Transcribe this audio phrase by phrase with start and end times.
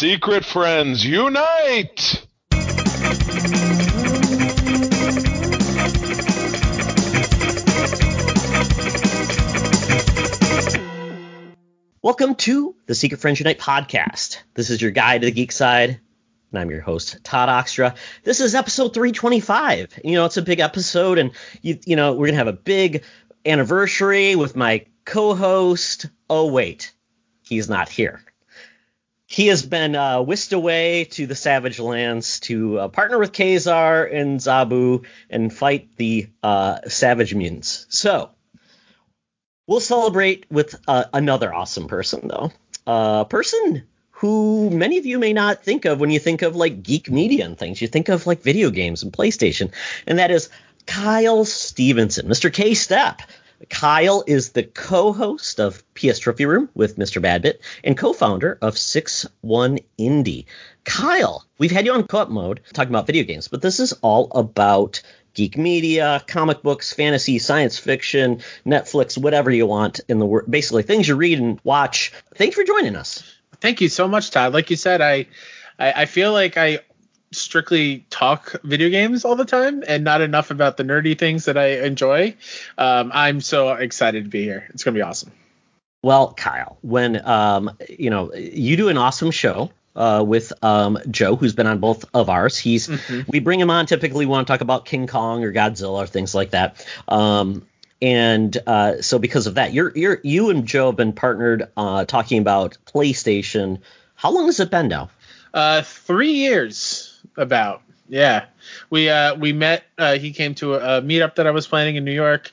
[0.00, 2.26] Secret friends, unite!
[12.00, 14.38] Welcome to the Secret Friends Unite podcast.
[14.54, 16.00] This is your guide to the geek side,
[16.50, 17.94] and I'm your host Todd Oxtra.
[18.24, 20.00] This is episode 325.
[20.02, 23.04] You know, it's a big episode, and you you know we're gonna have a big
[23.44, 26.06] anniversary with my co-host.
[26.30, 26.94] Oh wait,
[27.42, 28.22] he's not here.
[29.30, 34.04] He has been uh, whisked away to the Savage Lands to uh, partner with Ka-Zar
[34.04, 37.86] and Zabu and fight the uh, Savage Mutants.
[37.90, 38.30] So
[39.68, 42.50] we'll celebrate with uh, another awesome person, though.
[42.88, 46.82] A person who many of you may not think of when you think of like
[46.82, 47.80] geek media and things.
[47.80, 49.70] You think of like video games and PlayStation,
[50.08, 50.50] and that is
[50.86, 52.52] Kyle Stevenson, Mr.
[52.52, 53.22] K Step.
[53.68, 57.22] Kyle is the co-host of PS Trophy Room with Mr.
[57.22, 60.46] Badbit and co-founder of 6-1 Indie.
[60.84, 64.30] Kyle, we've had you on co-op mode talking about video games, but this is all
[64.32, 65.02] about
[65.34, 70.50] geek media, comic books, fantasy, science fiction, Netflix, whatever you want in the world.
[70.50, 72.12] Basically, things you read and watch.
[72.34, 73.22] Thanks for joining us.
[73.60, 74.54] Thank you so much, Todd.
[74.54, 75.26] Like you said, I
[75.78, 76.80] I, I feel like I
[77.32, 81.56] strictly talk video games all the time and not enough about the nerdy things that
[81.56, 82.34] I enjoy.
[82.76, 84.66] Um, I'm so excited to be here.
[84.70, 85.32] It's gonna be awesome.
[86.02, 91.36] Well, Kyle, when um, you know you do an awesome show uh, with um, Joe,
[91.36, 92.58] who's been on both of ours.
[92.58, 92.88] He's
[93.28, 94.26] we bring him on typically.
[94.26, 96.84] We want to talk about King Kong or Godzilla or things like that.
[97.06, 97.66] Um,
[98.02, 102.04] and uh, so because of that, you're you're you and Joe have been partnered uh,
[102.06, 103.80] talking about PlayStation.
[104.14, 105.10] How long has it been now?
[105.52, 107.82] Uh, three years about.
[108.08, 108.46] Yeah,
[108.90, 109.84] we uh we met.
[109.96, 112.50] Uh, he came to a, meetup that I was planning in New York.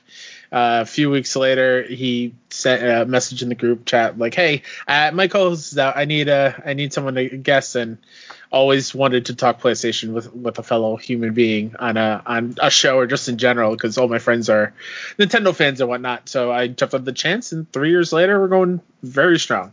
[0.50, 4.62] Uh, a few weeks later, he sent a message in the group chat like, "Hey,
[4.86, 5.96] uh, my co-host is out.
[5.96, 7.98] I need a I need someone to guess." And
[8.50, 12.70] always wanted to talk PlayStation with with a fellow human being on a on a
[12.70, 14.72] show or just in general because all my friends are
[15.18, 16.28] Nintendo fans and whatnot.
[16.28, 19.72] So I jumped on the chance, and three years later, we're going very strong.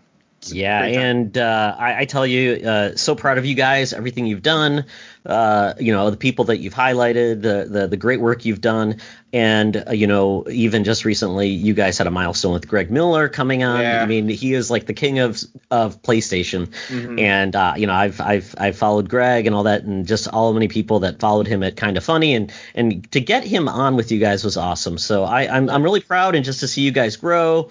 [0.54, 4.44] Yeah, and uh, I, I tell you, uh, so proud of you guys, everything you've
[4.44, 4.86] done,
[5.26, 9.02] uh, you know, the people that you've highlighted, the the, the great work you've done,
[9.34, 13.28] and uh, you know, even just recently, you guys had a milestone with Greg Miller
[13.30, 13.82] coming on.
[13.82, 14.02] Yeah.
[14.02, 15.42] I mean, he is like the king of
[15.72, 17.20] of PlayStation, Mhm.
[17.20, 20.50] and uh, you know, I've I've I've followed Greg and all that, and just all
[20.50, 23.68] the many people that followed him at Kind of Funny, and and to get him
[23.68, 24.98] on with you guys was awesome.
[24.98, 27.70] So I I'm I'm really proud, and just to see you guys grow.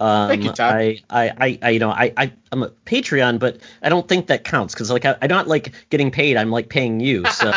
[0.00, 0.74] Um, Thank you, Todd.
[0.74, 4.28] I, I, I, I, you know, I, I, I'm a Patreon, but I don't think
[4.28, 6.36] that counts because like I, I'm not like getting paid.
[6.36, 7.24] I'm like paying you.
[7.34, 7.50] So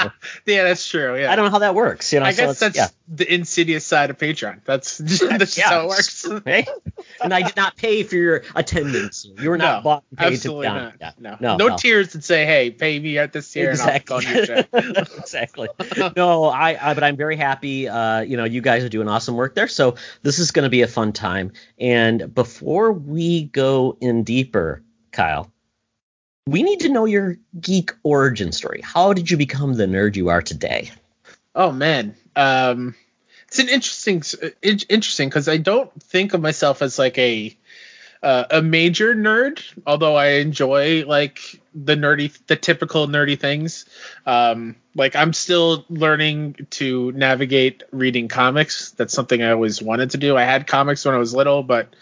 [0.46, 1.20] yeah, that's true.
[1.20, 2.12] Yeah, I don't know how that works.
[2.12, 2.88] You know, I so guess that's yeah.
[3.08, 4.62] the insidious side of Patreon.
[4.66, 5.70] That's that's just Yeah.
[5.70, 6.28] how it works.
[7.24, 9.28] And I did not pay for your attendance.
[9.40, 10.94] You were not no, bought and paid absolutely to not.
[11.00, 11.12] Yeah.
[11.20, 11.38] No.
[11.40, 11.78] No, no, no.
[11.78, 14.18] tears that say, "Hey, pay me at this tier Exactly.
[14.18, 15.70] and I'll go on your show." exactly.
[16.16, 17.88] No, I, I, but I'm very happy.
[17.88, 19.68] Uh, you know, you guys are doing awesome work there.
[19.68, 21.54] So this is going to be a fun time.
[21.80, 25.52] And before we go in deeper, Kyle,
[26.48, 28.82] we need to know your geek origin story.
[28.82, 30.92] How did you become the nerd you are today?
[31.54, 32.96] Oh man, um,
[33.48, 34.24] it's an interesting,
[34.62, 37.58] interesting because I don't think of myself as like a
[38.24, 43.86] uh, a major nerd, although I enjoy like the nerdy, the typical nerdy things.
[44.26, 48.92] Um, like I'm still learning to navigate reading comics.
[48.92, 50.36] That's something I always wanted to do.
[50.36, 51.94] I had comics when I was little, but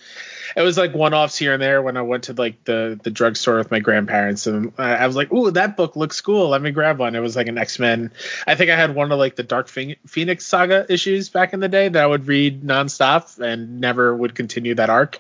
[0.56, 3.58] it was like one-offs here and there when I went to like the the drugstore
[3.58, 6.50] with my grandparents, and I I was like, "Ooh, that book looks cool.
[6.50, 8.12] Let me grab one." It was like an X-Men.
[8.48, 11.70] I think I had one of like the Dark Phoenix saga issues back in the
[11.70, 15.20] day that I would read nonstop and never would continue that arc.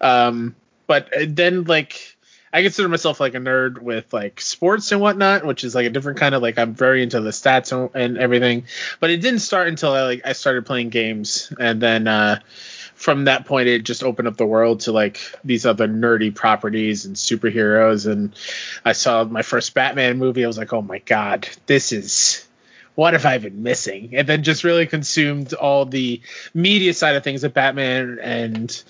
[0.00, 0.54] Um,
[0.86, 2.16] but then like
[2.52, 5.90] I consider myself like a nerd with like sports and whatnot, which is like a
[5.90, 8.64] different kind of like I'm very into the stats and, and everything.
[8.98, 12.40] But it didn't start until I like I started playing games, and then uh,
[13.00, 17.06] from that point it just opened up the world to like these other nerdy properties
[17.06, 18.06] and superheroes.
[18.06, 18.34] And
[18.84, 20.44] I saw my first Batman movie.
[20.44, 22.46] I was like, oh my god, this is
[22.96, 24.10] what have I been missing?
[24.14, 26.20] And then just really consumed all the
[26.52, 28.82] media side of things of Batman and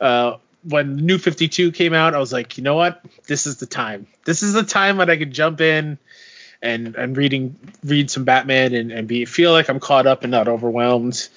[0.00, 3.04] uh, when New 52 came out, I was like, you know what?
[3.26, 4.06] This is the time.
[4.24, 5.98] This is the time when I could jump in
[6.62, 10.30] and and reading read some Batman and, and be feel like I'm caught up and
[10.30, 11.28] not overwhelmed.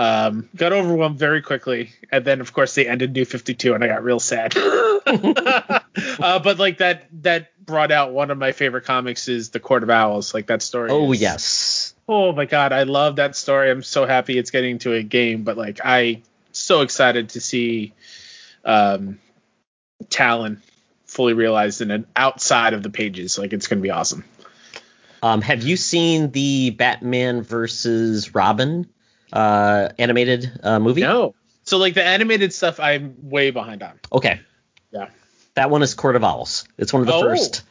[0.00, 3.86] Um, got overwhelmed very quickly, and then of course they ended New 52, and I
[3.86, 4.56] got real sad.
[4.56, 5.80] uh,
[6.38, 9.90] but like that that brought out one of my favorite comics is the Court of
[9.90, 10.32] Owls.
[10.32, 10.90] Like that story.
[10.90, 11.94] Oh is- yes.
[12.08, 13.70] Oh my god, I love that story.
[13.70, 17.92] I'm so happy it's getting to a game, but like I so excited to see
[18.64, 19.18] um
[20.08, 20.62] Talon
[21.04, 23.38] fully realized in an outside of the pages.
[23.38, 24.24] Like it's gonna be awesome.
[25.22, 28.88] Um, have you seen the Batman versus Robin
[29.32, 31.00] uh, animated uh, movie?
[31.02, 31.34] No.
[31.64, 34.00] So like the animated stuff, I'm way behind on.
[34.12, 34.40] Okay.
[34.92, 35.08] Yeah.
[35.54, 36.64] That one is Court of Owls.
[36.78, 37.22] It's one of the Oh.
[37.22, 37.62] first.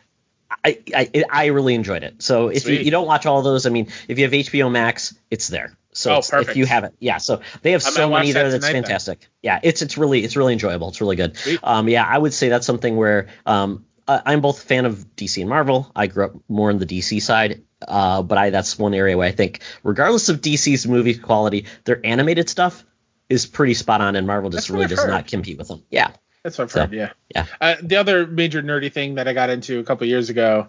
[0.64, 2.22] I, I I really enjoyed it.
[2.24, 5.14] So if you, you don't watch all those, I mean, if you have HBO Max,
[5.30, 5.78] it's there.
[5.94, 7.18] So Oh, it's- if you have it, yeah.
[7.18, 8.84] So they have I so many that there that's tonight then.
[8.84, 9.28] fantastic.
[9.44, 10.90] Yeah, it's it's really it's really enjoyable.
[10.90, 11.38] It's really good.
[11.38, 11.60] Sweet.
[11.64, 15.06] Um, yeah, I would say that's something where um, I- I'm both a fan of
[15.16, 15.92] DC and Marvel.
[15.96, 19.28] I grew up more on the DC side, uh, but I that's one area where
[19.28, 22.84] I think, regardless of DC's movie quality, their animated stuff
[23.30, 25.84] is pretty spot on, and Marvel just That's really does not compete with them.
[25.90, 26.12] Yeah,
[26.44, 26.94] That's what I've So, heard.
[26.94, 27.12] Yeah.
[27.34, 27.46] yeah.
[27.62, 30.68] Uh, the other major nerdy thing that I got into a couple years ago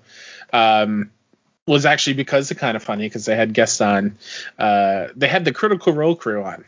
[0.52, 1.10] um,
[1.66, 4.18] was actually because of kind of funny because they had guests on.
[4.58, 6.64] Uh, they had the Critical Role crew on,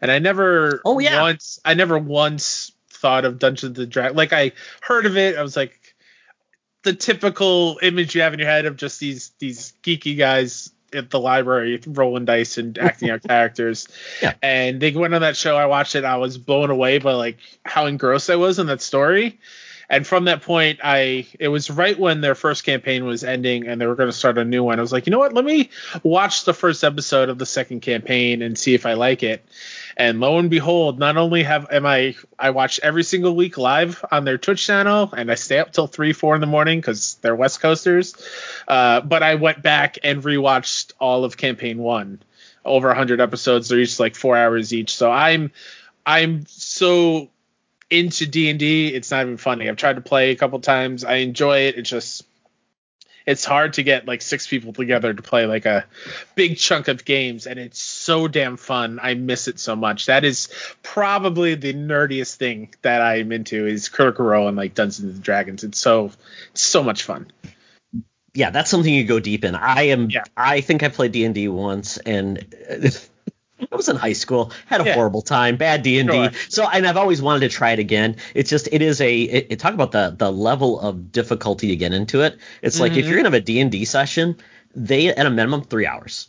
[0.00, 1.22] and I never Oh, yeah.
[1.22, 4.16] once I never once thought of Dungeons and Dragons.
[4.16, 5.78] Like I heard of it, I was like
[6.82, 11.10] the typical image you have in your head of just these these geeky guys at
[11.10, 13.88] the library rolling dice and acting out characters.
[14.20, 14.34] Yeah.
[14.42, 15.56] And they went on that show.
[15.56, 16.04] I watched it.
[16.04, 19.38] I was blown away by like how engrossed I was in that story.
[19.88, 23.80] And from that point, I it was right when their first campaign was ending and
[23.80, 24.78] they were going to start a new one.
[24.78, 25.32] I was like, you know what?
[25.32, 25.70] Let me
[26.02, 29.44] watch the first episode of the second campaign and see if I like it.
[29.96, 34.04] And lo and behold, not only have am I I watch every single week live
[34.10, 37.16] on their Twitch channel, and I stay up till three, four in the morning because
[37.20, 38.14] they're West Coasters.
[38.66, 42.22] Uh, but I went back and rewatched all of campaign one,
[42.64, 43.68] over 100 episodes.
[43.68, 44.94] They're each like four hours each.
[44.94, 45.52] So I'm
[46.06, 47.28] I'm so
[47.90, 48.88] into D and D.
[48.88, 49.68] It's not even funny.
[49.68, 51.04] I've tried to play a couple times.
[51.04, 51.78] I enjoy it.
[51.78, 52.24] It's just
[53.26, 55.84] it's hard to get like six people together to play like a
[56.34, 60.24] big chunk of games and it's so damn fun i miss it so much that
[60.24, 60.48] is
[60.82, 65.62] probably the nerdiest thing that i'm into is critical role and like dungeons and dragons
[65.62, 66.10] it's so
[66.50, 67.30] it's so much fun
[68.34, 69.54] yeah, that's something you go deep in.
[69.54, 70.08] I am.
[70.08, 70.24] Yeah.
[70.36, 72.38] I think I played D and D once, and
[73.70, 74.94] I was in high school, had a Yeah.
[74.94, 76.28] horrible time, bad D and D.
[76.48, 78.16] So, and I've always wanted to try it again.
[78.34, 79.20] It's just, it is a.
[79.22, 82.38] It, it- talk about the the level of difficulty to get into it.
[82.62, 84.36] It's like if you're gonna have a D and D session,
[84.74, 86.28] they at a minimum three hours.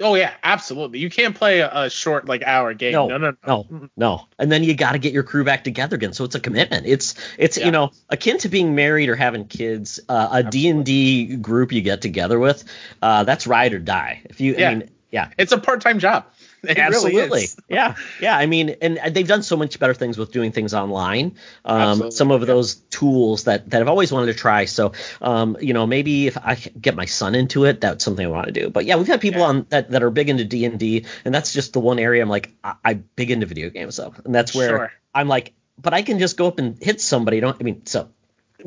[0.00, 3.32] oh yeah absolutely you can't play a, a short like hour game No, no no
[3.46, 4.26] no, no.
[4.40, 6.12] And then you got to get your crew back together again.
[6.12, 6.84] So it's a commitment.
[6.86, 7.66] It's it's Yeah.
[7.66, 10.00] you know akin to being married or having kids.
[10.08, 12.64] Uh, a D and D group you get together with,
[13.02, 14.22] uh, that's ride or die.
[14.24, 14.70] If you, Yeah.
[14.70, 16.33] I mean, yeah, it's a part-time job it
[16.76, 17.42] absolutely.
[17.44, 18.36] is Yeah, yeah.
[18.36, 21.36] I mean, and they've done so much better things with doing things online.
[21.64, 22.46] Um, some of yeah.
[22.46, 24.64] those tools that that I've always wanted to try.
[24.64, 28.28] So, um, you know, maybe if I get my son into it, that's something I
[28.28, 28.70] want to do.
[28.70, 29.46] But yeah, we've had people Yeah.
[29.48, 32.22] on that that are big into D and D, and that's just the one area
[32.22, 34.92] I'm like, I, I'm big into video games though, and that's where Sure.
[35.14, 37.40] I'm like, but I can just go up and hit somebody.
[37.40, 38.08] Don't I mean so.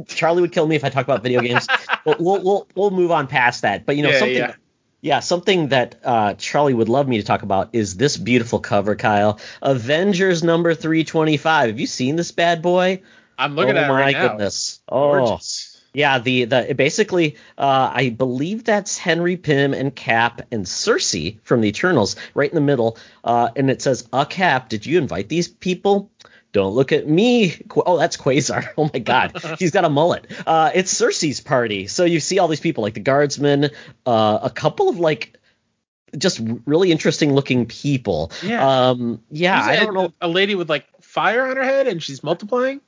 [0.06, 1.66] Charlie would kill me if I talk about video games.
[2.06, 3.86] but we'll, we'll we'll move on past that.
[3.86, 4.54] But you know Yeah, something
[5.02, 5.20] yeah.
[5.20, 9.40] something that uh, Charlie would love me to talk about is this beautiful cover, Kyle.
[9.62, 11.70] Avengers number 325.
[11.70, 13.02] Have you seen this bad boy?
[13.38, 14.56] i'm looking oh at it my right now goodness.
[14.56, 15.40] It's Oh.
[15.94, 21.62] Yeah, the the basically, uh, I believe that's Henry Pym and Cap and Sersi from
[21.62, 22.98] the Eternals, right in the middle.
[23.24, 26.12] Uh, and it says, "A Cap, did you invite these people?"
[26.54, 27.56] Don't look at me.
[27.76, 28.70] Oh, that's Quasar.
[28.78, 30.26] Oh my God, he's got a mullet.
[30.46, 31.88] Uh, it's Sersi's party.
[31.88, 33.72] So you see all these people, like the guardsmen,
[34.06, 35.34] uh, a couple of like
[36.18, 38.32] just really interesting looking people.
[38.42, 38.90] Yeah.
[38.90, 40.14] Um, yeah, I don't know.
[40.22, 42.80] a lady with like fire on her head and she's multiplying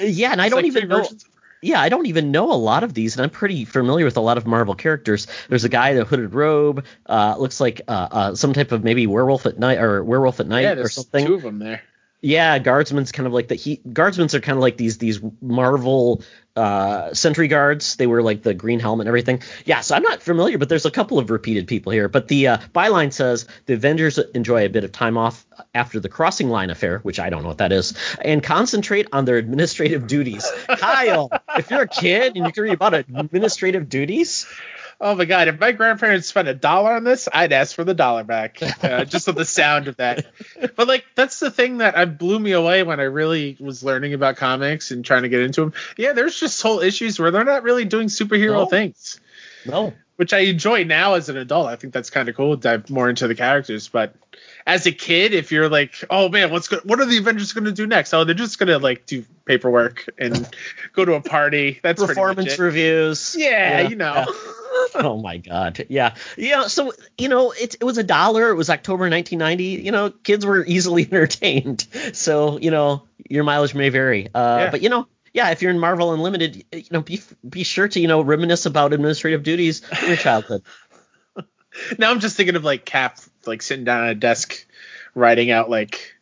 [0.00, 0.98] Yeah, and I don't like even know.
[1.02, 1.40] versions of her.
[1.60, 4.20] yeah, I don't even know a lot of these, and I'm pretty familiar with a
[4.20, 5.26] lot of Marvel characters.
[5.50, 8.82] There's a guy in a hooded robe, uh, looks like uh, uh, some type of
[8.82, 11.26] maybe werewolf at night or werewolf at night yeah or there's something.
[11.26, 11.82] two of them there
[12.24, 16.22] Yeah, guardsmen's kind of like the he guardsmen's are kind of like these these Marvel
[16.54, 17.96] uh sentry guards.
[17.96, 19.42] They wear like the green helmet and everything.
[19.64, 22.08] Yeah, so I'm not familiar, but there's a couple of repeated people here.
[22.08, 26.08] But the uh, byline says the Avengers enjoy a bit of time off after the
[26.08, 30.06] crossing line affair, which I don't know what that is, and concentrate on their administrative
[30.06, 30.48] duties.
[30.68, 34.46] Kyle, if you're a kid and you can read about administrative duties,
[35.04, 35.48] Oh my god!
[35.48, 39.04] If my grandparents spent a dollar on this, I'd ask for the dollar back, uh,
[39.04, 40.26] just with the sound of that.
[40.76, 44.14] But like, that's the thing that I blew me away when I really was learning
[44.14, 45.72] about comics and trying to get into them.
[45.96, 48.66] Yeah, there's just whole issues where they're not really doing superhero No.
[48.66, 49.18] things,
[49.66, 51.66] no, which I enjoy now as an adult.
[51.66, 52.54] I think that's kind of cool.
[52.54, 54.14] Dive more into the characters, but
[54.64, 57.64] as a kid, if you're like, oh man, what's go- what are the Avengers going
[57.64, 58.14] to do next?
[58.14, 60.48] Oh, they're just going to like do paperwork and
[60.92, 61.80] go to a party.
[61.82, 63.34] That's performance reviews.
[63.36, 64.14] Yeah, Yeah, you know.
[64.14, 64.24] yeah.
[64.94, 68.68] oh my god yeah yeah so you know it, it was a dollar it was
[68.70, 74.28] october 1990 you know kids were easily entertained so you know your mileage may vary
[74.34, 74.70] uh Yeah.
[74.70, 78.00] but you know yeah, if you're in Marvel Unlimited, you know, be be sure to
[78.00, 80.62] you know reminisce about administrative duties in your childhood.
[81.98, 84.66] now I'm just thinking of like Cap like sitting down at a desk
[85.14, 86.14] writing out like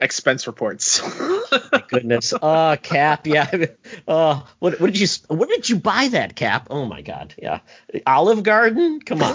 [0.00, 1.02] expense reports.
[1.72, 2.34] My goodness.
[2.40, 3.26] Oh, Cap.
[3.26, 3.50] Yeah.
[4.08, 6.68] Oh, what, what did you what did you buy that Cap?
[6.70, 7.34] Oh my God.
[7.36, 7.60] Yeah.
[8.06, 9.00] Olive Garden.
[9.00, 9.34] Come on.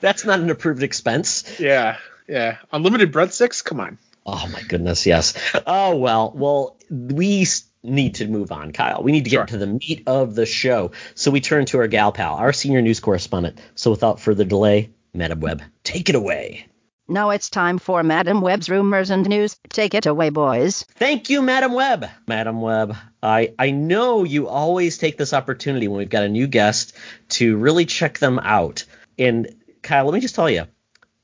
[0.00, 1.58] That's not an approved expense.
[1.58, 1.96] Yeah.
[2.28, 2.58] Yeah.
[2.70, 3.64] Unlimited breadsticks.
[3.64, 3.98] Come on.
[4.26, 5.06] Oh my goodness.
[5.06, 5.34] Yes.
[5.66, 6.32] Oh well.
[6.34, 7.46] Well, we
[7.82, 9.02] need to move on, Kyle.
[9.02, 9.46] We need to get sure.
[9.46, 10.92] to the meat of the show.
[11.14, 13.60] So we turn to our gal pal, our senior news correspondent.
[13.74, 16.66] So without further delay, Madam Webb, take it away.
[17.06, 19.58] Now it's time for Madam Web's rumors and news.
[19.68, 20.84] Take it away, boys.
[20.94, 22.08] Thank you, Madam Web.
[22.26, 26.46] Madam Web, I, I know you always take this opportunity when we've got a new
[26.46, 26.96] guest
[27.30, 28.84] to really check them out.
[29.18, 30.64] And Kyle, let me just tell you,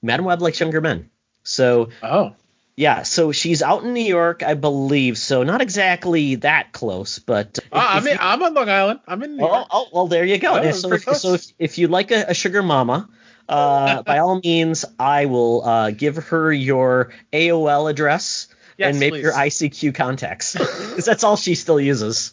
[0.03, 1.09] Madam Web likes younger men.
[1.45, 2.35] So oh.
[2.81, 5.19] Yeah, so she's out in New York, I believe.
[5.19, 9.01] So not exactly that close, but uh, I'm in, I'm on Long Island.
[9.07, 9.67] I'm in New York.
[9.71, 10.59] Oh, oh well, there you go.
[10.59, 13.11] Oh, so, if, so if, if you like a, a sugar mama,
[13.51, 19.19] uh, by all means, I will uh, give her your AOL address yes, and maybe
[19.19, 19.23] please.
[19.25, 22.33] your ICQ contacts, because that's all she still uses.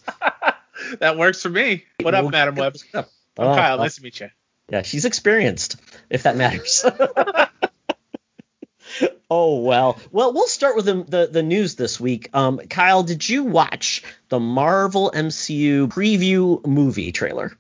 [1.00, 1.84] that works for me.
[2.00, 2.78] What up, we'll Madam Web?
[2.94, 3.04] I'm
[3.38, 3.80] oh, Kyle.
[3.80, 4.30] Nice to meet you.
[4.70, 5.76] Yeah, she's experienced,
[6.10, 6.86] if that matters.
[9.30, 10.00] Oh well.
[10.12, 12.30] Well, we'll start with the, the, the news this week.
[12.34, 17.58] Um, Kyle, did you watch the Marvel MCU preview movie trailer?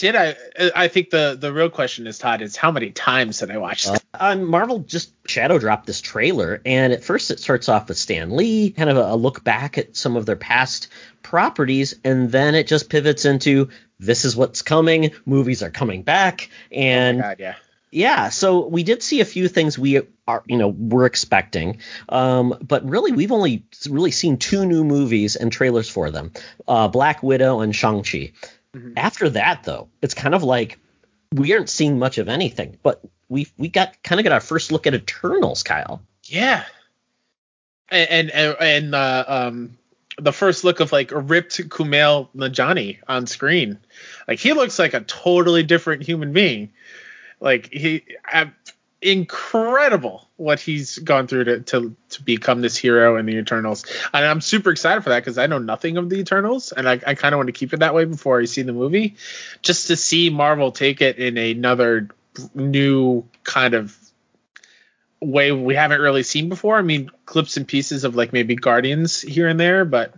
[0.00, 0.34] did I?
[0.74, 3.86] I think the the real question is Todd is how many times did I watch?
[3.86, 7.98] Uh, um, Marvel just shadow dropped this trailer, and at first it starts off with
[7.98, 10.88] Stan Lee, kind of a, a look back at some of their past
[11.22, 13.68] properties, and then it just pivots into
[13.98, 15.10] this is what's coming.
[15.26, 17.54] Movies are coming back, and oh God, yeah.
[17.92, 22.56] Yeah, so we did see a few things we are, you know, we're expecting, um,
[22.62, 26.32] but really we've only really seen two new movies and trailers for them:
[26.68, 28.32] uh, Black Widow and Shang Chi.
[28.74, 28.92] Mm-hmm.
[28.96, 30.78] After that, though, it's kind of like
[31.34, 34.72] we aren't seeing much of anything, but we we got kind of got our first
[34.72, 36.02] look at Eternals, Kyle.
[36.24, 36.64] Yeah,
[37.90, 39.78] and and and uh, um,
[40.18, 43.78] the first look of like a ripped Kumail Nanjiani on screen,
[44.28, 46.72] like he looks like a totally different human being.
[47.40, 48.52] Like he, I,
[49.02, 53.84] incredible what he's gone through to, to to become this hero in the Eternals.
[54.12, 57.00] And I'm super excited for that because I know nothing of the Eternals, and I,
[57.06, 59.16] I kind of want to keep it that way before I see the movie,
[59.62, 62.08] just to see Marvel take it in another
[62.54, 63.96] new kind of
[65.20, 66.78] way we haven't really seen before.
[66.78, 70.14] I mean, clips and pieces of like maybe Guardians here and there, but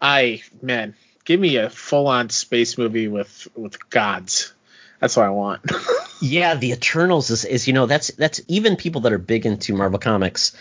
[0.00, 4.52] I man, give me a full on space movie with with gods.
[5.00, 5.62] That's what I want.
[6.20, 9.74] yeah, the Eternals is, is you know that's that's even people that are big into
[9.74, 10.56] Marvel comics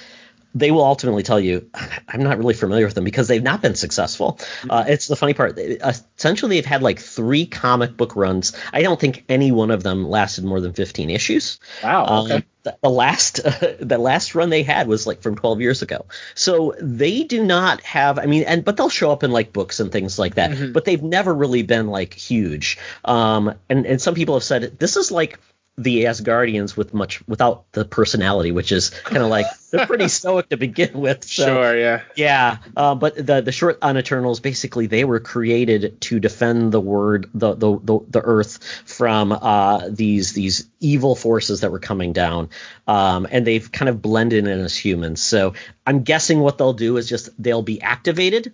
[0.55, 1.69] they will ultimately tell you,
[2.07, 4.33] I'm not really familiar with them because they've not been successful.
[4.33, 4.71] Mm-hmm.
[4.71, 5.57] Uh, it's the funny part.
[5.57, 8.53] Essentially, they've had like three comic book runs.
[8.71, 11.59] I don't think any one of them lasted more than 15 issues.
[11.83, 12.05] Wow.
[12.05, 12.35] Um, okay.
[12.35, 15.81] Um, the, the last uh, the last run they had was like from 12 years
[15.81, 16.05] ago.
[16.33, 18.19] So they do not have.
[18.19, 20.51] I mean, and but they'll show up in like books and things like that.
[20.51, 20.71] Mm-hmm.
[20.71, 22.77] But they've never really been like huge.
[23.03, 25.39] Um, and and some people have said this is like
[25.77, 30.49] the Asgardians with much without the personality, which is kind of like they're pretty stoic
[30.49, 31.23] to begin with.
[31.23, 32.57] So, sure, yeah, yeah.
[32.77, 37.29] Uh, but the the short on Eternals, basically, they were created to defend the word,
[37.33, 42.49] the the the, the Earth from uh, these these evil forces that were coming down,
[42.87, 45.21] um, and they've kind of blended in as humans.
[45.21, 45.55] So
[45.87, 48.53] I'm guessing what they'll do is just they'll be activated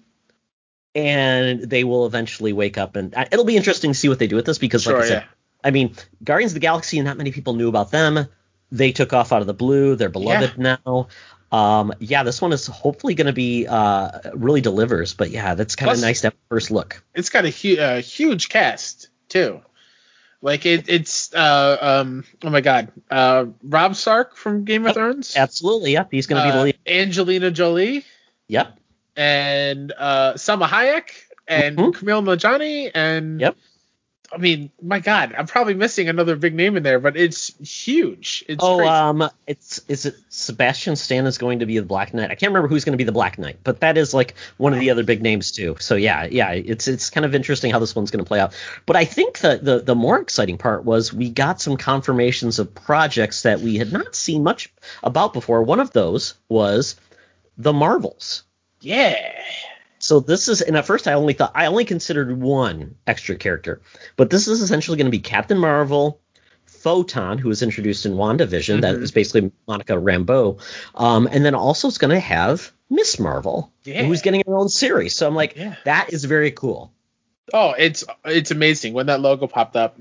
[0.95, 4.25] and they will eventually wake up and uh, it'll be interesting to see what they
[4.25, 5.29] do with this because like I said, yeah.
[5.63, 8.27] I mean, Guardians of the Galaxy, and not many people knew about them.
[8.71, 9.95] They took off out of the blue.
[9.95, 10.77] They're beloved yeah.
[10.85, 11.07] now.
[11.51, 15.13] Um, yeah, this one is hopefully going to be uh, really delivers.
[15.13, 17.03] But yeah, that's kind of nice to have first look.
[17.15, 19.61] It's got a, hu- a huge cast too.
[20.41, 25.35] Like it, it's uh, um, oh my god, uh, Robb Stark from Game of Thrones.
[25.35, 26.07] Absolutely, yep.
[26.11, 26.77] He's going to be the uh, lead.
[26.87, 28.05] Angelina Jolie.
[28.47, 28.79] Yep.
[29.17, 31.09] And uh, Salma Hayek
[31.45, 32.05] and mm-hmm.
[32.05, 33.57] Kumail Nanjiani and yep.
[34.31, 38.45] I mean, my God, I'm probably missing another big name in there, but it's huge.
[38.47, 38.89] It's oh, crazy.
[38.89, 42.29] um, it's is it Sebastian Stan is going to be the Black Knight?
[42.29, 44.73] I can't remember who's going to be the Black Knight, but that is like one
[44.73, 45.77] of the other big names too.
[45.79, 48.53] So yeah, yeah, it's it's kind of interesting how this one's going to play out.
[48.85, 52.73] But I think the the the more exciting part was we got some confirmations of
[52.75, 54.71] projects that we had not seen much
[55.01, 55.63] about before.
[55.63, 56.95] One of those was
[57.57, 58.43] the Marvels.
[58.81, 59.17] Yeah.
[59.99, 63.81] So this is, and at first I only thought I only considered one extra character,
[64.15, 66.21] but this is essentially going to be Captain Marvel,
[66.65, 68.81] Photon, who was introduced in WandaVision, mm-hmm.
[68.81, 70.61] that is basically Monica Rambeau,
[70.95, 74.03] um, and then also it's going to have Miss Marvel, Yeah.
[74.03, 75.15] who's getting her own series.
[75.15, 75.75] So I'm like, Yeah.
[75.83, 76.93] that is very cool.
[77.53, 79.97] Oh, it's it's amazing when that logo popped up.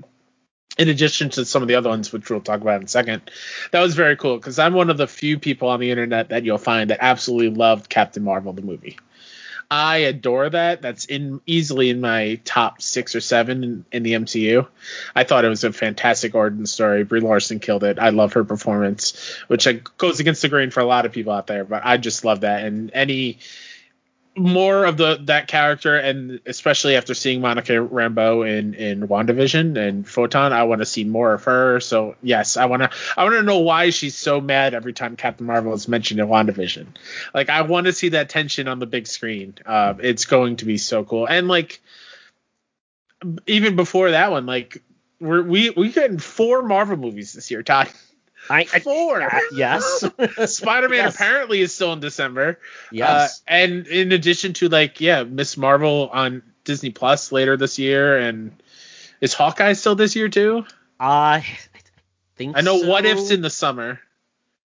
[0.77, 3.29] In addition to some of the other ones, which we'll talk about in a second,
[3.71, 6.45] that was very cool because I'm one of the few people on the internet that
[6.45, 8.97] you'll find that absolutely loved Captain Marvel the movie.
[9.71, 10.81] I adore that.
[10.81, 14.67] That's in easily in my top six or seven in, in the MCU.
[15.15, 17.03] I thought it was a fantastic origin story.
[17.03, 17.99] Brie Larson killed it.
[17.99, 21.33] I love her performance, which uh, goes against the grain for a lot of people
[21.33, 22.65] out there, but I just love that.
[22.65, 23.37] And any
[24.39, 30.07] more of the that character and especially after seeing Monica Rambeau in in WandaVision and
[30.07, 31.79] Photon, I want to see more of her.
[31.79, 35.15] So yes, I want to I want to know why she's so mad every time
[35.15, 36.87] Captain Marvel is mentioned in WandaVision.
[37.33, 39.55] Like I want to see that tension on the big screen.
[39.65, 41.27] Uh, it's going to be so cool.
[41.27, 41.81] And like
[43.45, 44.81] even before that one, like
[45.19, 47.89] we're we we getting four Marvel movies this year, Todd.
[48.49, 49.21] I, I Four.
[49.21, 50.03] uh, yes,
[50.45, 51.15] Spider-Man Yes.
[51.15, 52.59] apparently is still in December.
[52.91, 53.41] yes.
[53.41, 58.17] Uh, and in addition to like, yeah, Miss Marvel on Disney Plus later this year,
[58.17, 58.51] and
[59.21, 60.65] is Hawkeye still this year too?
[60.99, 61.45] I
[62.35, 62.87] think I know so.
[62.87, 63.99] What If's in the summer.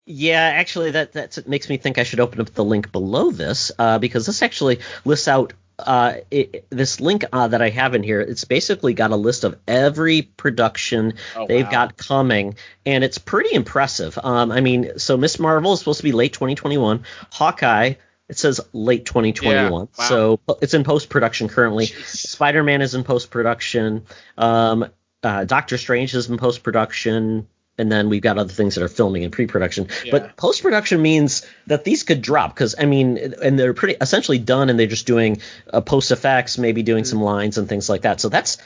[0.05, 3.29] Yeah, actually, that that's, it makes me think I should open up the link below
[3.31, 7.93] this uh, because this actually lists out uh, it, this link uh, that I have
[7.95, 8.19] in here.
[8.21, 11.71] It's basically got a list of every production Oh, they've wow.
[11.71, 12.55] got coming,
[12.85, 14.17] and it's pretty impressive.
[14.21, 17.03] Um, I mean, so Miss Marvel is supposed to be late 2021.
[17.31, 17.93] Hawkeye.
[18.29, 19.87] It says late 2021, Yeah, wow.
[19.95, 21.85] so it's in post production currently.
[21.85, 24.03] Spider Man is in post production.
[24.37, 24.89] Um,
[25.23, 27.47] uh, Doctor Strange is in post production.
[27.77, 29.87] And then we've got other things that are filming in pre production.
[30.03, 30.11] Yeah.
[30.11, 34.39] But post production means that these could drop because, I mean, and they're pretty essentially
[34.39, 35.41] done and they're just doing
[35.71, 37.07] uh, post effects, maybe doing Mm.
[37.07, 38.19] some lines and things like that.
[38.19, 38.57] So that's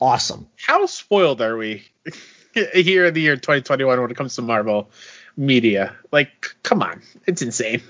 [0.00, 0.48] awesome.
[0.56, 1.84] How spoiled are we
[2.74, 4.90] here in the year 2021 when it comes to Marvel
[5.36, 5.94] media?
[6.10, 7.82] Like, come on, it's insane.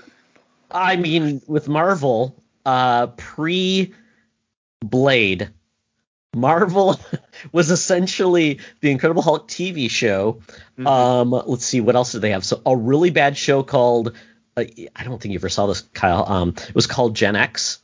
[0.69, 3.93] I mean, with Marvel, uh, pre
[4.83, 5.49] Blade,
[6.35, 6.99] Marvel
[7.51, 10.41] was essentially the Incredible Hulk TV show.
[10.77, 10.87] Mm-hmm.
[10.87, 12.45] Um, let's see, what else did they have?
[12.45, 14.13] So a really bad show called
[14.57, 14.65] uh,
[14.95, 16.25] I don't think you ever saw this, Kyle.
[16.27, 17.81] Um, it was called Gen X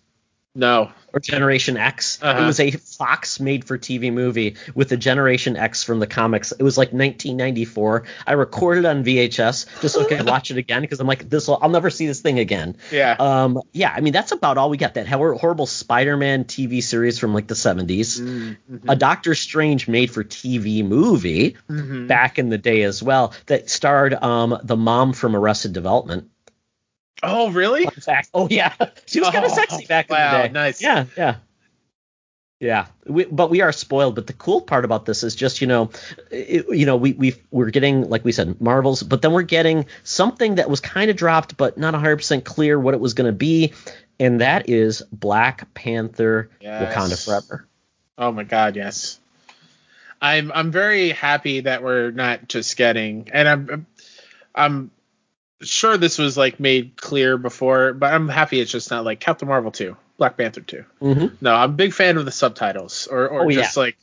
[0.57, 0.91] No.
[1.13, 2.19] or Generation X.
[2.21, 2.41] Uh-huh.
[2.43, 6.51] It was a Fox made for TV movie with the Generation X from the comics.
[6.51, 8.03] It was like 1994.
[8.25, 11.47] I recorded on VHS just so I could watch it again because I'm like, this
[11.47, 12.75] I'll never see this thing again.
[12.91, 13.15] Yeah.
[13.19, 14.95] Um, yeah, I mean that's about all we got.
[14.95, 18.89] That horrible Spider-Man TV series from like the 70s, Mm-hmm.
[18.89, 22.07] a Doctor Strange made for TV movie Mhm.
[22.07, 26.29] back in the day as well that starred um the mom from Arrested Development.
[27.23, 27.87] Oh, really?
[28.33, 28.73] Oh yeah,
[29.05, 30.53] she was kind of Oh, sexy back wow, in the day.
[30.53, 30.81] nice.
[30.81, 31.35] Yeah, yeah.
[32.59, 34.15] Yeah, we, but we are spoiled.
[34.15, 35.91] But the cool part about this is just you know,
[36.31, 39.85] it, you know we we we're getting like we said Marvels, but then we're getting
[40.03, 43.27] something that was kind of dropped, but not 100 percent clear what it was going
[43.31, 43.73] to be,
[44.19, 46.95] and that is Black Panther: Yes.
[46.95, 47.67] Wakanda Forever.
[48.17, 49.19] Oh my God, yes.
[50.19, 53.85] I'm I'm very happy that we're not just getting, and I'm
[54.55, 54.91] I'm
[55.61, 59.47] sure this was like made clear before, but I'm happy it's just not like Captain
[59.47, 60.85] Marvel 2, Black Panther 2.
[61.01, 61.35] Mm-hmm.
[61.41, 63.61] No, I'm a big fan of the subtitles, or or Oh, yeah.
[63.61, 63.97] just like,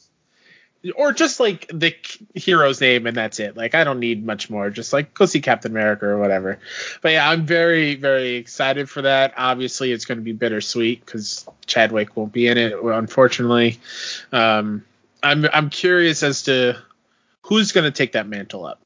[0.96, 1.94] or just like the
[2.34, 3.56] hero's name and that's it.
[3.56, 4.68] Like I don't need much more.
[4.68, 6.58] Just like go see Captain America or whatever.
[7.00, 9.32] But yeah, I'm very very excited for that.
[9.38, 13.78] Obviously, it's going to be bittersweet because Chadwick won't be in it, unfortunately.
[14.30, 14.84] Um,
[15.22, 16.76] I'm I'm curious as to
[17.40, 18.80] who's going to take that mantle up.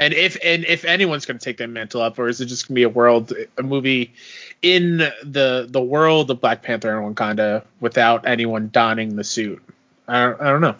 [0.00, 2.66] And if and if anyone's going to take that mantle up, or is it just
[2.66, 4.14] going to be a world, a movie
[4.62, 9.62] in the the world of Black Panther and Wakanda without anyone donning the suit?
[10.08, 10.74] I don't, I don't know.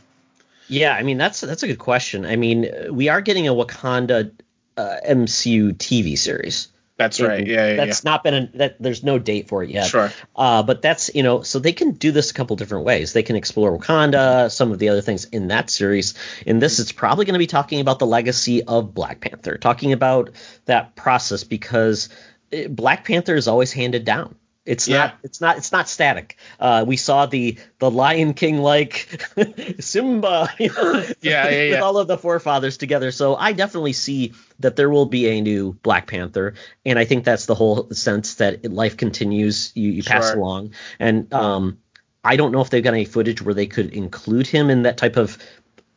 [0.68, 2.24] Yeah, I mean that's that's a good question.
[2.24, 4.32] I mean we are getting a Wakanda
[4.78, 6.68] uh, MCU TV series.
[7.00, 7.46] That's right.
[7.46, 8.76] Yeah, yeah, that's not been a, that.
[8.78, 9.86] There's no date for it yet.
[9.86, 10.12] Sure.
[10.36, 13.14] Uh, but that's you know, so they can do this a couple different ways.
[13.14, 16.12] They can explore Wakanda, some of the other things in that series.
[16.44, 19.94] In this, it's probably going to be talking about the legacy of Black Panther, talking
[19.94, 20.30] about
[20.66, 22.10] that process because
[22.52, 24.36] eh, Black Panther is always handed down.
[24.66, 24.98] It's Yeah.
[24.98, 25.14] not.
[25.22, 25.56] It's not.
[25.56, 26.36] It's not static.
[26.58, 29.08] Uh, we saw the the Lion King like
[29.80, 33.10] Simba, you know, Yeah, yeah, with all of the forefathers together.
[33.10, 37.24] So I definitely see that there will be a new Black Panther, and I think
[37.24, 39.72] that's the whole sense that life continues.
[39.74, 41.78] You, you pass along, and um,
[42.22, 44.98] I don't know if they've got any footage where they could include him in that
[44.98, 45.38] type of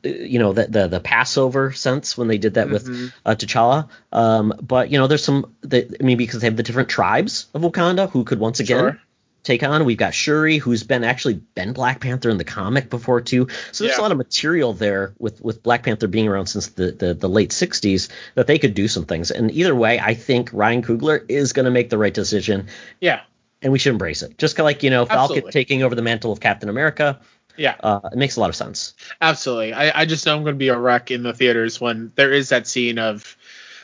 [0.04, 2.72] you know the, the the Passover sense when they did that Mhm.
[2.72, 3.90] with uh, T'Challa.
[4.12, 5.54] Um, but you know, there's some.
[5.62, 8.80] That, I mean, because they have the different tribes of Wakanda who could once again
[8.80, 9.02] Sure.
[9.44, 9.86] take on.
[9.86, 13.48] We've got Shuri, who's been actually been Black Panther in the comic before too.
[13.72, 14.02] So there's Yeah.
[14.02, 17.30] a lot of material there with with Black Panther being around since the, the the
[17.30, 19.32] late 60s that they could do some things.
[19.32, 22.68] And either way, I think Ryan Coogler is going to make the right decision,
[23.02, 23.22] Yeah.
[23.62, 24.38] and we should embrace it.
[24.38, 25.52] Just like you know Falcon Absolutely.
[25.52, 27.20] taking over the mantle of Captain America.
[27.58, 27.76] Yeah.
[27.80, 28.94] Uh, it makes a lot of sense.
[29.22, 29.74] Absolutely.
[29.74, 32.32] I, I just know I'm going to be a wreck in the theaters when there
[32.32, 33.38] is that scene of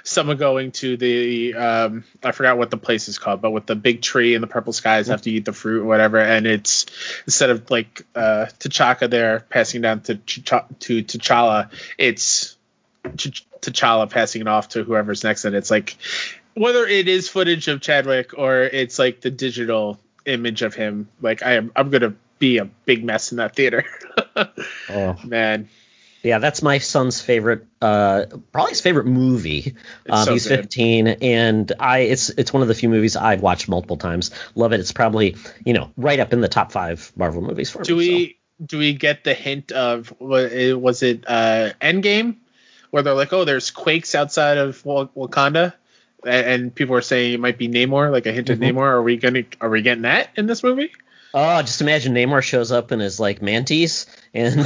[0.03, 3.75] someone going to the um I forgot what the place is called, but with the
[3.75, 6.86] big tree and the purple skies have to eat the fruit or whatever, and it's
[7.25, 12.58] instead of like uh T'Chaka there passing down to to T'Challa, it's
[13.17, 15.97] Ch- T'Challa passing it off to whoever's next, and it's like
[16.53, 21.43] whether it is footage of Chadwick or it's like the digital image of him, like
[21.43, 23.86] I am I'm gonna be a big mess in that theater.
[24.89, 25.15] Oh.
[25.25, 25.69] Man.
[26.23, 29.75] Yeah, that's my son's favorite, uh, probably his favorite movie.
[30.10, 30.62] Um, so he's good.
[30.62, 34.32] 15, and I it's it's one of the few movies I've watched multiple times.
[34.56, 34.80] Love it.
[34.80, 38.06] It's probably you know right up in the top five Marvel movies for Do me.
[38.06, 38.12] so.
[38.12, 42.36] we do we get the hint of was it uh Endgame
[42.91, 45.73] where they're like, oh, there's quakes outside of Wakanda,
[46.25, 48.54] and people are saying it might be Namor, like a hint Mhm.
[48.54, 48.82] of Namor.
[48.88, 50.91] Are we gonna are we getting that in this movie?
[51.33, 54.57] Oh, just imagine Namor shows up in his like mantis and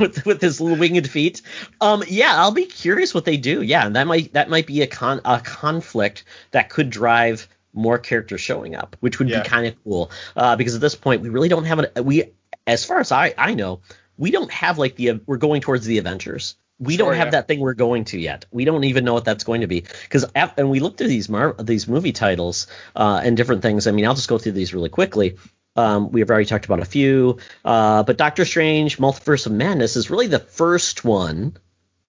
[0.00, 1.42] with, with his little winged feet.
[1.80, 3.62] Um, yeah, I'll be curious what they do.
[3.62, 7.98] Yeah, and that might that might be a con a conflict that could drive more
[7.98, 9.42] characters showing up, which would Yeah.
[9.42, 10.10] be kind of cool.
[10.36, 12.32] Uh, because at this point we really don't have a we
[12.66, 13.80] as far as I I know
[14.16, 16.56] we don't have like the we're going towards the Avengers.
[16.80, 17.30] We Sure, don't have yeah.
[17.32, 18.46] that thing we're going to yet.
[18.50, 21.28] We don't even know what that's going to be because and we look through these
[21.28, 23.86] Mar- these movie titles uh, and different things.
[23.86, 25.36] I mean, I'll just go through these really quickly.
[25.76, 29.96] Um, we have already talked about a few, uh, but Doctor Strange: Multiverse of Madness
[29.96, 31.56] is really the first one,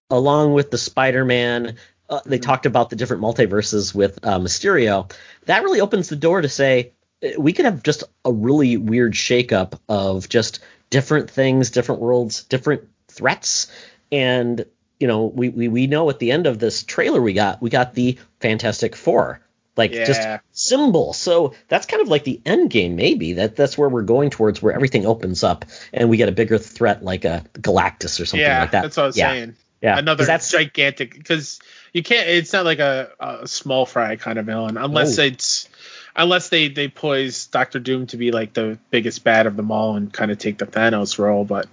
[0.10, 1.76] along with the Spider-Man.
[2.10, 5.12] Uh, they talked about the different multiverses with uh, Mysterio.
[5.46, 9.14] That really opens the door to say uh, we could have just a really weird
[9.14, 13.68] shakeup of just different things, different worlds, different threats,
[14.12, 14.65] and
[15.00, 17.69] you know we, we we know at the end of this trailer we got we
[17.69, 19.41] got the Fantastic Four,
[19.78, 21.13] like just symbol.
[21.13, 23.34] So that's kind of like the end game, maybe.
[23.34, 26.58] That that's where we're going towards, where everything opens up and we get a bigger
[26.58, 28.82] threat like a Galactus or something yeah, like that.
[28.84, 29.32] that's what I was yeah.
[29.32, 29.56] saying.
[29.82, 31.60] Yeah, Another that's gigantic because
[31.93, 32.28] you can't.
[32.28, 35.24] It's not like a, a small fry kind of villain unless No.
[35.24, 35.69] it's
[36.17, 39.95] unless they they poise Doctor Doom to be like the biggest bad of them all
[39.95, 41.45] and kind of take the Thanos role.
[41.45, 41.67] But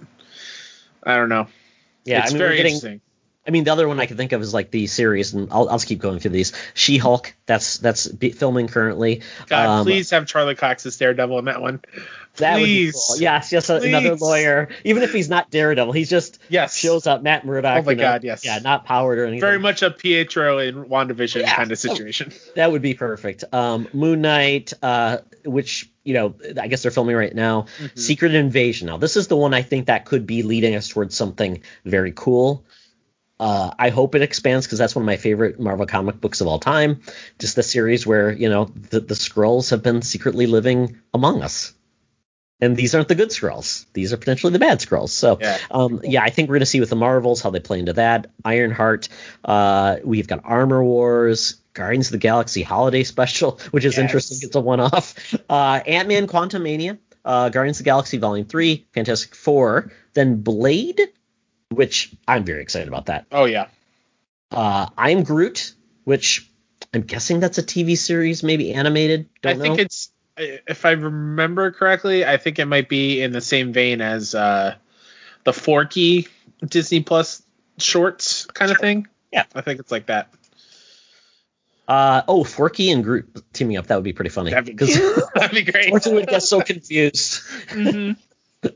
[1.03, 1.47] I don't know.
[2.07, 2.21] Yeah.
[2.23, 2.73] it's I mean, very getting.
[2.73, 3.01] interesting.
[3.45, 5.69] I mean, the other one I can think of is like the series, and I'll,
[5.69, 6.51] I'll just keep going through these.
[6.73, 9.21] She-Hulk, that's that's be- filming currently.
[9.47, 11.79] God, Um, please have Charlie Cox as Daredevil in that one.
[12.37, 12.87] That please.
[12.87, 13.21] would be cool.
[13.21, 14.67] Yes, yes, a- another lawyer.
[14.83, 16.75] Even if he's not Daredevil, he's just Yes.
[16.75, 17.23] shows up.
[17.23, 17.79] Matt Murdock.
[17.79, 18.43] Oh my you know, God, yes.
[18.43, 19.39] Yeah, not powered or anything.
[19.39, 21.55] Very much a Pietro in WandaVision Yeah.
[21.55, 22.33] kind of situation.
[22.55, 23.45] That would be perfect.
[23.53, 27.63] Um, Moon Knight, uh, which you know, I guess they're filming right now.
[27.79, 27.99] Mm-hmm.
[27.99, 28.87] Secret Invasion.
[28.87, 32.13] Now, this is the one I think that could be leading us towards something very
[32.15, 32.65] cool.
[33.39, 36.47] Uh, I hope it expands because that's one of my favorite Marvel comic books of
[36.47, 37.01] all time.
[37.37, 41.73] Just the series where you know the, the Skrulls have been secretly living among us,
[42.61, 45.09] and these aren't the good Skrulls; these are potentially the bad Skrulls.
[45.09, 45.57] So, Yeah.
[45.69, 48.25] um, yeah, I think we're gonna see with the Marvels how they play into that.
[48.43, 49.09] Ironheart,
[49.45, 53.99] uh, we've got Armor Wars, Guardians of the Galaxy Holiday Special, which is Yes.
[54.03, 54.39] interesting.
[54.41, 55.35] It's a one-off.
[55.49, 60.99] Uh, Ant Man, Quantumania, uh, Guardians of the Galaxy Volume Three, Fantastic Four, then Blade,
[61.69, 63.25] which I'm very excited about that.
[63.31, 63.67] Oh yeah.
[64.51, 66.49] Uh, I'm Groot, which
[66.93, 69.29] I'm guessing that's a TV series, maybe animated.
[69.41, 73.41] Don't I think it's if I remember correctly, I think it might be in the
[73.41, 74.75] same vein as uh,
[75.43, 76.27] the Forky
[76.65, 77.41] Disney Plus
[77.79, 79.07] shorts kind of thing.
[79.31, 79.43] Yeah.
[79.55, 80.31] I think it's like that.
[81.87, 83.87] Uh, oh, Forky and Groot teaming up.
[83.87, 84.51] That would be pretty funny.
[84.51, 84.85] That'd be,
[85.35, 85.89] that'd be great.
[85.89, 87.41] Forky would get so confused.
[87.69, 88.17] Mhm.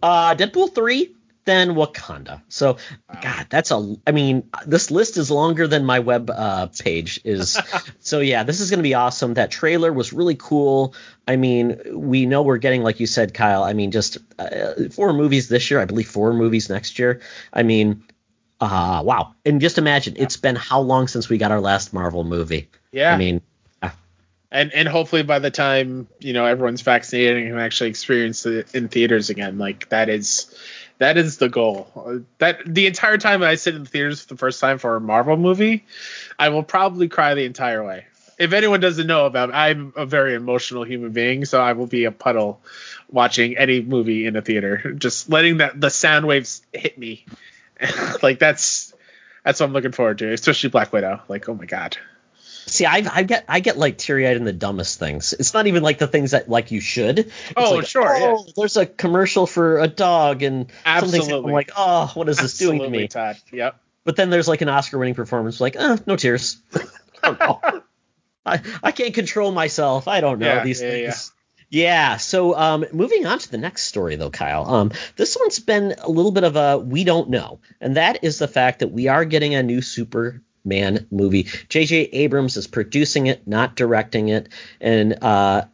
[0.01, 2.43] Uh, Deadpool 3, then Wakanda.
[2.49, 2.77] So,
[3.21, 3.95] God, that's a.
[4.05, 7.59] I mean, this list is longer than my web uh, page is.
[7.99, 9.33] so, yeah, this is going to be awesome.
[9.33, 10.93] That trailer was really cool.
[11.27, 13.63] I mean, we know we're getting, like you said, Kyle.
[13.63, 15.79] I mean, just uh, four movies this year.
[15.79, 17.21] I believe four movies next year.
[17.51, 18.03] I mean,
[18.61, 19.33] uh, wow.
[19.43, 22.69] And just imagine, it's been how long since we got our last Marvel movie?
[22.91, 23.13] Yeah.
[23.13, 23.41] I mean,
[24.51, 28.75] and and hopefully by the time you know everyone's vaccinated and can actually experience it
[28.75, 30.53] in theaters again, like that is
[30.97, 32.23] that is the goal.
[32.37, 35.01] That the entire time I sit in the theaters for the first time for a
[35.01, 35.85] Marvel movie,
[36.37, 38.05] I will probably cry the entire way.
[38.37, 41.87] If anyone doesn't know about, me, I'm a very emotional human being, so I will
[41.87, 42.59] be a puddle
[43.09, 47.25] watching any movie in a theater, just letting that the sound waves hit me.
[48.23, 48.93] like that's
[49.43, 51.21] that's what I'm looking forward to, especially Black Widow.
[51.29, 51.97] Like, oh my god.
[52.65, 55.33] See, I, I get I get like teary eyed in the dumbest things.
[55.33, 57.19] It's not even like the things that like you should.
[57.19, 58.35] It's Oh, like, sure, yeah.
[58.37, 61.33] Oh, there's a commercial for a dog and Absolutely.
[61.33, 63.07] I'm like, oh, what is this doing to Absolutely, me?
[63.07, 63.37] Todd.
[63.51, 63.75] Yep.
[64.03, 66.57] But then there's like an Oscar winning performance, like, uh, no tears.
[67.23, 67.81] I don't know.
[68.45, 70.07] I, I can't control myself.
[70.07, 71.31] I don't know Yeah, these yeah, things.
[71.69, 72.17] Yeah.
[72.17, 74.65] So um, moving on to the next story, though, Kyle.
[74.67, 78.39] Um, this one's been a little bit of a we don't know, and that is
[78.39, 79.81] the fact that we are getting a new
[80.63, 81.47] Superman movie.
[81.69, 81.95] J.J.
[82.13, 85.65] Abrams is producing it, not directing it, and uh,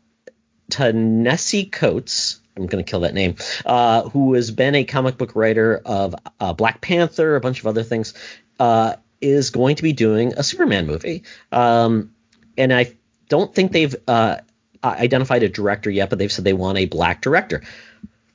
[0.69, 2.39] Ta-Nehisi Coates.
[2.55, 3.35] I'm going to kill that name.
[3.65, 7.67] Uh, who has been a comic book writer of uh, Black Panther, a bunch of
[7.67, 8.13] other things,
[8.59, 11.23] uh, is going to be doing a Superman movie.
[11.51, 12.13] Um,
[12.57, 12.93] and I
[13.29, 14.37] don't think they've uh,
[14.83, 17.61] identified a director yet, but they've said they want a black director.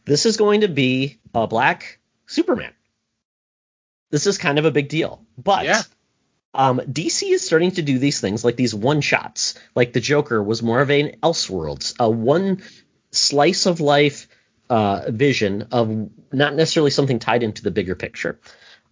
[0.04, 2.72] This is going to be a black Superman.
[4.10, 5.82] This is kind of a big deal, but Yeah.
[6.54, 9.58] Um, DC is starting to do these things like these one shots.
[9.74, 12.62] Like the Joker was more of an Elseworlds, a one
[13.10, 14.28] slice of life
[14.68, 18.38] uh, vision of not necessarily something tied into the bigger picture.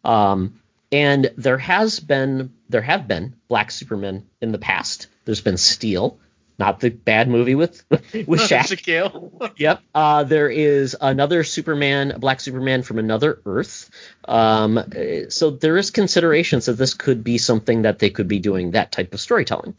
[0.04, 0.60] Um,
[0.92, 5.08] and there has been there have been black Supermen in the past.
[5.24, 6.18] There's been Steel,
[6.60, 8.02] not the bad movie with with
[8.40, 8.68] Shaq.
[8.68, 9.50] Shaquille.
[9.56, 9.80] Yep.
[9.94, 13.90] Uh, there is another Superman, a black Superman from another Earth.
[14.26, 18.38] Um, uh, so there is considerations that this could be something that they could be
[18.38, 19.74] doing that type of storytelling.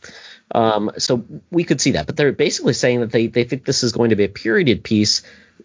[0.54, 3.84] Um, so we could see that, but they're basically saying that they they think this
[3.84, 5.22] is going to be a period piece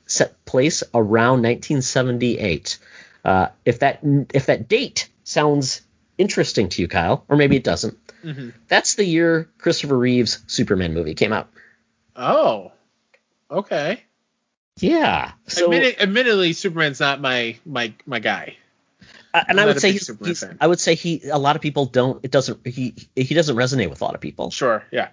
[0.06, 2.78] set place around 1978.
[3.24, 4.00] Uh, if that
[4.32, 5.82] if that date sounds
[6.18, 8.52] interesting to you, Kyle, or maybe it doesn't, Mhm.
[8.68, 11.48] that's the year Christopher Reeves Superman movie came out.
[12.16, 12.72] Oh.
[13.50, 14.02] Okay.
[14.80, 15.32] Yeah.
[15.46, 18.56] So Admit- admittedly, Superman's not my my my guy.
[19.32, 21.62] Uh, and I'm I would say he's, he's- I would say he a lot of
[21.62, 24.50] people don't it doesn't he he doesn't resonate with a lot of people.
[24.50, 24.82] Sure.
[24.90, 25.08] Yeah.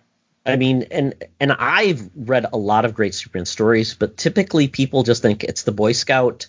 [0.45, 5.03] I mean and and I've read a lot of great Superman stories, but typically people
[5.03, 6.47] just think it's the Boy Scout.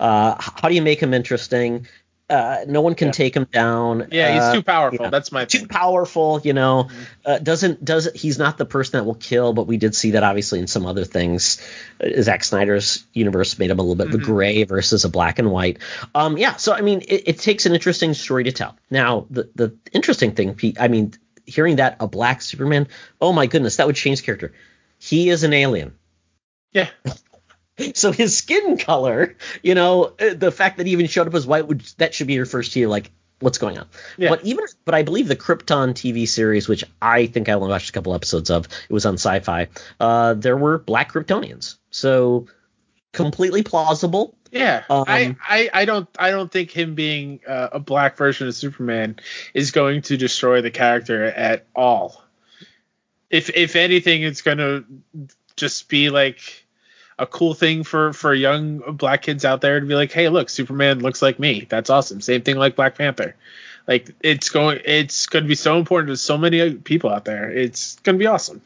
[0.00, 1.86] Uh, how do you make him interesting?
[2.28, 3.12] Uh, no one can Yeah.
[3.12, 4.08] take him down.
[4.10, 4.32] Yeah.
[4.34, 5.10] He's Uh, too powerful.
[5.10, 5.68] That's my too thing.
[5.68, 6.84] powerful, you know.
[6.88, 7.02] Mm-hmm.
[7.24, 10.24] Uh, doesn't does he's not the person that will kill, but we did see that
[10.24, 11.60] obviously in some other things.
[12.02, 14.24] Uh, Zack Snyder's universe made him a little bit of a Mhm.
[14.24, 15.78] gray versus a black and white.
[16.16, 18.76] Um, yeah, so I mean, it, it takes an interesting story to tell.
[18.90, 21.12] Now, the the interesting thing, Pete, I mean,
[21.46, 22.88] hearing that a black Superman,
[23.20, 24.52] oh my goodness, that would change character.
[24.98, 25.92] He is an alien.
[26.72, 26.88] Yeah.
[27.94, 31.46] So his skin color, you know, uh, the fact that he even showed up as
[31.46, 33.10] white would that should be your first year like
[33.40, 33.86] what's going on.
[34.16, 34.30] Yeah.
[34.30, 37.90] But even but I believe the Krypton TV series, which I think I only watched
[37.90, 39.68] a couple episodes of, it was on Sci-Fi.
[40.00, 42.46] Uh, there were black Kryptonians, so
[43.12, 44.36] completely plausible.
[44.52, 48.46] Yeah, Um, I, I, I don't I don't think him being uh, a black version
[48.48, 49.16] of Superman
[49.52, 52.22] is going to destroy the character at all.
[53.28, 54.84] If if anything, it's going to
[55.56, 56.65] just be like
[57.18, 60.50] a cool thing for for young black kids out there to be like, hey, look,
[60.50, 61.66] Superman looks like me.
[61.68, 62.20] That's awesome.
[62.20, 63.34] Same thing like Black Panther.
[63.86, 67.50] Like it's going it's going to be so important to so many people out there.
[67.50, 68.60] It's going to be awesome.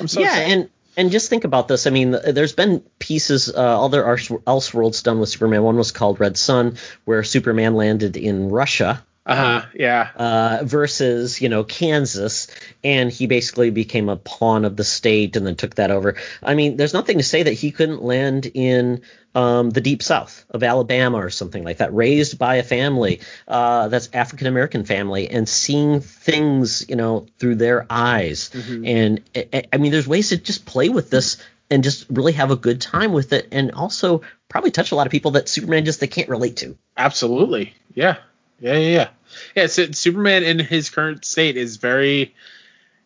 [0.00, 0.52] I'm so yeah, excited.
[0.52, 1.86] and and just think about this.
[1.86, 5.62] I mean, there's been pieces, uh, other Elseworlds done with Superman.
[5.62, 9.04] One was called Red Sun, where Superman landed in Russia.
[9.28, 10.10] Uh-huh, yeah.
[10.16, 12.48] uh, versus you know Kansas,
[12.82, 16.16] and he basically became a pawn of the state and then took that over.
[16.42, 19.02] I mean, there's nothing to say that he couldn't land in
[19.34, 23.88] um, the deep south of Alabama or something like that, raised by a family uh,
[23.88, 28.50] that's African American family, and seeing things you know through their eyes.
[28.86, 31.36] And I- I- I mean, there's ways to just play with this
[31.70, 35.06] and just really have a good time with it, and also probably touch a lot
[35.06, 36.78] of people that Superman just they can't relate to.
[36.96, 37.74] Absolutely.
[37.94, 38.16] Yeah.
[38.60, 39.08] Yeah, yeah, yeah.
[39.54, 42.34] Yeah, so Superman in his current state is very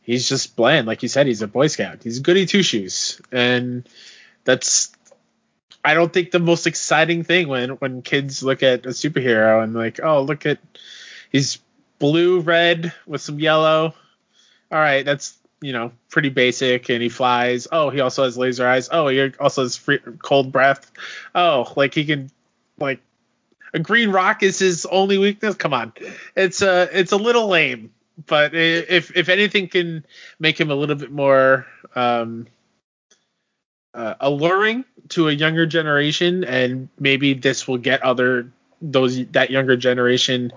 [0.03, 0.87] he's just bland.
[0.87, 2.03] Like you said, he's a Boy Scout.
[2.03, 3.21] He's goody two shoes.
[3.31, 3.89] And
[4.45, 4.93] that's
[5.85, 9.75] I don't think the most exciting thing when when kids look at a superhero and
[9.75, 10.59] like, oh look at
[11.31, 11.59] he's
[11.99, 13.95] blue, red with some yellow.
[14.71, 18.67] All right, that's you know pretty basic and he flies oh he also has laser
[18.67, 20.91] eyes oh he also has free, cold breath
[21.37, 22.29] oh like he can
[22.79, 23.01] like
[23.75, 25.55] a green rock is his only weakness.
[25.55, 25.93] Come on,
[26.37, 27.93] it's a it's a little lame,
[28.27, 30.05] but if if anything can
[30.39, 32.47] make him a little bit more um,
[33.95, 38.51] uh, alluring to a younger generation, and maybe this will get other
[38.85, 40.53] those that younger generation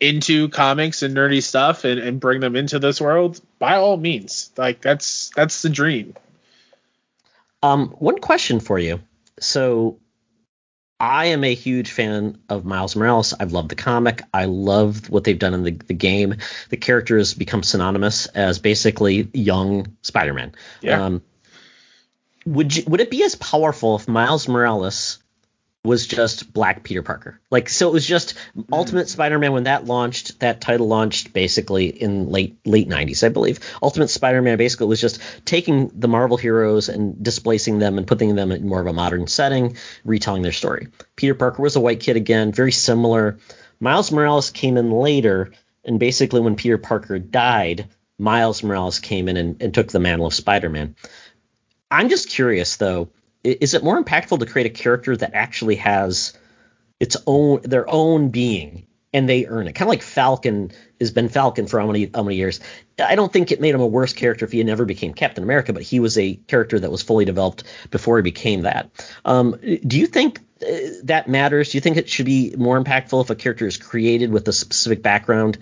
[0.00, 4.50] into comics and nerdy stuff and, and bring them into this world by all means
[4.56, 6.14] like that's that's the dream
[7.62, 9.00] Um, one question for you.
[9.40, 9.98] So,
[11.00, 13.32] I am a huge fan of Miles Morales.
[13.38, 14.22] I've loved the comic.
[14.34, 16.36] I love what they've done in the, the game.
[16.70, 20.54] The character has become synonymous as basically young Spider-Man.
[20.80, 21.04] Yeah.
[21.04, 21.22] Um,
[22.46, 25.18] would you, would it be as powerful if Miles Morales
[25.84, 27.40] was just Black Peter Parker?
[27.50, 28.34] Like, so it was just
[28.72, 29.08] Ultimate hmm.
[29.08, 30.40] Spider-Man when that launched.
[30.40, 33.60] That title launched basically in late late 90s, I believe.
[33.82, 38.52] Ultimate Spider-Man basically was just taking the Marvel heroes and displacing them and putting them
[38.52, 40.88] in more of a modern setting, retelling their story.
[41.16, 43.38] Peter Parker was a white kid again, very similar.
[43.80, 45.52] Miles Morales came in later,
[45.84, 47.88] and basically when Peter Parker died,
[48.18, 50.96] Miles Morales came in and, and took the mantle of Spider-Man.
[51.90, 53.08] I'm just curious though,
[53.52, 56.36] is it more impactful to create a character that actually has
[57.00, 59.74] its own their own being and they earn it?
[59.74, 62.60] Kind of like Falcon has been Falcon for how many how many years?
[62.98, 65.72] I don't think it made him a worse character if he never became Captain America,
[65.72, 68.90] but he was a character that was fully developed before he became that.
[69.24, 69.56] Um,
[69.86, 70.66] do you think uh,
[71.04, 71.70] that matters?
[71.70, 74.52] Do you think it should be more impactful if a character is created with a
[74.52, 75.58] specific background,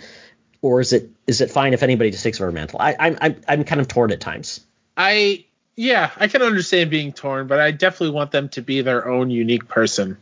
[0.62, 2.80] or is it is it fine if anybody just takes over mantle?
[2.80, 4.60] I, I'm I'm kind of torn at times.
[4.96, 5.44] I
[5.76, 9.30] yeah, I can understand being torn, but I definitely want them to be their own
[9.30, 10.16] unique person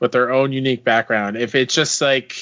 [0.00, 1.36] with their own unique background.
[1.36, 2.34] If it's just like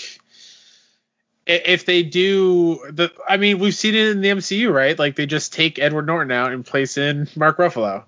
[1.46, 4.98] if they do the I mean, we've seen it in the MCU, right?
[4.98, 8.04] Like they just take Edward Norton out and place in Mark Ruffalo.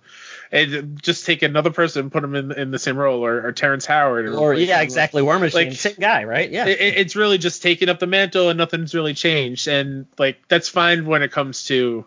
[0.52, 3.52] And just take another person and put them in in the same role, or, or
[3.52, 5.22] Terrence Howard, Or replace yeah, exactly.
[5.22, 6.50] War Machine, Like- same guy, right?
[6.50, 6.66] Yeah.
[6.66, 10.68] It- it's really just taking up the mantle and nothing's really changed and like that's
[10.68, 12.04] fine when it comes to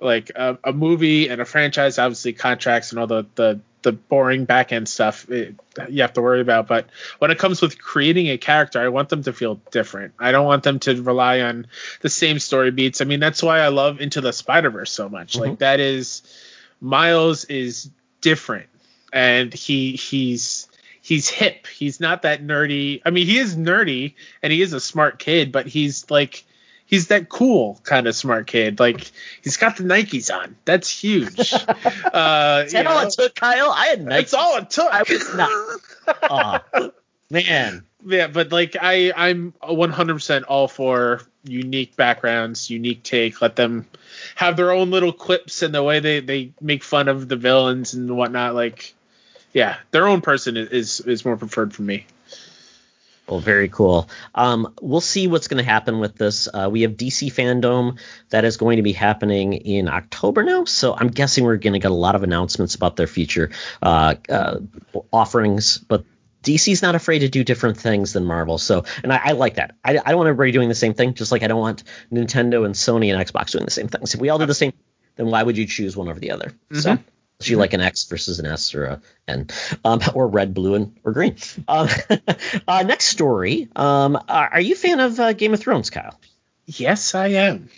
[0.00, 4.44] like a, a movie and a franchise obviously contracts and all the the, the boring
[4.44, 5.54] back end stuff it,
[5.88, 6.66] you have to worry about.
[6.66, 10.14] But when it comes with creating a character i want them to feel different.
[10.18, 11.66] I don't want them to rely on
[12.00, 13.00] the same story beats.
[13.00, 15.34] I mean that's why i love into the spider verse so much.
[15.34, 15.42] Mm-hmm.
[15.42, 16.22] Like that is
[16.80, 18.68] miles is different.
[19.12, 20.66] And he he's
[21.04, 21.66] he's hip.
[21.66, 23.02] He's not that nerdy.
[23.04, 26.44] I mean, he is nerdy and he is a smart kid, but he's like
[26.94, 28.78] he's that cool kind of smart kid.
[28.78, 29.10] Like
[29.42, 30.54] he's got the Nikes on.
[30.64, 31.52] That's huge.
[31.54, 33.70] uh, Is that you all know, it took, Kyle?
[33.70, 34.30] I had nights.
[34.30, 34.92] That's all it took.
[34.92, 35.80] I was not-
[36.30, 36.90] Aw,
[37.30, 37.84] man.
[38.06, 43.40] yeah, but like I I'm 100% all for unique backgrounds, unique take.
[43.42, 43.86] Let them
[44.36, 47.94] have their own little clips and the way they they make fun of the villains
[47.94, 48.54] and whatnot.
[48.54, 48.94] Like,
[49.52, 52.06] yeah, their own person is is, is more preferred for me.
[53.26, 54.10] Well, very cool.
[54.34, 56.46] Um, we'll see what's going to happen with this.
[56.52, 60.94] Uh, we have DC Fandom that is going to be happening in October now, so
[60.94, 63.50] I'm guessing we're going to get a lot of announcements about their future
[63.82, 64.60] uh, uh,
[65.10, 65.78] offerings.
[65.78, 66.04] But
[66.42, 69.74] DC's not afraid to do different things than Marvel, so and I, I like that.
[69.82, 72.66] I, I don't want everybody doing the same thing, just like I don't want Nintendo
[72.66, 74.14] and Sony and Xbox doing the same things.
[74.14, 74.74] If we all do the same,
[75.16, 76.52] then why would you choose one over the other?
[76.72, 76.98] So.
[77.40, 79.48] Unless you like an X versus an S or a N,
[79.84, 81.36] um, or red, blue, and or green.
[81.66, 81.88] Um,
[82.68, 83.68] uh, next story.
[83.74, 86.18] Um, are you a fan of uh, Game of Thrones, Kyle?
[86.66, 87.68] Yes, I am.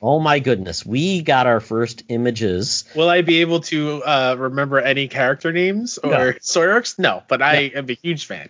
[0.00, 2.84] Oh my goodness, we got our first images.
[2.94, 6.32] Will I be able to uh, remember any character names or No.
[6.40, 6.98] story arcs?
[6.98, 8.48] No, but I am a huge fan.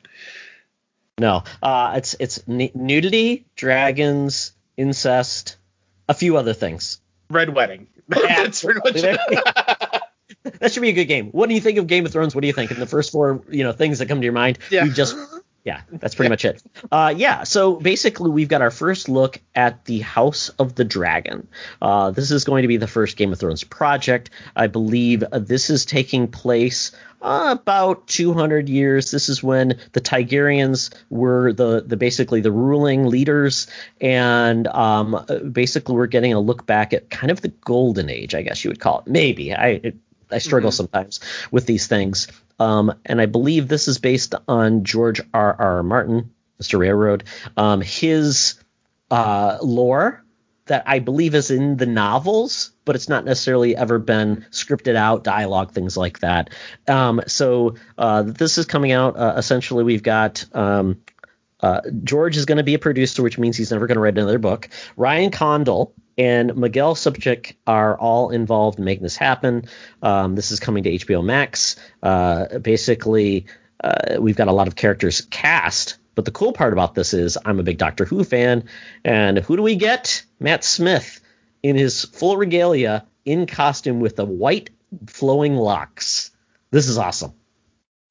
[1.18, 5.56] No, uh, it's it's n- nudity, dragons, incest,
[6.08, 7.00] a few other things.
[7.30, 7.87] Red Wedding.
[8.08, 9.18] That's pretty much it.
[10.61, 11.28] That should be a good game.
[11.30, 12.34] What do you think of Game of Thrones?
[12.34, 12.70] What do you think?
[12.70, 14.84] And the first four, you know, things that come to your mind, Yeah.
[14.84, 15.16] you just
[15.64, 16.62] yeah, that's pretty much it.
[16.90, 21.46] Uh, yeah, so basically we've got our first look at the House of the Dragon.
[21.82, 24.30] Uh, this is going to be the first Game of Thrones project.
[24.56, 29.11] I believe uh, this is taking place uh, about 200 years.
[29.11, 33.66] This is when the Targaryens were the, the basically the ruling leaders,
[34.00, 38.40] and um, basically we're getting a look back at kind of the golden age, I
[38.40, 39.06] guess you would call it.
[39.08, 39.96] Maybe I it,
[40.30, 42.28] I struggle sometimes with these things.
[42.58, 45.56] Um, and I believe this is based on George R.
[45.58, 45.82] R.
[45.82, 46.78] Martin, Mr.
[46.78, 47.24] Railroad.
[47.56, 48.54] Um, his
[49.10, 50.24] uh, lore
[50.66, 55.24] that I believe is in the novels, but it's not necessarily ever been scripted out,
[55.24, 56.50] dialogue, things like that.
[56.86, 59.16] Um, so uh, this is coming out.
[59.16, 60.44] Uh, essentially, we've got.
[60.54, 61.02] Um,
[61.60, 64.16] uh, George is going to be a producer, which means he's never going to write
[64.16, 64.68] another book.
[64.96, 69.66] Ryan Condal and Miguel Sapochnik are all involved in making this happen.
[70.02, 71.76] Um, this is coming to HBO Max.
[72.02, 73.46] Uh, basically,
[73.83, 77.38] uh, we've got a lot of characters cast, but the cool part about this is
[77.44, 78.64] I'm a big Doctor Who fan,
[79.04, 80.25] and who do we get?
[80.40, 81.21] Matt Smith
[81.62, 84.71] in his full regalia in costume with the white
[85.06, 86.33] flowing locks.
[86.73, 87.33] This is awesome.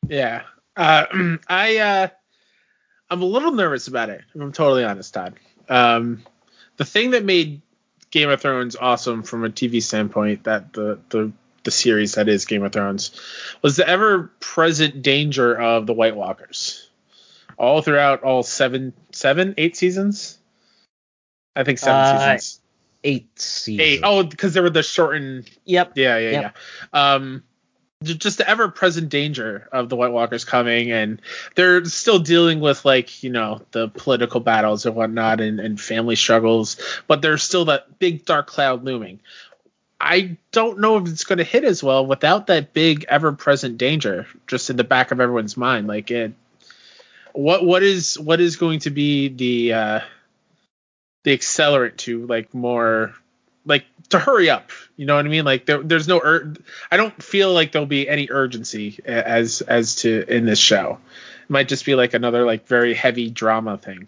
[0.08, 0.44] Yeah.
[0.78, 2.08] Uh, I uh,
[3.10, 4.22] I'm a little nervous about it.
[4.34, 5.36] If I'm totally honest, Todd.
[5.68, 6.24] Um,
[6.78, 7.62] the thing that made
[8.12, 11.32] Game of Thrones awesome from a TV standpoint, that the the
[11.64, 13.12] the series that is Game of Thrones
[13.62, 16.90] was the ever present danger of the White Walkers.
[17.58, 20.38] All throughout all seven, seven, eight seasons.
[21.56, 22.62] I think seven Uh, seasons.
[23.04, 23.82] Eight seasons.
[23.88, 24.00] Eight.
[24.04, 25.94] Oh, because there were the shortened Yep.
[25.96, 26.58] yeah, yeah, Yep.
[26.94, 27.14] yeah.
[27.14, 27.44] Um,
[28.04, 31.22] just the ever-present danger of the White Walkers coming, and
[31.56, 36.16] they're still dealing with like you know the political battles and whatnot, and, and family
[36.16, 36.78] struggles,
[37.08, 39.20] but there's still that big dark cloud looming.
[40.00, 44.28] I don't know if it's going to hit as well without that big ever-present danger
[44.46, 45.88] just in the back of everyone's mind.
[45.88, 46.34] Like it,
[47.34, 50.00] what what is what is going to be the uh,
[51.24, 53.16] the accelerant to like more
[53.68, 55.46] like to hurry up you know what i mean?
[55.46, 56.56] Like there, there's no ur-
[56.92, 60.98] i don't feel like there'll be any urgency as as to in this show.
[61.44, 64.08] It might just be like another like very heavy drama thing.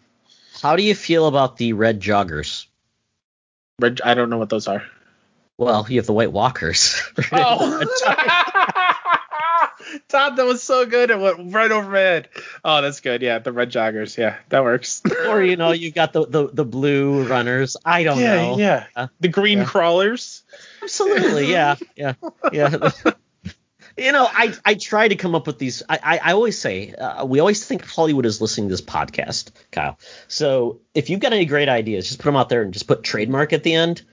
[0.61, 2.65] How do you feel about the red joggers?
[3.79, 4.83] Red, i don't know what those are.
[5.59, 6.99] Well, you have the White Walkers.
[7.31, 7.83] oh
[10.07, 11.09] Todd, that was so good.
[11.09, 12.29] It went right over my head.
[12.63, 13.21] Oh, that's good.
[13.21, 14.17] Yeah, the red joggers.
[14.17, 15.01] Yeah, that works.
[15.27, 17.77] or you know, you got the, the the blue runners.
[17.85, 18.57] I don't yeah, know.
[18.57, 18.85] yeah.
[18.95, 19.65] Uh, The green yeah.
[19.65, 20.43] crawlers.
[20.81, 22.13] Absolutely, yeah, yeah,
[22.51, 22.91] yeah.
[23.97, 25.83] you know, I I try to come up with these.
[25.89, 29.51] I I, I always say uh, we always think Hollywood is listening to this podcast,
[29.71, 29.99] Kyle.
[30.27, 33.03] So if you've got any great ideas, just put them out there and just put
[33.03, 34.03] trademark at the end.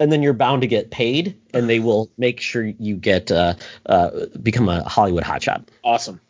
[0.00, 3.54] And then you're bound to get paid, and they will make sure you get uh,
[3.84, 4.10] uh,
[4.42, 5.68] become a Hollywood hotshot.
[5.84, 6.20] Awesome.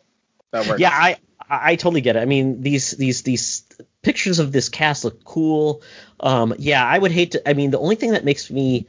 [0.51, 0.81] That works.
[0.81, 1.17] Yeah, I
[1.49, 2.19] I totally get it.
[2.19, 3.63] I mean, these these these
[4.01, 5.81] pictures of this cast look cool.
[6.19, 7.49] Um, yeah, I would hate to.
[7.49, 8.87] I mean, the only thing that makes me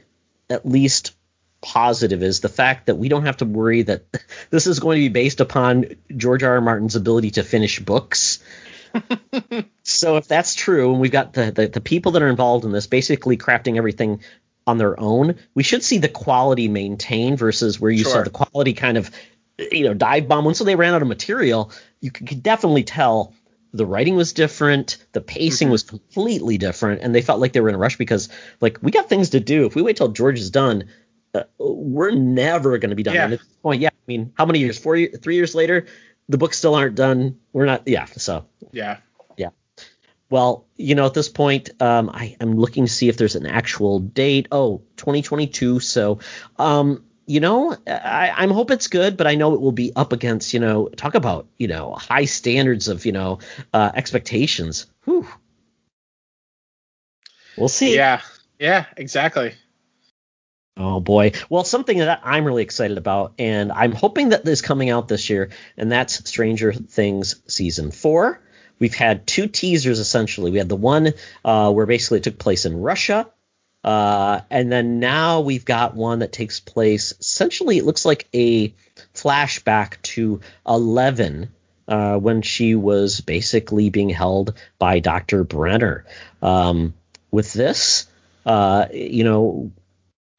[0.49, 1.15] at least
[1.61, 4.05] positive is the fact that we don't have to worry that
[4.49, 6.55] this is going to be based upon George R.
[6.55, 6.61] R.
[6.61, 8.43] Martin's ability to finish books.
[9.83, 12.71] so if that's true, and we've got the, the the people that are involved in
[12.71, 14.21] this basically crafting everything
[14.65, 18.73] on their own, we should see the quality maintained versus where you saw the quality
[18.73, 19.11] kind of
[19.57, 20.45] you know dive bomb.
[20.45, 23.33] Once they ran out of material, you could, could definitely tell
[23.73, 27.69] the writing was different, the pacing was completely different, and they felt like they were
[27.69, 28.29] in a rush because
[28.61, 29.65] like we got things to do.
[29.65, 30.85] If we wait till George is done,
[31.33, 33.15] uh, we're never going to be done.
[33.15, 33.25] Yeah.
[33.25, 34.77] And at this point, yeah, I mean, how many years?
[34.77, 35.87] Four, year, three years later,
[36.29, 37.39] the books still aren't done.
[37.51, 38.05] We're not, yeah.
[38.05, 38.97] So Yeah.
[40.33, 43.45] Well, you know, at this point, um, I am looking to see if there's an
[43.45, 44.47] actual date.
[44.51, 45.79] Oh, 2022.
[45.79, 46.21] So,
[46.57, 50.11] um, you know, I, I'm hope it's good, but I know it will be up
[50.11, 53.37] against, you know, talk about, you know, high standards of, you know,
[53.75, 54.87] uh, expectations.
[55.05, 55.27] Whew.
[57.55, 57.95] We'll see.
[57.95, 58.21] Yeah.
[58.57, 58.85] Yeah.
[58.97, 59.53] Exactly.
[60.77, 61.33] Oh boy.
[61.47, 65.29] Well, something that I'm really excited about, and I'm hoping that this coming out this
[65.29, 68.41] year, and that's Stranger Things season four.
[68.83, 70.51] We've had two teasers essentially.
[70.51, 71.13] We had the one
[71.45, 73.29] uh, where basically it took place in Russia,
[73.81, 77.77] uh, and then now we've got one that takes place essentially.
[77.77, 78.73] It looks like a
[79.13, 81.53] flashback to Eleven
[81.87, 85.45] uh, when she was basically being held by Dr.
[85.45, 86.03] Brenner.
[86.41, 86.93] Um,
[87.31, 88.07] with this,
[88.45, 89.71] uh, you know,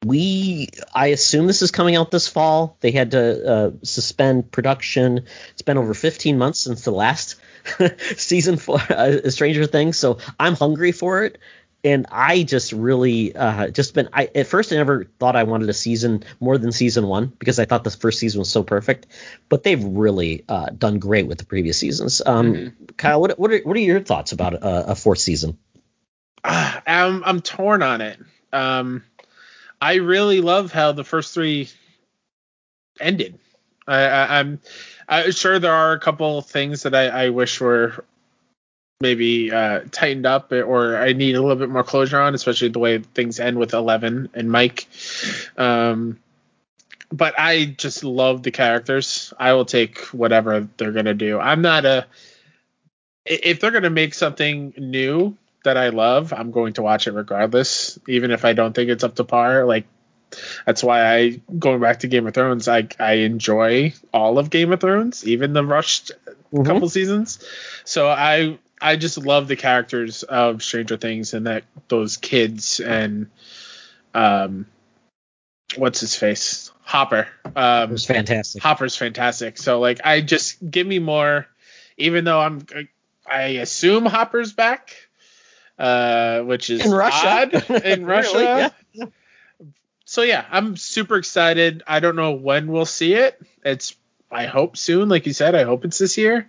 [0.05, 2.77] we I assume this is coming out this fall.
[2.81, 5.25] They had to uh, suspend production.
[5.53, 7.37] It's been over 15 months since the last
[8.17, 11.39] season for uh, Stranger Things, so I'm hungry for it.
[11.83, 14.09] And I just really uh, just been.
[14.13, 17.59] I at first I never thought I wanted a season more than season one because
[17.59, 19.07] I thought the first season was so perfect.
[19.51, 22.23] But they've really uh, done great with the previous seasons.
[22.25, 25.59] Um, Kyle, what what are what are your thoughts about a, a fourth season?
[26.45, 28.19] I'm I'm torn on it.
[28.51, 29.03] Um,
[29.81, 31.69] I really love how the first three
[33.01, 33.39] ended.
[33.87, 34.61] I, I, I'm
[35.09, 38.05] i sure there are a couple things that I, I wish were
[39.01, 42.79] maybe uh, tightened up or I need a little bit more closure on, especially the
[42.79, 44.89] way things end with Eleven and Mike.
[45.59, 46.19] Um,
[47.13, 49.33] but I just love the characters.
[49.39, 51.39] I will take whatever they're gonna do.
[51.39, 52.07] I'm not a
[53.27, 57.99] if they're gonna make something new that I love, I'm going to watch it regardless,
[58.09, 59.65] even if I don't think it's up to par.
[59.65, 59.87] Like
[60.67, 64.73] that's why I going back to Game of Thrones, I I enjoy all of Game
[64.73, 66.13] of Thrones, even the rushed
[66.53, 66.67] Mhm.
[66.67, 67.45] couple seasons.
[67.85, 73.31] So I I just love the characters of Stranger Things and that those kids and
[74.15, 74.67] um
[75.77, 77.27] what's his face Hopper.
[77.57, 78.63] Um, was fantastic.
[78.63, 79.57] Hopper's fantastic.
[79.59, 81.47] So like I just give me more,
[81.97, 82.67] even though I'm
[83.27, 84.95] I assume Hopper's back,
[85.79, 87.29] uh, which is In Russia.
[87.29, 87.55] odd
[87.85, 88.75] in Really, Russia.
[88.95, 89.07] yeah.
[90.05, 91.83] So yeah, I'm super excited.
[91.87, 93.41] I don't know when we'll see it.
[93.65, 93.97] It's
[94.31, 95.55] I hope soon, like you said.
[95.55, 96.49] I hope it's this year.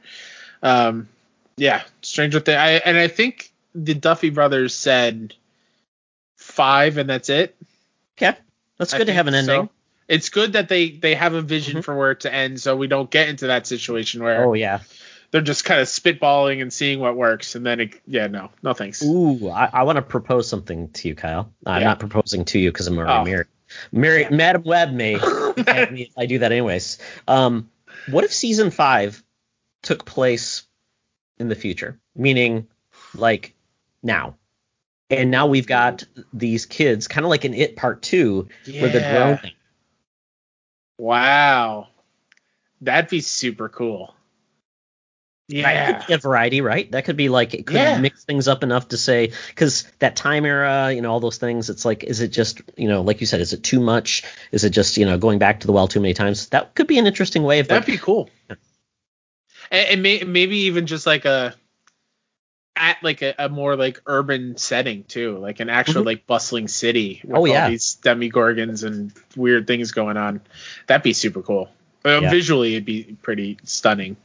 [0.61, 1.07] Um,
[1.57, 2.57] yeah, Stranger Thing.
[2.57, 5.33] I and I think the Duffer brothers said
[6.35, 7.55] five, and that's it.
[8.17, 8.37] Okay,
[8.77, 9.63] that's I good to have an ending.
[9.65, 9.69] so.
[10.07, 11.83] It's good that they they have a vision Mhm.
[11.83, 14.79] for where it to end, so we don't get into that situation where Oh yeah.
[15.35, 18.73] They're just kind of spitballing and seeing what works, and then it, yeah, no, no
[18.73, 19.03] thanks.
[19.03, 21.51] Ooh, I, I want to propose something to you, Kyle.
[21.65, 21.87] I'm Yeah.
[21.89, 23.23] not proposing to you because I'm already Oh.
[23.25, 23.47] married.
[23.91, 25.15] Married, Madam Web may
[26.15, 26.99] I do that anyways.
[27.27, 27.69] Um,
[28.05, 29.21] what if season five
[29.83, 30.63] took place
[31.37, 32.69] in the future, meaning
[33.13, 33.55] like
[34.01, 34.37] now,
[35.09, 38.47] and now we've got these kids, kind of like in It Part Two,
[38.79, 39.11] where they're Yeah.
[39.11, 39.51] grown.
[40.97, 41.89] Wow,
[42.79, 44.15] that'd be super cool.
[45.47, 46.91] Yeah, could be a variety, right?
[46.91, 47.99] That could be like it could Yeah.
[47.99, 51.69] mix things up enough to say because that time era, you know, all those things.
[51.69, 54.23] It's like, is it just, you know, like you said, is it too much?
[54.51, 56.49] Is it just, you know, going back to the well too many times?
[56.49, 58.29] That could be an interesting way of that'd like, be cool.
[58.49, 61.53] And, and may, maybe even just like a
[62.75, 66.07] at like a, a more like urban setting too, like an actual Mhm.
[66.07, 67.69] like bustling city with Oh, all yeah.
[67.69, 70.41] these Demogorgons and weird things going on.
[70.87, 71.69] That'd be super cool.
[72.03, 72.29] Uh, Yeah.
[72.31, 74.17] Visually, it'd be pretty stunning.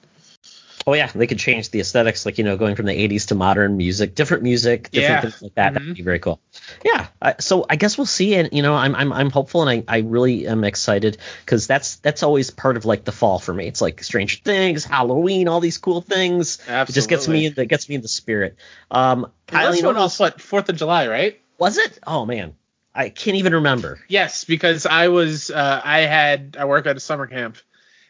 [0.87, 3.35] Oh yeah, they could change the aesthetics, like you know, going from the 80s to
[3.35, 5.21] modern music, different music, different Yeah.
[5.21, 5.73] things like that.
[5.73, 5.75] Mhm.
[5.75, 6.41] That'd be very cool.
[6.85, 7.07] Yeah,
[7.39, 8.35] so I guess we'll see.
[8.35, 11.97] And you know, I'm I'm I'm hopeful, and I I really am excited because that's
[11.97, 13.67] that's always part of like the fall for me.
[13.67, 16.59] It's like Stranger Things, Halloween, all these cool things.
[16.67, 16.93] Absolutely.
[16.93, 18.57] It just gets me in the gets me in the spirit.
[18.91, 20.13] Um, Kyle, you know what?
[20.19, 21.41] What Fourth of July, right?
[21.59, 21.99] was it?
[22.07, 22.55] Oh man,
[22.95, 24.01] I can't even remember.
[24.09, 27.59] Yes, because I was uh, I had I work at a summer camp,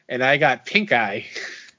[0.09, 1.27] and I got pink eye.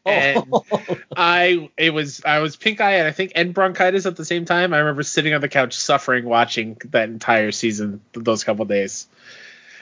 [0.06, 0.66] And Oh,
[1.16, 4.45] I it was I was pink eye and I think and bronchitis at the same
[4.45, 4.74] time.
[4.74, 9.08] I remember sitting on the couch suffering watching that entire season those couple days.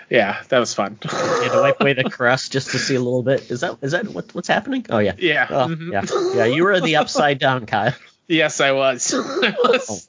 [0.09, 0.97] Yeah, that was fun.
[1.03, 3.51] you had to wipe away the crust just to see a little bit.
[3.51, 4.85] Is that is that what, what's happening?
[4.89, 5.13] Oh yeah.
[5.17, 5.47] yeah.
[5.49, 5.91] Oh, mhm.
[5.91, 6.35] yeah.
[6.35, 6.45] Yeah.
[6.45, 7.93] You were the upside down, Kyle.
[8.27, 9.13] Yes, I was.
[9.15, 10.07] I was.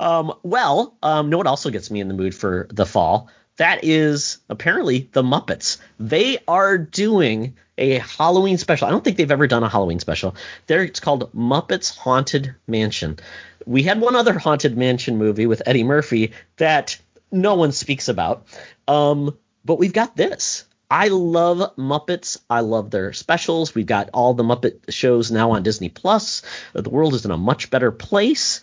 [0.00, 3.30] Um, well, um, know what also gets me in the mood for the fall?
[3.56, 5.78] That is apparently the Muppets.
[6.00, 8.88] They are doing a Halloween special.
[8.88, 10.34] I don't think they've ever done a Halloween special.
[10.66, 13.18] There, it's called Muppets Haunted Mansion.
[13.66, 16.98] We had one other Haunted Mansion movie with Eddie Murphy that
[17.32, 18.46] no one speaks about.
[18.86, 20.64] Um, but we've got this.
[20.90, 22.38] I love Muppets.
[22.48, 23.74] I love their specials.
[23.74, 26.42] We've got all the Muppet shows now on Disney Plus.
[26.72, 28.60] The world is in a much better place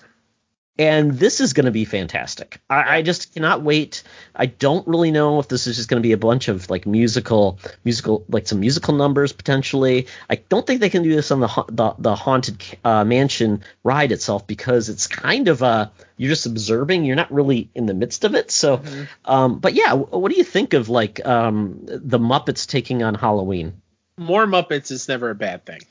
[0.81, 2.59] and this is going to be fantastic.
[2.67, 4.01] I, I just cannot wait.
[4.35, 6.87] I don't really know if this is just going to be a bunch of like
[6.87, 10.07] musical, musical, like some musical numbers potentially.
[10.27, 14.11] I don't think they can do this on the the, the haunted uh, mansion ride
[14.11, 17.05] itself because it's kind of uh you're just observing.
[17.05, 18.49] You're not really in the midst of it.
[18.49, 18.81] So,
[19.23, 23.83] um, but yeah, what do you think of like um the Muppets taking on Halloween?
[24.17, 25.81] More Muppets is never a bad thing.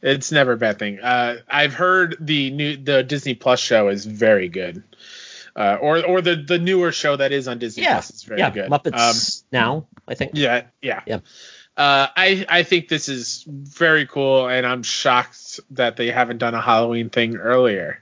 [0.00, 1.00] It's never a bad thing.
[1.00, 4.82] Uh, I've heard the new the Disney Plus show is very good.
[5.56, 8.38] Uh, or or the the newer show that is on Disney Yeah, Plus is very
[8.38, 8.70] yeah, good.
[8.70, 9.86] Muppets Um, now.
[10.06, 10.32] I think.
[10.34, 11.02] Yeah, yeah.
[11.06, 11.18] Yeah.
[11.76, 16.54] Uh, I I think this is very cool, and I'm shocked that they haven't done
[16.54, 18.00] a Halloween thing earlier,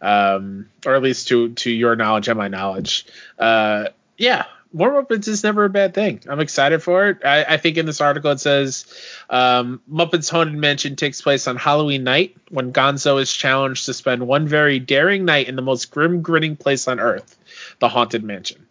[0.00, 3.06] um, or at least to to your knowledge and my knowledge.
[3.38, 4.44] Uh, yeah,
[4.76, 6.20] more Muppets is never a bad thing.
[6.28, 7.18] I'm excited for it.
[7.24, 8.84] I, I think in this article it says
[9.30, 14.26] um, Muppets Haunted Mansion takes place on Halloween night when Gonzo is challenged to spend
[14.26, 17.36] one very daring night in the most grim, grinning place on Earth,
[17.78, 18.66] the Haunted Mansion.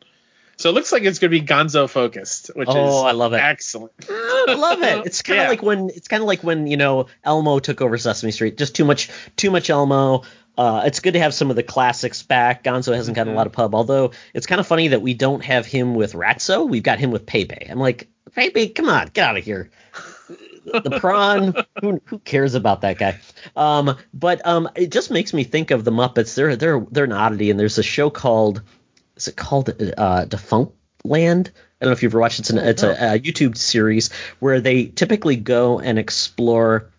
[0.58, 3.34] So it looks like it's going to be Gonzo focused, which is Oh, I love
[3.34, 3.42] it.
[3.42, 3.92] excellent.
[4.10, 5.06] I love it.
[5.06, 5.50] It's kind of Yeah.
[5.50, 8.58] like when it's kind of like when you know Elmo took over Sesame Street.
[8.58, 10.22] Just too much, too much Elmo.
[10.58, 12.64] Uh, it's good to have some of the classics back.
[12.64, 13.38] Gonzo hasn't gotten a Mhm.
[13.38, 16.68] lot of pub, although it's kind of funny that we don't have him with Ratso.
[16.68, 17.68] We've got him with Pepe.
[17.70, 19.70] I'm like, Pepe, come on, get out of here.
[20.66, 23.20] the prawn, who, who cares about that guy?
[23.56, 26.36] Um, but um, it just makes me think of the Muppets.
[26.36, 28.62] They're they're they're an oddity, and there's a show called
[29.16, 31.52] is it called uh, Defunct Land?
[31.80, 32.44] I don't know if you've ever watched it.
[32.44, 36.90] It's, an, it's a, a YouTube series where they typically go and explore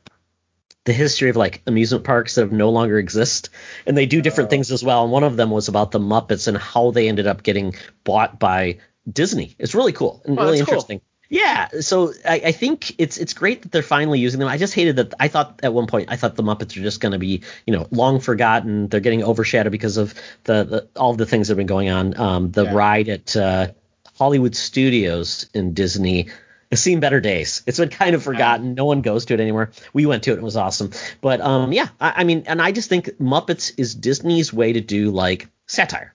[0.87, 3.51] the history of like amusement parks that have no longer exist,
[3.87, 4.51] and they do different Oh.
[4.51, 5.03] things as well.
[5.03, 7.75] And one of them was about the Muppets and how they ended up getting
[8.05, 8.79] bought by
[9.13, 9.55] Disney.
[9.59, 10.75] It's really cool and Oh, really that's cool.
[10.75, 11.01] interesting.
[11.29, 14.49] Yeah, so I, I think it's it's great that they're finally using them.
[14.49, 15.13] I just hated that.
[15.19, 17.73] I thought at one point I thought the Muppets are just going to be you
[17.73, 18.87] know long forgotten.
[18.89, 20.15] They're getting overshadowed because of
[20.45, 22.17] the, the all the things that have been going on.
[22.17, 22.73] Um, the Yeah.
[22.75, 23.73] ride at uh,
[24.15, 26.29] Hollywood Studios in Disney
[26.75, 27.63] seen better days.
[27.67, 28.75] It's been kind of forgotten.
[28.75, 29.71] No one goes to it anymore.
[29.93, 30.39] We went to it.
[30.39, 30.91] It was awesome.
[31.21, 34.81] But um, yeah, I, I mean, and I just think Muppets is Disney's way to
[34.81, 36.15] do like satire.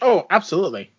[0.00, 0.90] Oh, absolutely.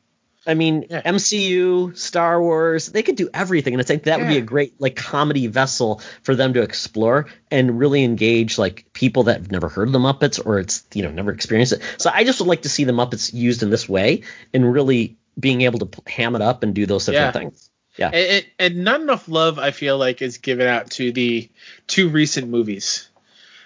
[0.46, 1.04] I mean, Yeah.
[1.04, 4.74] MCU, Star Wars, they could do everything, and it's like that would be a great
[4.82, 9.70] like comedy vessel for them to explore and really engage like people that have never
[9.70, 11.82] heard of the Muppets or it's you know never experienced it.
[11.98, 14.24] So I just would like to see the Muppets used in this way
[14.54, 17.40] and really being able to p- ham it up and do those different Yeah.
[17.40, 17.70] things.
[17.98, 18.08] Yeah.
[18.08, 21.50] And, and, and not enough love, I feel like, is given out to the
[21.88, 23.10] two recent movies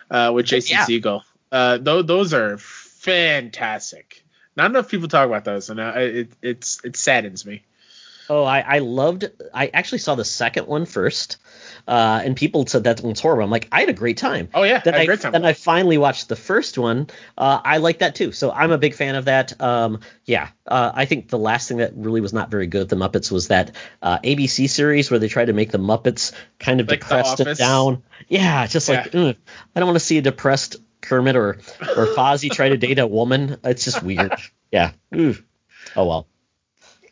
[0.09, 0.85] uh, with Jason Yeah.
[0.85, 1.21] Segel.
[1.51, 4.23] Uh, th- those are fantastic.
[4.57, 7.63] Not enough people talk about those, and uh, it it's it saddens me.
[8.29, 9.29] Oh, I, I loved.
[9.53, 11.37] I actually saw the second one first,
[11.87, 13.43] uh, and people said that one's horrible.
[13.43, 14.49] I'm like, I had a great time.
[14.53, 15.31] Oh yeah, Then I had I, a great time.
[15.31, 17.07] then I finally watched the first one.
[17.37, 18.31] Uh, I like that too.
[18.31, 19.61] So I'm a big fan of that.
[19.61, 22.89] Um, yeah, uh, I think the last thing that really was not very good at
[22.89, 26.81] the Muppets was that uh, ABC series where they tried to make the Muppets kind
[26.81, 28.03] of Like depressed and down.
[28.27, 29.35] Yeah, just like ugh,
[29.75, 33.05] I don't want to see a depressed Kermit or or Fozzie try to date a
[33.07, 33.57] woman.
[33.63, 34.33] It's just weird.
[34.71, 34.91] Yeah.
[35.15, 35.35] Ooh.
[35.95, 36.27] Oh well.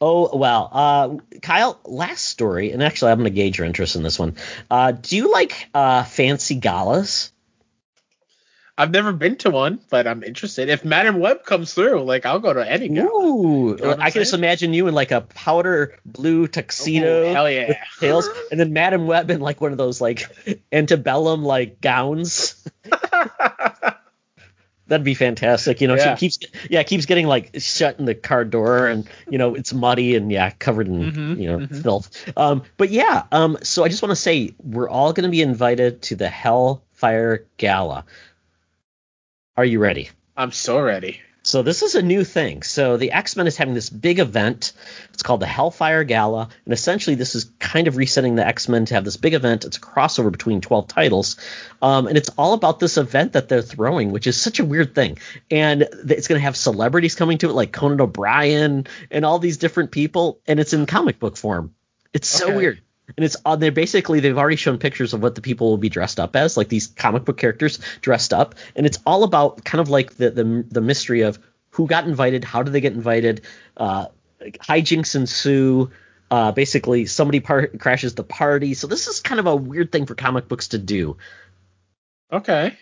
[0.06, 1.80] Oh well, uh, Kyle.
[1.86, 4.36] Last story, and actually, I'm going to gauge your interest in this one.
[4.70, 7.32] Uh, do you like uh, fancy galas?
[8.78, 10.68] I've never been to one, but I'm interested.
[10.68, 12.90] If Madam Web comes through, like I'll go to any.
[12.90, 13.08] gala.
[13.08, 17.50] Ooh, know I'm can just imagine you in like a powder blue tuxedo, Ooh, hell
[17.50, 17.70] yeah.
[17.70, 20.28] with tails, and then Madam Web in like one of those like
[20.74, 22.62] antebellum like gowns.
[24.94, 25.82] That'd be fantastic.
[25.82, 26.14] You know, Yeah.
[26.14, 26.38] she keeps
[26.70, 30.32] yeah keeps getting like shut in the car door, and you know it's muddy and
[30.32, 31.82] yeah covered in Mhm, you know mhm.
[31.82, 32.38] filth.
[32.38, 35.42] Um, but yeah, um, so I just want to say we're all going to be
[35.42, 38.06] invited to the Hellfire Gala.
[39.58, 40.12] Are you ready?
[40.38, 41.20] I'm so ready.
[41.46, 42.64] So this is a new thing.
[42.64, 44.72] So the X-Men is having this big event.
[45.14, 48.94] It's called the Hellfire Gala, and essentially this is kind of resetting the X-Men to
[48.94, 49.66] have this big event.
[49.66, 51.36] It's a crossover between 12 titles,
[51.82, 54.96] um, and it's all about this event that they're throwing, which is such a weird
[54.96, 55.18] thing.
[55.52, 59.58] And it's going to have celebrities coming to it, like Conan O'Brien and all these
[59.58, 61.76] different people, and it's in comic book form.
[62.14, 62.56] It's so Okay.
[62.56, 62.82] weird.
[63.18, 63.72] And it's on there.
[63.72, 66.70] Basically, they've already shown pictures of what the people will be dressed up as, like
[66.70, 70.66] these comic book characters dressed up, and it's all about kind of like the the,
[70.70, 71.38] the mystery of
[71.72, 73.42] who got invited, how did they get invited,
[73.78, 74.06] uh,
[74.42, 75.92] hijinks ensue.
[76.32, 78.74] Uh, basically, somebody par- crashes the party.
[78.74, 81.18] So this is kind of a weird thing for comic books to do.
[82.32, 82.76] Okay.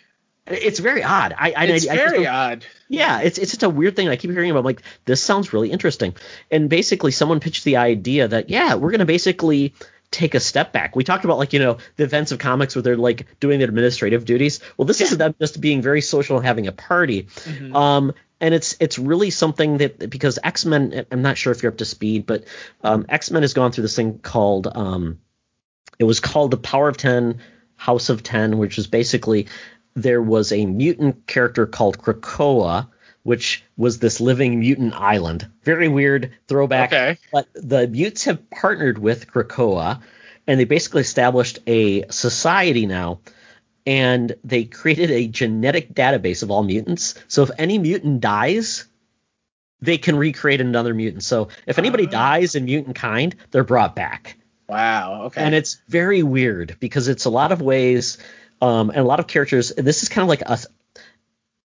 [0.47, 1.33] It's very odd.
[1.37, 2.65] I, I It's I, I very odd.
[2.89, 4.07] yeah, it's it's just a weird thing.
[4.07, 4.59] I keep hearing about.
[4.59, 6.15] I'm like, this sounds really interesting.
[6.49, 9.73] And basically, someone pitched the idea that yeah, we're gonna basically
[10.11, 10.95] take a step back.
[10.95, 13.69] We talked about like you know the events of comics where they're like doing their
[13.69, 14.59] administrative duties.
[14.77, 15.17] Well, this is Yeah.
[15.17, 17.23] them just being very social and having a party.
[17.23, 17.73] Mhm.
[17.75, 21.05] Um, and it's it's really something that because X Men.
[21.11, 22.43] I'm not sure if you're up to speed, but
[22.83, 25.19] um, X Men has gone through this thing called um,
[25.99, 27.39] it was called the Power of Ten,
[27.75, 29.47] House of Ten, which was basically
[29.95, 32.87] there was a mutant character called Krakoa,
[33.23, 35.47] which was this living mutant island.
[35.63, 36.89] Very weird throwback.
[36.91, 37.17] Okay.
[37.31, 40.01] But the mutes have partnered with Krakoa,
[40.47, 43.19] and they basically established a society now.
[43.85, 47.15] And they created a genetic database of all mutants.
[47.27, 48.85] So if any mutant dies,
[49.81, 51.23] they can recreate another mutant.
[51.23, 52.11] So if anybody Ah.
[52.11, 54.37] dies in mutant kind, they're brought back
[54.69, 55.23] Wow.
[55.25, 55.41] Okay.
[55.41, 58.19] and it's very weird because it's a lot of ways
[58.61, 59.71] um, and a lot of characters.
[59.71, 60.67] And this is kind of like us.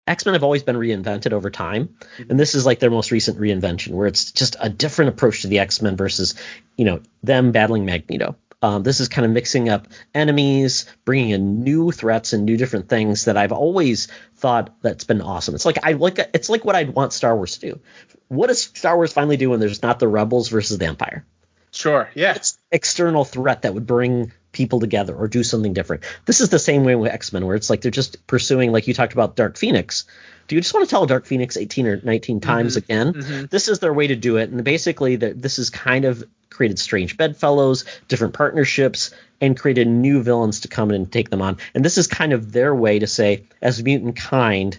[0.08, 1.96] X Men have always been reinvented over time,
[2.30, 5.48] and this is like their most recent reinvention, where it's just a different approach to
[5.48, 6.36] the X Men versus,
[6.76, 8.36] you know, them battling Magneto.
[8.64, 12.90] Um, this is kind of mixing up enemies, bringing in new threats and new different
[12.90, 15.56] things that I've always thought that's been awesome.
[15.56, 17.80] It's like I like it's like what I'd want Star Wars to do.
[18.28, 21.26] What does Star Wars finally do when there's not the rebels versus the Empire?
[21.72, 22.10] sure.
[22.14, 22.34] Yeah.
[22.36, 26.04] It's external threat that would bring people together or do something different.
[26.26, 28.94] This is the same way with X-Men where it's like they're just pursuing like you
[28.94, 30.06] talked about Dark Phoenix.
[30.48, 33.14] Do you just want to tell Dark Phoenix 18 or 19 times again?
[33.14, 33.50] mhm.
[33.50, 36.80] This is their way to do it and basically the, this is kind of created
[36.80, 41.58] strange bedfellows, different partnerships and created new villains to come in and take them on.
[41.74, 44.78] And this is kind of their way to say as mutant kind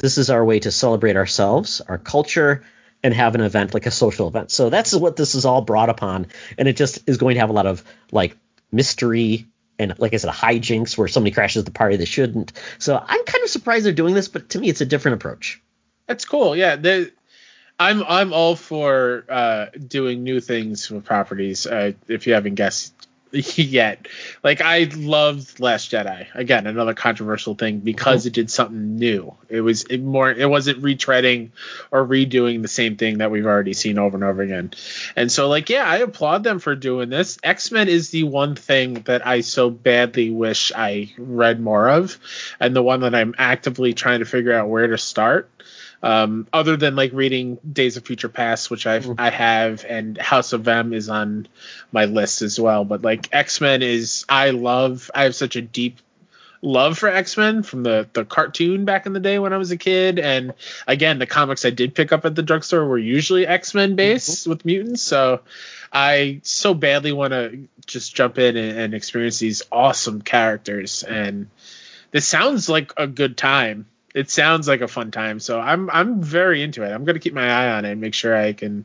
[0.00, 2.62] this is our way to celebrate ourselves, our culture,
[3.02, 4.50] and have an event like a social event.
[4.50, 6.26] So that's what this is all brought upon,
[6.58, 8.36] and it just is going to have a lot of like
[8.72, 9.46] mystery
[9.78, 12.52] and, like I said, a hijinks where somebody crashes the party they shouldn't.
[12.78, 15.62] So I'm kind of surprised they're doing this, but to me, it's a different approach.
[16.06, 16.54] That's cool.
[16.54, 16.76] Yeah.
[16.76, 17.12] The,
[17.78, 21.66] I'm I'm all for uh, doing new things with properties.
[21.66, 22.99] Uh, if you haven't guessed
[23.56, 24.08] yet,
[24.42, 26.26] like I loved Last Jedi.
[26.34, 29.34] Again, another controversial thing because it did something new.
[29.48, 30.30] It was it more.
[30.30, 31.50] It wasn't retreading
[31.92, 34.72] or redoing the same thing that we've already seen over and over again.
[35.14, 37.38] And so, like, yeah, I applaud them for doing this.
[37.44, 42.18] X Men is the one thing that I so badly wish I read more of,
[42.58, 45.49] and the one that I'm actively trying to figure out where to start
[46.02, 50.52] um, other than like reading Days of Future Past, which I I have, and House
[50.52, 51.48] of M is on
[51.92, 52.84] my list as well.
[52.84, 55.10] But like X Men is I love.
[55.14, 55.98] I have such a deep
[56.62, 59.76] love for X-Men from the the cartoon back in the day when I was a
[59.76, 60.18] kid.
[60.18, 60.54] And
[60.86, 64.64] again the comics I did pick up at the drugstore were usually X-Men based with
[64.64, 65.02] mutants.
[65.02, 65.40] So
[65.92, 71.02] I so badly want to just jump in and, and experience these awesome characters.
[71.02, 71.48] And
[72.10, 76.22] this sounds like a good time it sounds like a fun time so I'm I'm
[76.22, 78.52] very into it I'm going to keep my eye on it and make sure I
[78.52, 78.84] can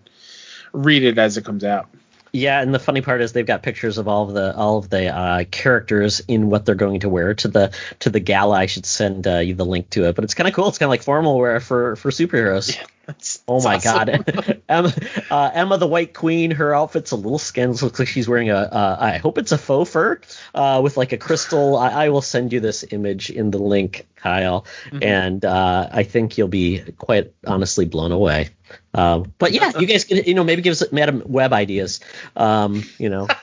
[0.73, 1.87] read it as it comes out
[2.33, 4.89] Yeah, and the funny part is they've got pictures of all of the all of
[4.89, 8.57] the uh, characters in what they're going to wear to the to the gala.
[8.57, 10.67] I should send uh, you the link to it, but it's kind of cool.
[10.67, 12.77] It's kind of like formal wear for for superheroes.
[13.05, 14.23] That's- Oh my awesome.
[14.23, 14.93] god, Emma,
[15.29, 16.51] uh, Emma the White Queen.
[16.51, 17.83] Her outfit's a little skins.
[17.83, 18.55] Looks like she's wearing a.
[18.55, 20.19] Uh, I hope it's a faux fur
[20.53, 21.77] uh, with like a crystal.
[21.77, 25.03] I, I will send you this image in the link, Kyle, Mhm.
[25.03, 28.49] and uh, I think you'll be quite honestly blown away.
[28.95, 31.99] Um, but yeah, you guys can you know maybe give us Madam Web ideas.
[32.35, 33.27] Um, you know.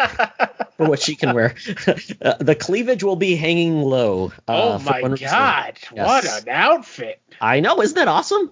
[0.78, 1.54] For what she can wear,
[2.22, 4.32] uh, the cleavage will be hanging low.
[4.48, 6.06] Oh my god Yes.
[6.06, 8.50] what an outfit I know, isn't that awesome?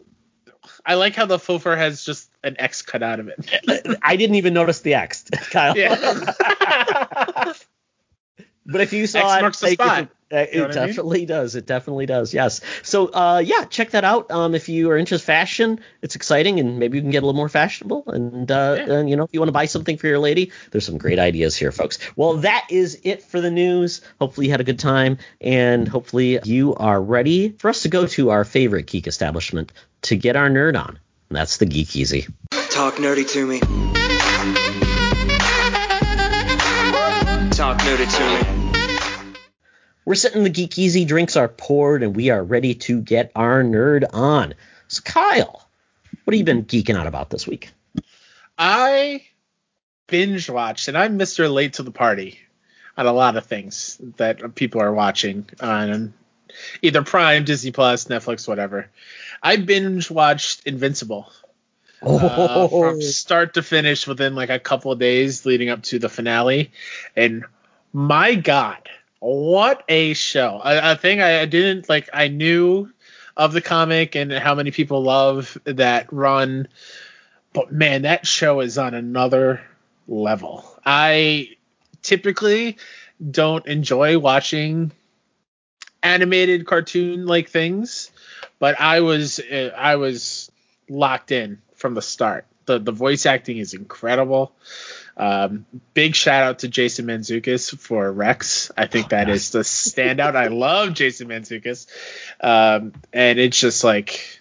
[0.86, 4.16] I like how the faux fur has just an X cut out of it I
[4.16, 5.76] didn't even notice the X, Kyle.
[5.76, 7.52] yeah
[8.70, 10.04] But if you saw X it, marks the thank you spot.
[10.04, 10.86] for- uh, it know what I mean?
[10.86, 11.56] definitely does.
[11.56, 12.32] It definitely does.
[12.32, 12.60] Yes.
[12.84, 14.30] So uh, yeah, check that out.
[14.30, 17.36] Um, if you are into fashion, it's exciting, and maybe you can get a little
[17.36, 18.04] more fashionable.
[18.06, 18.92] And uh, Yeah.
[18.92, 21.18] and you know, if you want to buy something for your lady, there's some great
[21.18, 21.98] ideas here, folks.
[22.14, 24.02] Well, that is it for the news.
[24.20, 28.06] Hopefully you had a good time, and hopefully you are ready for us to go
[28.06, 30.96] to our favorite geek establishment to get our nerd on.
[31.28, 32.28] And that's the Geek Easy.
[32.70, 33.58] Talk nerdy to me.
[37.50, 38.59] Talk nerdy to me.
[40.10, 43.62] We're sitting the Geek Easy, drinks are poured, and we are ready to get our
[43.62, 44.54] nerd on.
[44.88, 45.68] So, Kyle,
[46.24, 47.70] what have you been geeking out about this week?
[48.58, 49.22] I
[50.08, 51.48] binge watched, and I'm Mr.
[51.48, 52.40] Late to the Party
[52.96, 56.12] on a lot of things that people are watching on
[56.82, 58.90] either Prime, Disney Plus, Netflix, whatever.
[59.40, 61.30] I binge watched Invincible
[62.02, 66.08] uh, from start to finish within like a couple of days leading up to the
[66.08, 66.72] finale,
[67.14, 67.44] and
[67.92, 68.88] my God,
[69.20, 70.60] what a show!
[70.64, 72.08] A, a thing I, I didn't like.
[72.12, 72.90] I knew
[73.36, 76.68] of the comic and how many people love that run
[77.52, 79.60] but man, that show is on another
[80.06, 80.64] level.
[80.84, 81.56] I
[82.02, 82.78] typically
[83.30, 84.92] don't enjoy watching
[86.02, 88.10] animated cartoon like things,
[88.58, 90.50] but I was uh, I was
[90.88, 92.46] locked in from the start.
[92.66, 94.52] The the voice acting is incredible.
[95.20, 98.70] Um, big shout out to Jason Mantzoukas for Rex.
[98.74, 100.34] I think that is the standout.
[100.34, 101.86] I love Jason Mantzoukas,
[102.40, 104.40] um, and it's just like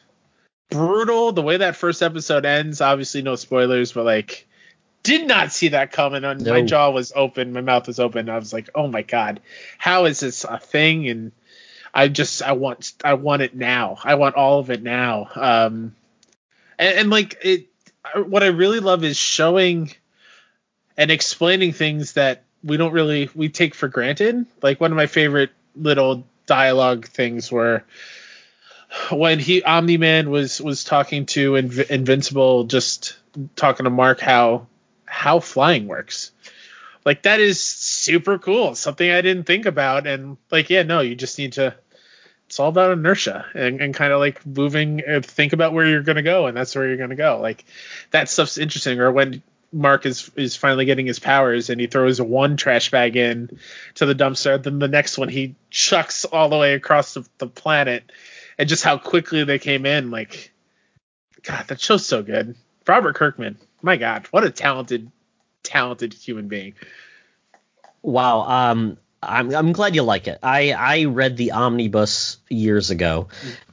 [0.70, 1.34] brutal.
[1.34, 4.48] The way that first episode ends, obviously no spoilers, but like
[5.04, 6.24] did not see that coming.
[6.24, 8.30] And My jaw was open, my mouth was open.
[8.30, 9.42] I was like, oh my god,
[9.78, 11.10] how is this a thing?
[11.10, 11.34] And
[11.94, 13.98] I just I want I want it now.
[14.02, 15.28] I want all of it now.
[15.36, 15.94] Um,
[16.78, 17.68] and, and like it,
[18.16, 19.92] what I really love is showing
[21.00, 24.45] and explaining things that we don't really we take for granted.
[24.62, 27.86] Like one of my favorite little dialogue things were
[29.10, 33.18] when he Omni Man was was talking to Inv- Invincible, just
[33.56, 34.68] talking to Mark how
[35.06, 36.32] how flying works.
[37.06, 38.76] Like that is super cool.
[38.76, 41.76] Something I didn't think about, and like yeah, no, you just need to.
[42.47, 45.04] It's all about inertia and, and kind of like moving.
[45.08, 47.39] uh, Think about where you're gonna go, and that's where you're gonna go.
[47.39, 47.64] Like
[48.12, 49.00] that stuff's interesting.
[49.00, 53.15] Or when Mark is is finally getting his powers and he throws one trash bag
[53.15, 53.59] in
[53.95, 57.47] to the dumpster, then the next one he chucks all the way across the, the
[57.47, 58.11] planet,
[58.57, 60.11] and just how quickly they came in.
[60.11, 60.51] Like,
[61.43, 62.55] God, that show's so good.
[62.88, 65.11] Robert Kirkman, my God, what a talented,
[65.61, 66.74] talented human being.
[68.01, 68.41] Wow.
[68.41, 70.39] Um, I'm I'm glad you like it.
[70.41, 73.28] I I read the omnibus years ago,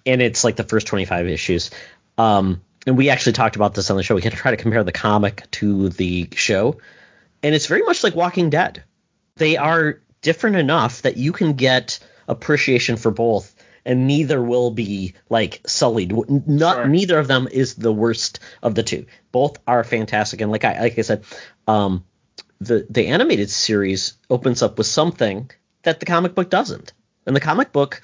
[0.05, 1.71] and it's like the first 25 issues.
[2.19, 4.15] Um, and we actually talked about this on the show.
[4.15, 6.79] We had to try to compare the comic to the show,
[7.43, 8.85] and it's very much like Walking Dead.
[9.37, 15.15] They are different enough that you can get appreciation for both, and neither will be
[15.29, 16.13] like sullied.
[16.49, 16.89] Not Sure.
[16.89, 19.07] neither of them is the worst of the two.
[19.33, 21.25] Both are fantastic, and like I like I said,
[21.67, 22.05] um,
[22.61, 25.51] the the animated series opens up with something
[25.83, 26.93] that the comic book doesn't,
[27.27, 28.01] and the comic book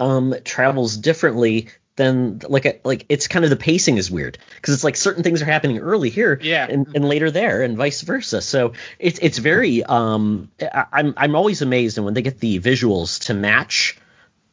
[0.00, 4.84] um travels differently than like like it's kind of the pacing is weird because it's
[4.84, 6.66] like certain things are happening early here Yeah.
[6.68, 11.34] and, and later there and vice versa so it's it's very um I, i'm i'm
[11.34, 13.98] always amazed and when they get the visuals to match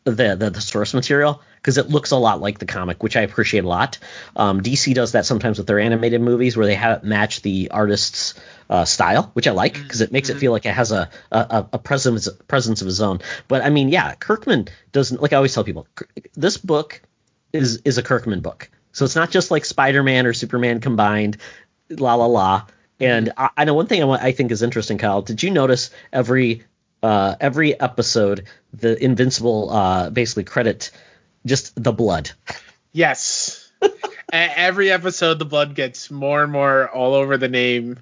[0.06, 3.22] the the, the source material because it looks a lot like the comic, which I
[3.22, 4.00] appreciate a lot.
[4.36, 7.70] Um, DC does that sometimes with their animated movies where they have it match the
[7.72, 8.34] artist's
[8.70, 11.68] uh, style, which I like because it makes it feel like it has a a,
[11.72, 13.22] a presence presence of its own.
[13.48, 15.88] But I mean, yeah, Kirkman doesn't like I always tell people
[16.34, 17.02] this book
[17.54, 21.38] is is a Kirkman book, so it's not just like Spider Man or Superman combined,
[21.90, 22.66] la la la.
[23.00, 25.22] And I, I know one thing I, I think is interesting, Kyle.
[25.22, 26.64] Did you notice every
[27.02, 30.92] uh, every episode the Invincible uh, basically credit
[31.46, 32.32] just the blood?
[32.92, 33.72] Yes.
[34.32, 38.00] Every episode, the blood gets more and more all over the name,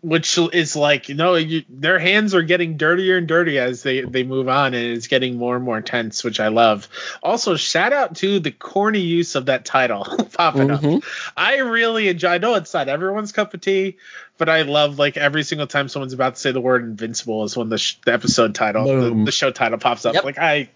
[0.00, 4.02] which is like, you know, you, their hands are getting dirtier and dirtier as they,
[4.02, 6.88] they move on, and it's getting more and more intense, which I love.
[7.22, 10.98] Also, shout out to the corny use of that title popping Mhm.
[10.98, 11.02] up.
[11.36, 12.28] I really enjoy.
[12.28, 13.96] I know it's not everyone's cup of tea,
[14.36, 17.56] but I love like every single time someone's about to say the word invincible is
[17.56, 20.14] when the, sh- the episode title, the, the show title pops up.
[20.14, 20.22] Yep.
[20.24, 20.70] Like I,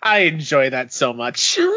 [0.00, 1.58] I enjoy that so much.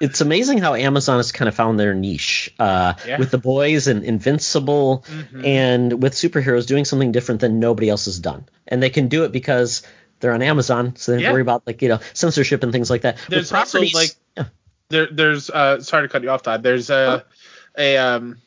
[0.00, 3.18] it's amazing how Amazon has kind of found their niche uh, Yeah.
[3.18, 5.44] with the boys and Invincible Mhm.
[5.46, 9.24] and with superheroes doing something different than nobody else has done, and they can do
[9.24, 9.82] it because
[10.20, 11.32] they're on Amazon, so they don't Yeah.
[11.32, 13.18] worry about like you know censorship and things like that.
[13.28, 14.44] There's also, like- Yeah.
[14.90, 16.62] there there's uh sorry to cut you off Todd.
[16.62, 17.24] There's a
[17.78, 18.38] a um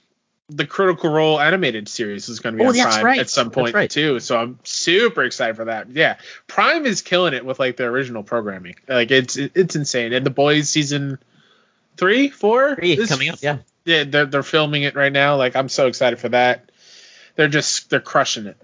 [0.52, 3.20] the Critical Role animated series is going to be Oh, on Prime right.
[3.20, 3.88] at some point right.
[3.90, 4.20] too.
[4.20, 5.92] So I'm super excited for that.
[5.92, 6.16] Yeah,
[6.48, 8.74] Prime is killing it with like their original programming.
[8.88, 10.12] Like it's it's insane.
[10.12, 11.20] And the Boys season
[12.00, 13.58] three, four Three is- coming up, yeah.
[13.86, 15.36] Yeah, they're they're filming it right now.
[15.38, 16.72] Like I'm so excited for that.
[17.36, 18.58] They're just they're crushing it.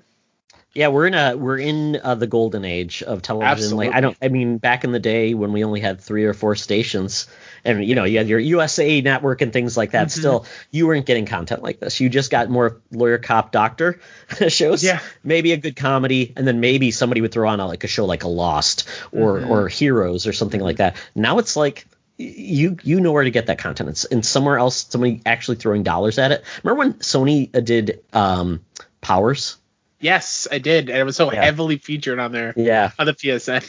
[0.73, 3.77] Yeah, we're in a we're in uh, the golden age of television.
[3.77, 6.33] Like I don't, I mean, back in the day when we only had three or
[6.33, 7.27] four stations,
[7.63, 10.07] and you know, you had your USA network and things like that.
[10.09, 10.11] Mhm.
[10.11, 12.01] Still, you weren't getting content like this.
[12.01, 14.01] You just got more lawyer, cop, doctor
[14.49, 14.83] shows.
[14.83, 14.99] Yeah.
[15.23, 18.03] maybe a good comedy, and then maybe somebody would throw on a, like a show
[18.05, 19.49] like a Lost or Mhm.
[19.49, 20.97] or Heroes or something like that.
[21.15, 21.87] Now it's like
[22.17, 23.89] you you know where to get that content.
[23.89, 26.43] It's and somewhere else, somebody actually throwing dollars at it.
[26.63, 28.63] Remember when Sony uh, did um,
[29.01, 29.57] Powers?
[29.99, 31.43] Yes, I did, and it was so Yeah.
[31.43, 33.65] heavily featured on there Yeah, on the PSN.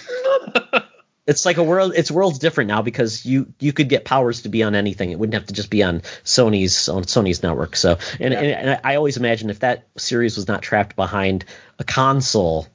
[1.26, 4.48] it's like a world it's worlds different now because you you could get powers to
[4.48, 7.98] be on anything it wouldn't have to just be on sony's on sony's network so
[8.20, 8.40] and, Yeah.
[8.40, 11.44] and, and i always imagine if that series was not trapped behind
[11.80, 12.68] a console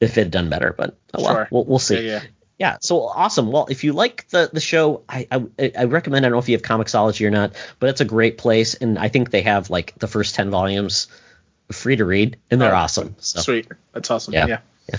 [0.00, 1.48] if it had done better but oh well Sure.
[1.50, 2.22] we'll, we'll see yeah,
[2.60, 2.72] yeah.
[2.72, 3.50] yeah, so awesome.
[3.50, 6.24] Well, if you like the the show, I, I I recommend.
[6.24, 8.98] I don't know if you have Comixology or not, but it's a great place, and
[8.98, 11.08] I think they have like the first ten volumes
[11.72, 13.16] free to read, and they're Oh, awesome.
[13.18, 13.68] So Sweet.
[13.92, 14.34] That's awesome.
[14.34, 14.46] Yeah.
[14.46, 14.98] yeah.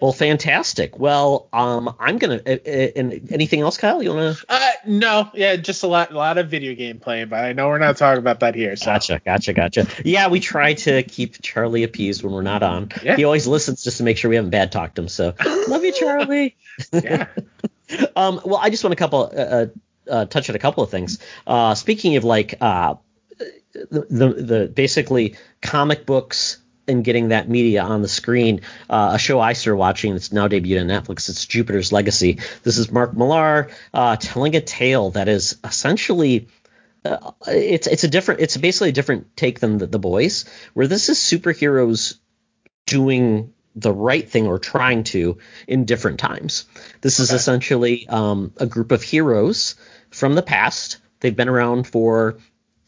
[0.00, 0.98] Well, fantastic.
[0.98, 2.40] Well, um, I'm gonna.
[2.46, 4.02] Uh, uh, and anything else, Kyle?
[4.02, 4.36] You wanna?
[4.48, 7.68] Uh, no, yeah, just a lot, a lot of video game playing, but I know
[7.68, 8.76] we're not talking about that here.
[8.76, 9.86] So Gotcha, gotcha, gotcha.
[10.04, 12.90] Yeah, we try to keep Charlie appeased when we're not on.
[13.02, 13.16] Yeah.
[13.16, 15.08] He always listens just to make sure we haven't bad talked him.
[15.08, 15.34] So
[15.68, 16.56] love you, Charlie.
[16.92, 17.26] yeah,
[18.16, 19.66] um, well, I just want to couple uh, uh,
[20.08, 21.18] uh, touch on a couple of things.
[21.46, 22.94] Uh, speaking of like uh,
[23.74, 26.58] the, the the basically comic books
[26.88, 30.48] and getting that media on the screen, uh, a show I started watching that's now
[30.48, 31.28] debuted on Netflix.
[31.28, 32.40] It's Jupiter's Legacy.
[32.62, 36.48] This is Mark Millar uh, telling a tale that is essentially.
[37.04, 40.88] Uh, it's it's a different it's basically a different take than the, the boys where
[40.88, 42.18] this is superheroes
[42.86, 46.66] doing the right thing or trying to in different times.
[47.00, 47.36] This is Okay.
[47.36, 49.76] essentially um, a group of heroes
[50.10, 50.98] from the past.
[51.20, 52.38] They've been around for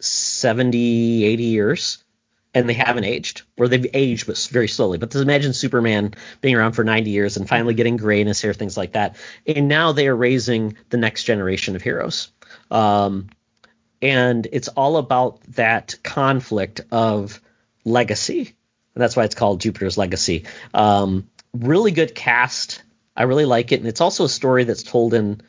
[0.00, 2.04] 70, 80 years,
[2.52, 4.98] and they haven't aged, or they've aged but very slowly.
[4.98, 8.40] But just imagine Superman being around for 90 years and finally getting gray in his
[8.40, 9.16] hair, things like that.
[9.46, 12.32] And now they are raising the next generation of heroes.
[12.70, 13.28] Um,
[14.02, 17.40] and it's all about that conflict of
[17.84, 18.56] legacy.
[18.94, 20.46] And that's why it's called Jupiter's Legacy.
[20.74, 22.82] Um, really good cast.
[23.16, 25.40] I really like it, and it's also a story that's told in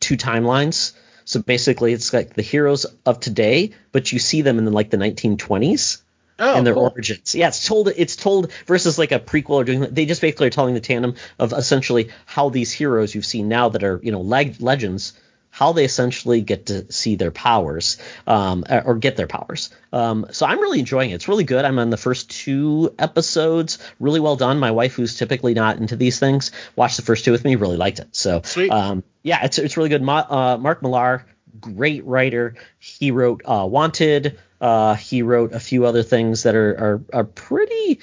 [0.00, 0.94] two timelines.
[1.24, 4.90] So basically, it's like the heroes of today, but you see them in the, like
[4.90, 6.02] the 1920s
[6.40, 6.90] oh, and their cool.
[6.92, 7.34] origins.
[7.34, 9.80] Yeah, it's told it's told versus like a prequel or doing.
[9.90, 13.68] They just basically are telling the tandem of essentially how these heroes you've seen now
[13.68, 15.12] that are you know leg- legends,
[15.50, 19.70] how they essentially get to see their powers um, or get their powers.
[19.92, 21.14] Um, so I'm really enjoying it.
[21.14, 21.64] It's really good.
[21.64, 23.78] I'm on the first two episodes.
[23.98, 24.58] Really well done.
[24.58, 27.56] My wife, who's typically not into these things, watched the first two with me.
[27.56, 28.08] Really liked it.
[28.12, 28.70] So Sweet.
[28.70, 30.02] um, yeah, it's it's really good.
[30.02, 31.26] Ma- uh, Mark Millar,
[31.60, 32.54] great writer.
[32.78, 34.38] He wrote uh, Wanted.
[34.60, 36.70] Uh, he wrote a few other things that are
[37.12, 38.00] are, are pretty.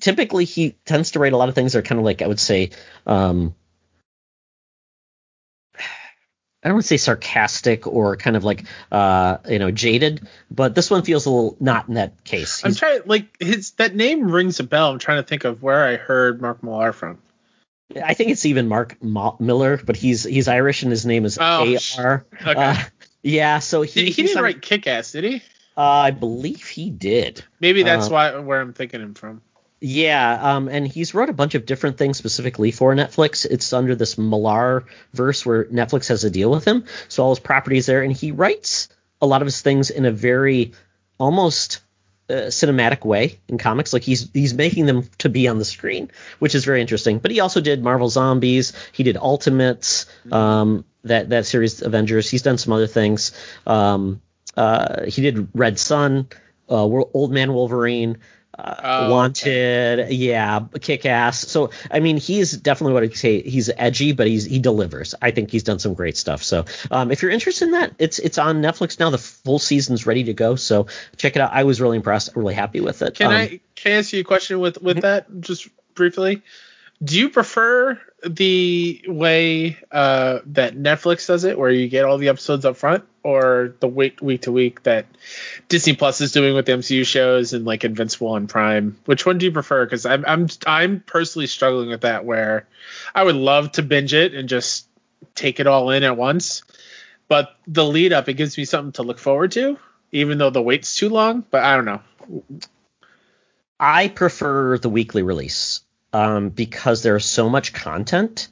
[0.00, 2.26] Typically, he tends to write a lot of things that are kind of like I
[2.26, 2.70] would say.
[3.06, 3.54] Um,
[6.62, 10.74] I don't want to say sarcastic or kind of like uh, you know jaded, but
[10.74, 12.62] this one feels a little not in that case.
[12.62, 14.90] I'm He's- trying like his that name rings a bell.
[14.90, 17.18] I'm trying to think of where I heard Mark Millar from.
[18.04, 21.38] I think it's even Mark Mo- Miller, but he's he's Irish and his name is
[21.40, 22.26] Oh, A R.
[22.42, 22.52] okay.
[22.54, 22.76] Uh,
[23.22, 25.42] yeah, so he He, he didn't write Kick Ass, did he?
[25.76, 27.44] Uh, I believe he did.
[27.60, 29.40] Maybe that's Uh, why where I'm thinking him from.
[29.80, 33.46] Yeah, um, and he's wrote a bunch of different things specifically for Netflix.
[33.46, 37.38] It's under this Millar verse where Netflix has a deal with him, so all his
[37.38, 38.88] properties there, and he writes
[39.22, 40.72] a lot of his things in a very
[41.18, 41.80] almost
[42.28, 43.94] uh, cinematic way in comics.
[43.94, 46.10] Like he's he's making them to be on the screen,
[46.40, 47.18] which is very interesting.
[47.18, 48.74] But he also did Marvel Zombies.
[48.92, 52.28] He did Ultimates, um, that that series Avengers.
[52.28, 53.32] He's done some other things.
[53.66, 54.20] Um,
[54.56, 56.28] uh, he did Red Son,
[56.68, 58.18] uh, Old Man Wolverine.
[58.58, 59.10] Uh, Oh, okay.
[59.10, 61.38] Wanted, yeah, kick ass.
[61.48, 63.40] So I mean, he's definitely what I'd say.
[63.40, 65.14] He's edgy, but he's he delivers.
[65.22, 66.42] I think he's done some great stuff.
[66.42, 69.08] So um, if you're interested in that, it's it's on Netflix now.
[69.08, 70.56] The full season's ready to go.
[70.56, 71.52] So check it out.
[71.54, 72.36] I was really impressed.
[72.36, 73.14] Really happy with it.
[73.14, 75.02] Can Um, I can I ask you a question with with Mhm.
[75.02, 76.42] that just briefly?
[77.02, 82.28] Do you prefer the way uh, that Netflix does it, where you get all the
[82.28, 85.06] episodes up front, or the week week to week that
[85.68, 88.98] Disney Plus is doing with the MCU shows and like Invincible on Prime?
[89.04, 89.84] Which one do you prefer?
[89.84, 92.66] Because I'm I'm I'm personally struggling with that, where
[93.14, 94.86] I would love to binge it and just
[95.34, 96.62] take it all in at once,
[97.28, 99.78] but the lead up it gives me something to look forward to,
[100.12, 101.44] even though the wait's too long.
[101.50, 102.00] But I don't know.
[103.78, 105.80] I prefer the weekly release
[106.12, 108.48] um, because there's so much content.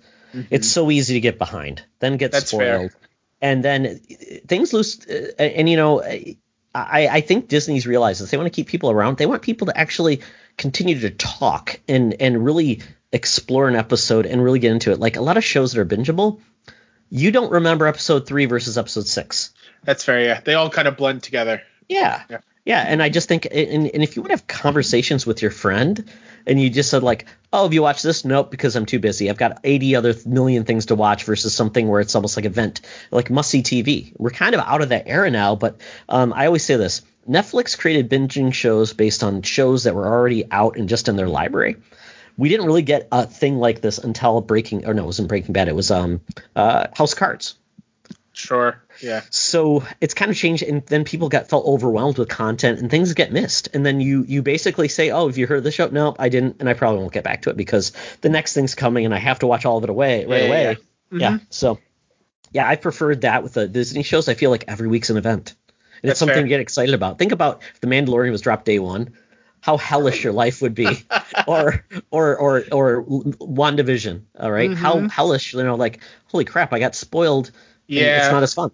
[0.51, 2.33] It's so easy to get behind, then get Mm-hmm.
[2.33, 3.08] That's fair.
[3.41, 4.15] And then uh,
[4.47, 5.07] things lose.
[5.09, 6.37] Uh, and you know, I
[6.75, 9.17] I think Disney's realized that they want to keep people around.
[9.17, 10.21] They want people to actually
[10.57, 12.83] continue to talk and and really
[13.13, 15.01] explore an episode and really get into it.
[15.01, 16.41] Like a lot of shows that are bingeable,
[17.11, 19.53] you don't remember episode three versus episode six.
[19.85, 20.23] That's fair.
[20.23, 21.63] Yeah, they all kind of blend together.
[21.89, 22.23] Yeah.
[22.29, 22.41] Yeah.
[22.65, 22.85] Yeah.
[22.87, 26.05] And I just think, and, and if you want to have conversations with your friend
[26.49, 28.25] and you just said, like, oh, have you watched this?
[28.25, 29.31] Nope, because I'm too busy.
[29.31, 32.47] I've got 80 other th- million things to watch versus something where it's almost like
[32.47, 32.81] event,
[33.11, 34.13] like must see TV.
[34.19, 37.79] We're kind of out of that era now, but um, I always say this Netflix
[37.79, 41.77] created binging shows based on shows that were already out and just in their library.
[42.39, 45.53] We didn't really get a thing like this until Breaking, or no, it wasn't Breaking
[45.53, 45.69] Bad.
[45.69, 46.21] It was um,
[46.57, 47.57] uh, House Cards.
[48.33, 48.81] Sure.
[49.01, 49.23] Yeah.
[49.31, 53.13] So it's kind of changed, and then people got felt overwhelmed with content, and things
[53.15, 53.69] get missed.
[53.75, 56.29] And then you you basically say, "Oh, have you heard of the show?" No, I
[56.29, 59.15] didn't, and I probably won't get back to it because the next thing's coming, and
[59.15, 60.63] I have to watch all of it away right Yeah, away.
[61.13, 61.31] yeah, Yeah.
[61.39, 61.41] Mhm.
[61.51, 61.79] So
[62.53, 64.29] yeah, I preferred that with the Disney shows.
[64.29, 66.43] I feel like every week's an event, and That's it's something fair.
[66.43, 67.19] to get excited about.
[67.19, 69.13] Think about if the Mandalorian was dropped day one.
[69.61, 70.87] How hellish your life would be,
[71.49, 74.73] or or or or WandaVision, all right?
[74.73, 75.11] How Mhm.
[75.11, 77.51] hellish, you know, like holy crap, I got spoiled.
[77.87, 78.19] Yeah.
[78.25, 78.71] it's not as fun.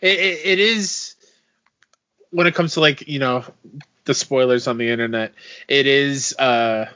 [0.00, 1.14] It, it, it is
[2.30, 3.44] when it comes to like you know
[4.04, 5.32] the spoilers on the internet
[5.68, 6.86] it is uh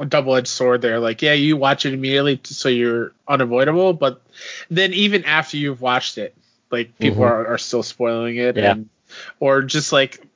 [0.00, 4.20] a double-edged sword there like yeah you watch it immediately so you're unavoidable but
[4.68, 6.36] then even after you've watched it
[6.70, 7.28] like people Mhm.
[7.28, 8.72] are, are still spoiling it Yeah.
[8.72, 8.88] and
[9.38, 10.26] or just like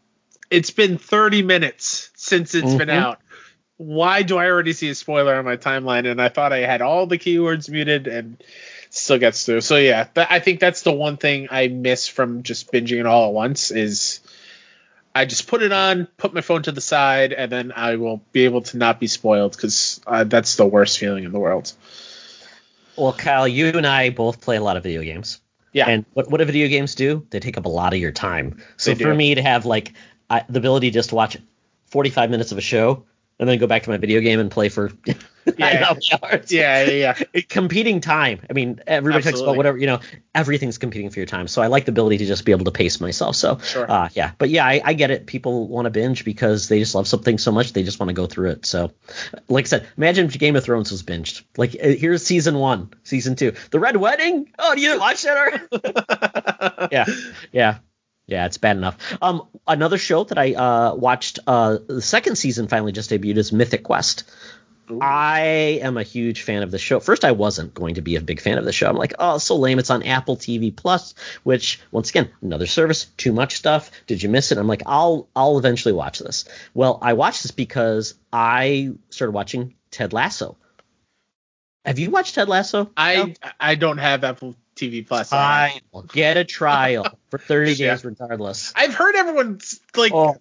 [0.51, 2.93] it's been 30 minutes since it's been Mhm.
[3.03, 3.21] out
[3.77, 6.81] why do i already see a spoiler on my timeline and i thought i had
[6.81, 8.43] all the keywords muted and
[8.99, 9.61] still gets through.
[9.61, 13.07] So yeah, that, I think that's the one thing I miss from just binging it
[13.07, 14.21] all at once is
[15.15, 18.23] I just put it on, put my phone to the side, and then I will
[18.33, 21.73] be able to not be spoiled because uh, that's the worst feeling in the world.
[22.97, 25.41] Well, Kyle, you and I both play a lot of video games.
[25.73, 25.89] Yeah.
[25.89, 27.27] And what, what do video games do?
[27.31, 28.63] They take up a lot of your time.
[28.77, 29.17] So They for do.
[29.17, 29.93] me to have like
[30.29, 31.37] I, the ability just to watch
[31.87, 33.05] 45 minutes of a show
[33.39, 34.91] and then go back to my video game and play for
[35.57, 35.95] Yeah.
[36.23, 36.53] hours.
[36.53, 37.19] Yeah, yeah, yeah.
[37.33, 38.41] It- competing time.
[38.51, 40.01] I mean, everybody talks about whatever, you know,
[40.35, 41.49] everything's competing for your time.
[41.49, 43.35] So I like the ability to just be able to pace myself.
[43.37, 43.91] So, Sure.
[43.91, 44.33] uh, yeah.
[44.37, 45.27] But yeah, I, I get it.
[45.27, 48.15] People want to binge because they just love something so much they just want to
[48.15, 48.67] go through it.
[48.67, 48.93] So,
[49.49, 51.45] like I said, imagine if Game of Thrones was binged.
[51.57, 53.55] Like, uh, here's season one, season two.
[53.71, 54.53] The Red Wedding?
[54.59, 57.07] Oh, do you watch that yeah,
[57.53, 57.79] yeah.
[58.29, 58.99] Yeah, it's bad enough.
[59.23, 63.53] Um, another show that I uh, watched, uh, the second season finally just debuted is
[63.53, 64.31] Mythic Quest.
[65.01, 67.01] I am a huge fan of the show.
[67.01, 68.89] First, I wasn't going to be a big fan of the show.
[68.89, 69.79] I'm like, oh, it's so lame.
[69.79, 73.91] It's on Apple TV Plus, which once again, another service, too much stuff.
[74.07, 74.59] Did you miss it?
[74.59, 76.45] I'm like, I'll I'll eventually watch this.
[76.75, 80.57] Well, I watched this because I started watching Ted Lasso.
[81.85, 82.85] Have you watched Ted Lasso?
[82.85, 82.91] No?
[82.97, 85.33] I I don't have Apple TV Plus.
[85.33, 87.91] I will get a trial for 30 Yeah.
[87.95, 88.73] days regardless.
[88.77, 89.61] I've heard everyone
[89.97, 90.37] like Oh,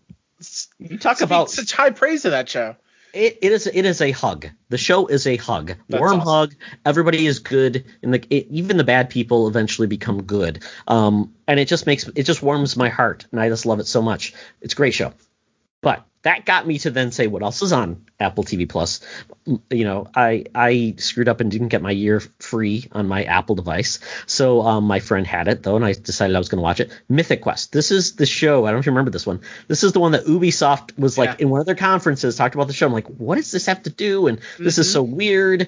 [0.79, 2.75] you talk about such high praise of that show.
[3.13, 4.47] it, it is it is a hug.
[4.69, 6.27] The show is a hug, That's warm awesome.
[6.27, 6.55] hug.
[6.85, 10.63] Everybody is good, and the it, even the bad people eventually become good.
[10.87, 13.87] Um, and it just makes it just warms my heart, and I just love it
[13.87, 14.33] so much.
[14.61, 15.13] It's a great show.
[15.81, 18.99] But that got me to then say what else is on Apple TV Plus.
[19.45, 23.55] You know, I I screwed up and didn't get my year free on my Apple
[23.55, 26.63] device, so um, my friend had it though, and I decided I was going to
[26.63, 26.91] watch it.
[27.07, 27.71] Mythic Quest.
[27.71, 28.65] This is the show.
[28.65, 29.39] I don't know if you remember this one.
[29.69, 31.45] This is the one that Ubisoft was like Yeah.
[31.45, 32.87] in one of their conferences talked about the show.
[32.87, 34.27] I'm like, what does this have to do?
[34.27, 35.67] And this is so weird.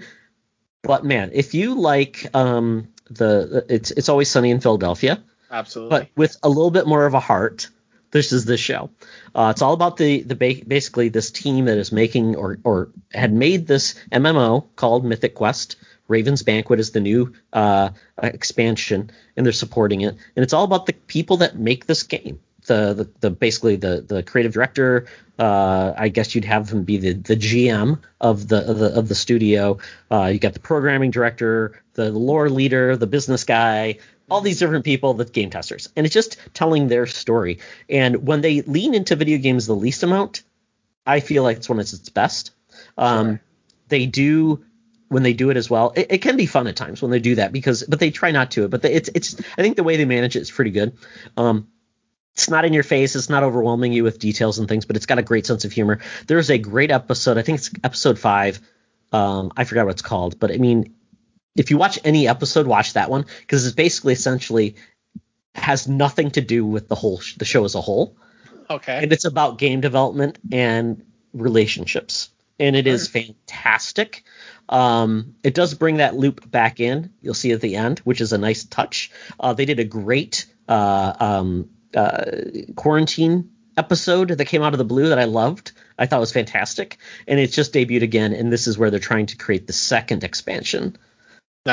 [0.82, 5.99] But man, if you like um the it's it's always sunny in Philadelphia Absolutely.
[5.99, 7.70] but with a little bit more of a heart.
[8.12, 8.89] This is this show.
[9.36, 12.89] Uh, it's all about the the ba- basically this team that is making or or
[13.14, 15.76] had made this MMO called Mythic Quest.
[16.07, 20.16] Raven's Banquet is the new uh, expansion, and they're supporting it.
[20.36, 22.39] And it's all about the people that make this game.
[22.66, 25.05] The the, the basically the the creative director.
[25.38, 29.07] Uh, I guess you'd have him be the the GM of the of the, of
[29.07, 29.78] the studio.
[30.12, 33.99] Uh, you got the programming director, the lore leader, the business guy,
[34.30, 37.60] all these different people, the game testers, and it's just telling their story.
[37.90, 40.44] And when they lean into video games the least amount,
[41.06, 42.52] I feel like it's when it's its best.
[42.98, 43.42] Um, Sure.
[43.90, 44.64] They do
[45.08, 45.94] when they do it as well.
[45.96, 48.32] It, it can be fun at times when they do that because, but they try
[48.32, 48.68] not to.
[48.68, 50.96] But they, it's it's I think the way they manage it is pretty good.
[51.36, 51.68] Um,
[52.36, 53.16] it's not in your face.
[53.16, 55.72] It's not overwhelming you with details and things, but it's got a great sense of
[55.72, 56.00] humor.
[56.28, 57.38] There's a great episode.
[57.38, 58.62] I think it's episode five.
[59.12, 60.94] Um, I forgot what it's called, but I mean,
[61.56, 64.76] if you watch any episode, watch that one because it's basically essentially
[65.56, 68.16] has nothing to do with the whole sh- the show as a whole,
[68.70, 69.04] okay.
[69.04, 72.30] and it's about game development and relationships,
[72.60, 74.24] and it is fantastic.
[74.70, 77.12] Um, it does bring that loop back in.
[77.22, 79.12] You'll see at the end, which is a nice touch.
[79.39, 82.26] Uh, they did a great uh, um, uh,
[82.76, 85.72] quarantine episode that came out of the blue that I loved.
[85.97, 86.97] I thought was fantastic,
[87.28, 88.34] and it's just debuted again.
[88.34, 90.97] And this is where they're trying to create the second expansion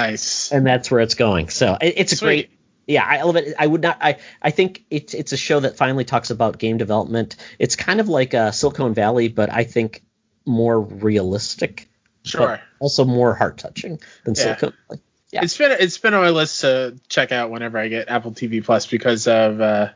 [0.00, 0.52] nice.
[0.52, 1.48] and that's where it's going.
[1.48, 2.50] So it, it's a great.
[2.86, 3.54] Yeah, I love it.
[3.58, 3.98] I would not.
[4.00, 7.34] I I think it's it's a show that finally talks about game development.
[7.58, 10.02] It's kind of like uh, Silicon Valley, but I think
[10.44, 11.88] more realistic,
[12.22, 12.60] Sure.
[12.78, 14.42] also more heart touching than Yeah.
[14.42, 15.00] Silicon Valley.
[15.32, 15.40] Yeah.
[15.42, 18.64] It's been it's been on my list to check out whenever I get Apple TV
[18.64, 19.88] Plus because of uh,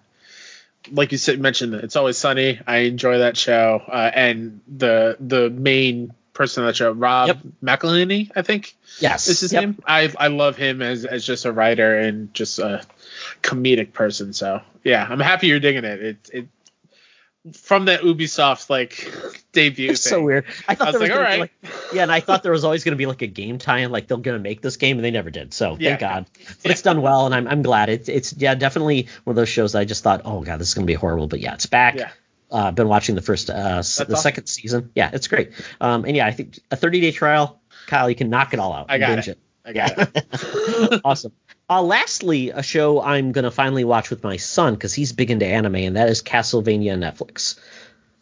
[0.91, 2.59] like you said mentioned it's always sunny.
[2.67, 7.39] I enjoy that show uh, and the the main person on that show Rob Yep.
[7.63, 9.29] McElhenney I think Yes.
[9.29, 9.63] is his Yep.
[9.63, 9.79] name.
[9.87, 12.83] I I love him as as just a writer and just a
[13.43, 14.33] comedic person.
[14.33, 16.03] So yeah, I'm happy you're digging it.
[16.03, 16.49] It it
[17.55, 19.13] from that Ubisoft like
[19.53, 19.91] debut.
[19.91, 20.45] It's so weird.
[20.69, 21.41] I thought I was there was like, all right.
[21.41, 21.53] like,
[21.93, 24.07] yeah, and I thought there was always going to be like a game tie-in, like
[24.07, 25.53] they're going to make this game, and they never did.
[25.55, 25.91] So Yeah.
[25.91, 26.27] thank God.
[26.63, 27.89] But it's done well, and I'm I'm glad.
[27.91, 30.75] It's it's yeah, definitely one of those shows I just thought, oh god, this is
[30.75, 31.97] going to be horrible, but yeah, it's back.
[31.97, 32.11] Yeah.
[32.51, 34.17] Uh, been watching the first, uh, s- the awesome.
[34.17, 34.91] second season.
[34.95, 35.53] Yeah, it's great.
[35.81, 38.73] Um, and yeah, I think a 30 day trial, Kyle, you can knock it all
[38.73, 38.87] out.
[38.89, 39.39] I got binge it.
[39.65, 41.01] I got it.
[41.05, 41.33] awesome.
[41.69, 45.47] Uh, lastly, a show I'm gonna finally watch with my son because he's big into
[45.47, 47.59] anime, and that is Castlevania Netflix.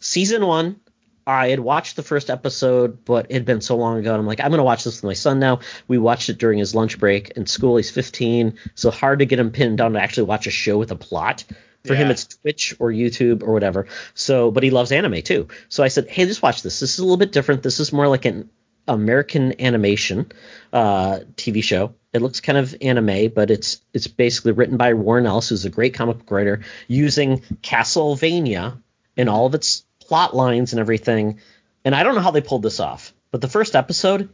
[0.01, 0.81] Season one,
[1.27, 4.27] I had watched the first episode, but it had been so long ago, and I'm
[4.27, 5.61] like, I'm gonna watch this with my son now.
[5.87, 7.77] We watched it during his lunch break in school.
[7.77, 10.91] He's 15, so hard to get him pinned down to actually watch a show with
[10.91, 11.45] a plot.
[11.85, 13.87] For him, it's Twitch or YouTube or whatever.
[14.15, 15.49] So, but he loves anime too.
[15.69, 16.81] So I said, hey, just watch this.
[16.81, 17.63] This is a little bit different.
[17.63, 18.51] This is more like an
[18.89, 20.33] American animation
[20.73, 21.95] uh, TV show.
[22.13, 25.71] It looks kind of anime, but it's it's basically written by Warren Ellis, who's a
[25.71, 28.83] great comic book writer, using Castlevania
[29.17, 31.41] and all of its plot lines and everything.
[31.85, 34.31] And I don't know how they pulled this off, but the first episode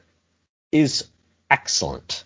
[0.72, 1.04] is
[1.50, 2.24] excellent.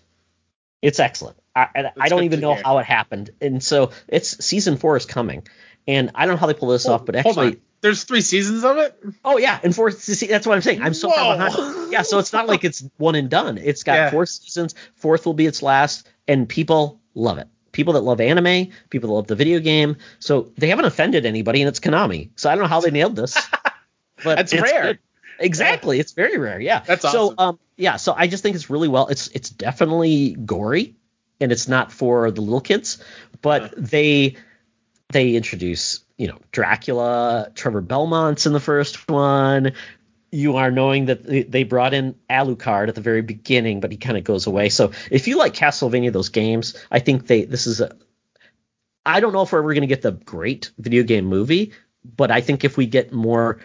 [0.81, 1.37] It's excellent.
[1.75, 2.63] I, I, don't even know hear.
[2.63, 5.47] how it happened, and so it's season four is coming,
[5.87, 7.59] and I don't know how they pull this off, but actually.
[7.81, 8.93] There's three seasons of it.
[9.23, 10.81] Oh yeah, and fourth see, that's what I'm saying.
[10.81, 11.93] I'm so far behind.
[11.93, 13.57] Yeah, so it's not like it's one and done.
[13.57, 14.09] It's got Yeah.
[14.11, 14.75] four seasons.
[14.95, 17.47] Fourth will be its last, and people love it.
[17.71, 19.95] People that love anime, people that love the video game.
[20.19, 22.31] So they haven't offended anybody, and it's Konami.
[22.35, 23.35] So I don't know how they nailed this,
[24.25, 24.81] but That's it's rare.
[24.83, 24.99] good.
[25.39, 26.59] Exactly, it's very rare.
[26.59, 27.35] Yeah, That's So awesome.
[27.39, 29.07] um, yeah, so I just think it's really well.
[29.07, 30.97] It's it's definitely gory,
[31.39, 33.03] and it's not for the little kids,
[33.41, 34.35] but they
[35.11, 39.73] they introduce you know Dracula, Trevor Belmont's in the first one.
[40.31, 43.97] You are knowing that they- they brought in Alucard at the very beginning, but he
[43.97, 44.69] kind of goes away.
[44.69, 47.95] So if you like Castlevania, those games, I think they this is a.
[49.05, 51.71] I don't know if we're ever going to get the great video game movie,
[52.17, 53.59] but I think if we get more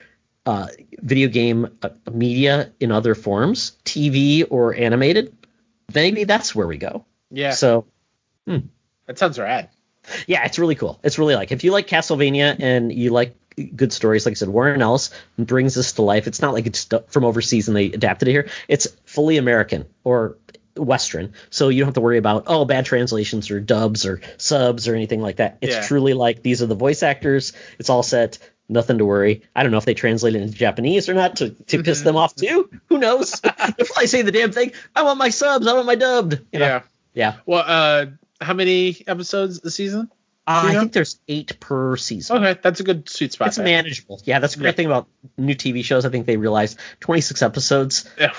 [0.47, 0.69] uh,
[1.01, 5.37] video game uh, media in other forms, TV or animated,
[5.95, 7.05] maybe that's where we go.
[7.31, 7.53] Yeah.
[7.53, 7.87] So
[8.47, 8.59] hmm.
[9.07, 9.71] that sounds rad.
[10.27, 11.01] yeah, it's really cool.
[11.03, 13.37] It's really like if you like Castlevania and you like
[13.75, 16.27] good stories, like I said, Warren Ellis brings this to life.
[16.27, 18.49] It's not like it's from overseas and they adapted it here.
[18.69, 20.39] It's fully American or
[20.77, 24.89] Western, so you don't have to worry about oh bad translations or dubs or subs
[24.89, 25.59] or anything like that.
[25.61, 25.87] It's Yeah.
[25.87, 27.53] truly like these are the voice actors.
[27.79, 28.39] It's all set.
[28.67, 29.43] Nothing to worry.
[29.55, 32.05] I don't know if they translate it into Japanese or not to, to piss mm-hmm.
[32.07, 32.71] them off too.
[32.87, 33.39] Who knows?
[33.45, 35.67] if I say the damn thing, I want my subs.
[35.67, 36.41] I want my dubbed.
[36.51, 36.67] You know?
[36.67, 36.83] Yeah.
[37.15, 37.37] Yeah.
[37.47, 38.07] Well, uh,
[38.41, 40.11] how many episodes a season?
[40.47, 42.37] Uh, I think there's eight per season.
[42.37, 43.49] Okay, that's a good sweet spot.
[43.49, 43.65] It's there.
[43.65, 44.21] manageable.
[44.25, 44.77] Yeah, that's a great Yeah.
[44.77, 45.09] thing about
[45.39, 46.05] new TV shows.
[46.05, 48.05] I think they realized 26 episodes.
[48.21, 48.33] Yeah.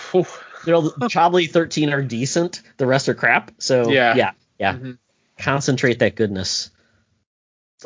[0.66, 2.62] They'll probably 13 are decent.
[2.78, 3.52] The rest are crap.
[3.58, 4.14] So Yeah.
[4.16, 4.74] yeah, yeah.
[4.74, 4.98] Mhm.
[5.40, 6.70] Concentrate that goodness.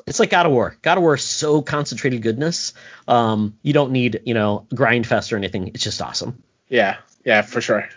[0.05, 0.75] It's like God of War.
[0.81, 2.73] God of War is so concentrated goodness.
[3.07, 5.69] Um, you don't need you know grind fest or anything.
[5.69, 6.43] It's just awesome.
[6.67, 7.87] Yeah, yeah, for sure.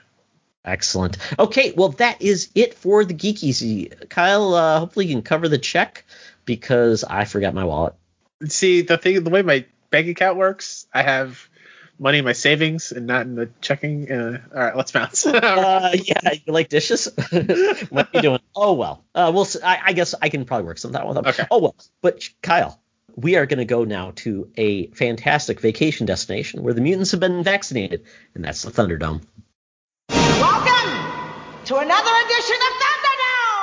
[0.65, 1.19] Excellent.
[1.39, 4.09] Okay, well that is it for the geekies.
[4.09, 6.05] Kyle, uh, hopefully you can cover the check
[6.45, 7.95] because I forgot my wallet.
[8.47, 11.49] See, the thing, the way my bank account works, I have
[11.99, 14.11] money in my savings and not in the checking.
[14.11, 15.27] Uh, all right, let's bounce.
[15.27, 17.09] Uh, yeah, you like dishes?
[17.91, 18.39] what are you doing?
[18.55, 19.03] Oh well.
[19.15, 19.47] Uh, we'll.
[19.65, 21.27] I, I guess I can probably work something out with them.
[21.27, 21.47] Okay.
[21.51, 21.75] Oh well.
[22.03, 22.79] But Kyle,
[23.17, 27.21] we are going to go now to a fantastic vacation destination where the mutants have
[27.21, 29.23] been vaccinated, and that's the Thunderdome.
[31.73, 32.73] To another edition of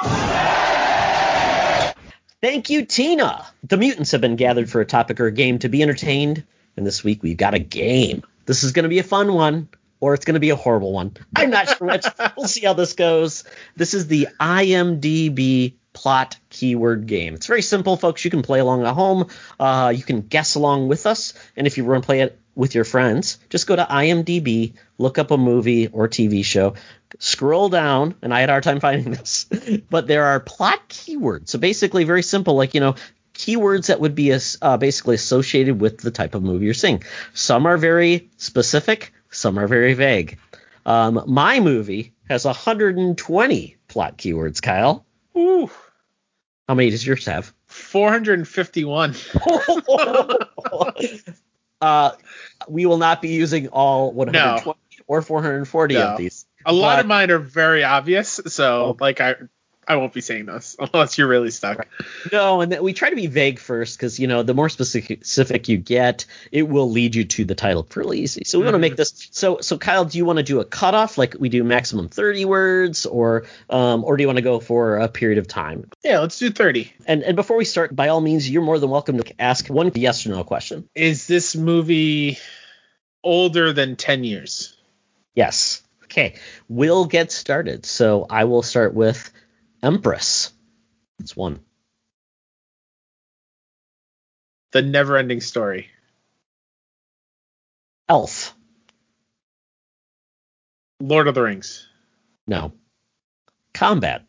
[0.02, 1.94] Thunderdome!
[2.42, 3.46] Thank you, Tina.
[3.64, 6.44] The mutants have been gathered for a topic or a game to be entertained,
[6.76, 8.24] and this week we've got a game.
[8.48, 9.70] This is going to be a fun one,
[10.00, 11.18] or it's going to be a horrible one.
[11.36, 12.04] I'm not sure which.
[12.36, 13.44] we'll see how this goes.
[13.76, 17.36] This is the IMDb plot keyword game.
[17.36, 18.26] It's very simple, folks.
[18.26, 19.28] You can play along at home.
[19.60, 22.76] Uh, you can guess along with us, and if you want to play it with
[22.76, 26.74] your friends, just go to IMDb, look up a movie or TV show,
[27.18, 29.46] scroll down, and I had a hard time finding this,
[29.90, 31.50] but there are plot keywords.
[31.50, 32.96] So basically, very simple, like you know,
[33.34, 37.04] keywords that would be uh, basically associated with the type of movie you're seeing.
[37.34, 40.38] Some are very specific, some are very vague.
[40.86, 44.62] Um, my movie has 120 plot keywords.
[44.62, 45.06] Kyle,
[45.38, 45.70] Ooh,
[46.68, 47.54] how many does yours have?
[47.68, 49.16] 451.
[51.82, 52.12] uh,
[52.68, 56.02] we will not be using all 120 or 440 No.
[56.08, 56.46] of these.
[56.66, 58.98] A lot But- of mine are very obvious, so Oh.
[59.00, 59.36] like I,
[59.88, 61.88] I won't be saying those unless you're really stuck.
[62.32, 65.26] No, and then we try to be vague first because you know the more specific,
[65.26, 68.44] specific you get, it will lead you to the title pretty easy.
[68.46, 69.30] So we want to make this.
[69.32, 72.46] So so Kyle, do you want to do a cutoff like we do maximum 30
[72.46, 75.90] words, or um, or do you want to go for a period of time?
[76.04, 76.94] Yeah, let's do 30.
[77.08, 79.92] And and before we start, by all means, you're more than welcome to ask one
[79.96, 80.88] yes or no question.
[80.94, 82.38] Is this movie
[83.24, 84.78] older than 10 years?
[85.34, 85.82] Yes.
[86.10, 86.34] Okay,
[86.68, 87.86] we'll get started.
[87.86, 89.32] So I will start with
[89.84, 90.52] Empress.
[91.20, 91.60] That's one.
[94.72, 95.90] The Never-Ending Story.
[98.08, 98.56] Elf.
[101.00, 101.88] Lord of the Rings.
[102.48, 102.74] No.
[103.76, 104.26] Combat.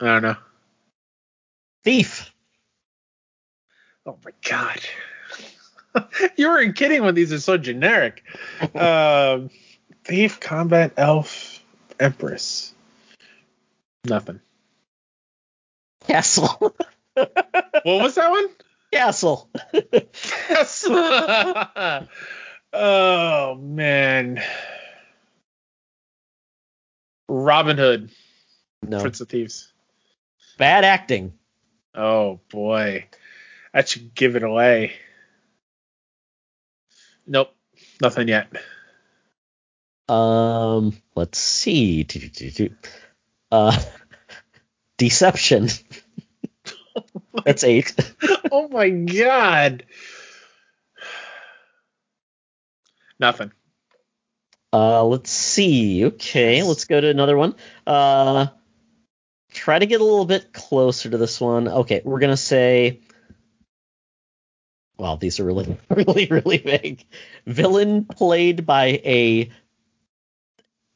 [0.00, 0.36] I don't know.
[1.84, 2.32] Thief.
[4.04, 4.80] Oh my god.
[6.36, 8.22] you weren't kidding when these are so generic.
[8.74, 9.50] um,
[10.04, 11.62] Thief, Combat, Elf,
[11.98, 12.72] Empress.
[14.04, 14.40] Nothing.
[16.06, 16.74] Castle.
[17.84, 18.46] What was that one?
[18.92, 19.50] Castle.
[20.48, 20.86] Yes.
[22.72, 24.42] oh man.
[27.28, 28.10] Robin Hood,
[28.82, 29.00] No.
[29.00, 29.72] Prince of Thieves.
[30.58, 31.34] Bad acting.
[31.94, 33.06] Oh boy.
[33.74, 34.92] That should give it away.
[37.26, 37.54] Nope.
[38.00, 38.48] Nothing yet.
[40.08, 42.06] Um, let's see.
[43.50, 43.82] Uh,
[44.98, 45.68] deception.
[47.44, 47.94] That's eight.
[48.52, 49.84] oh my god.
[53.18, 53.52] Nothing.
[54.72, 56.06] Uh, let's see.
[56.06, 57.54] Okay, let's go to another one.
[57.86, 58.46] Uh,
[59.52, 61.68] try to get a little bit closer to this one.
[61.68, 63.00] Okay, we're gonna say.
[64.98, 67.04] Well, these are really, really, really vague.
[67.46, 69.50] Villain played by a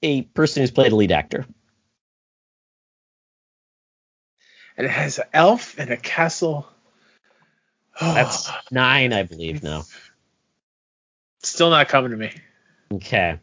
[0.02, 1.46] a person who's played a lead actor.
[4.76, 6.68] And it has an elf and a castle.
[8.00, 9.84] That's nine, I believe now.
[11.42, 12.32] still not coming to me.
[12.92, 13.38] Okay.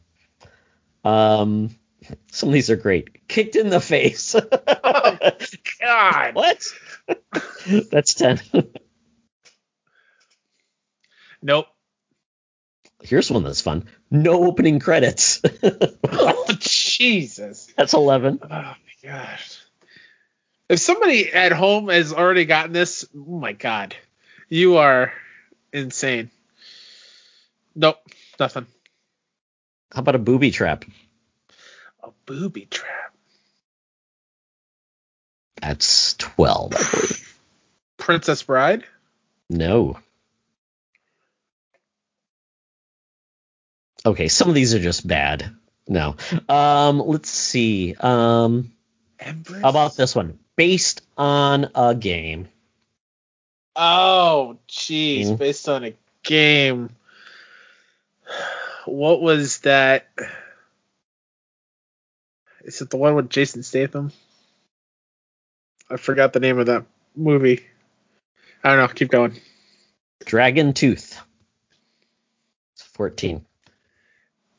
[1.03, 1.75] Um,
[2.31, 3.27] some of these are great.
[3.27, 4.35] Kicked in the face.
[5.81, 6.35] God.
[6.35, 6.73] what?
[7.91, 8.39] That's ten.
[11.43, 11.67] Nope.
[13.03, 13.85] Here's one that's fun.
[14.09, 15.41] No opening credits.
[16.09, 17.71] Oh, Jesus.
[17.75, 18.39] that's eleven.
[18.41, 19.59] Oh my gosh.
[20.69, 23.93] If somebody at home has already gotten this, oh my god.
[24.47, 25.11] You are
[25.73, 26.31] insane.
[27.75, 27.97] Nope.
[28.39, 28.67] Nothing.
[29.91, 30.85] How about a booby trap?
[32.03, 33.13] A booby trap.
[35.61, 37.37] That's twelve, I believe.
[37.97, 38.85] Princess Bride.
[39.49, 39.99] No.
[44.05, 45.55] Okay, some of these are just bad.
[45.87, 46.15] No.
[46.49, 47.95] Um, let's see.
[47.99, 48.71] Um,
[49.19, 49.61] Empress.
[49.61, 50.39] how about this one?
[50.55, 52.47] Based on a game.
[53.75, 55.37] Oh, jeez, Mhm.
[55.37, 56.89] based on a game.
[58.85, 60.07] What was that?
[62.63, 64.11] Is it the one with Jason Statham?
[65.89, 66.85] I forgot the name of that
[67.15, 67.65] movie.
[68.63, 68.93] I don't know.
[68.93, 69.39] Keep going.
[70.25, 71.19] Dragon Tooth.
[72.73, 73.45] It's 14.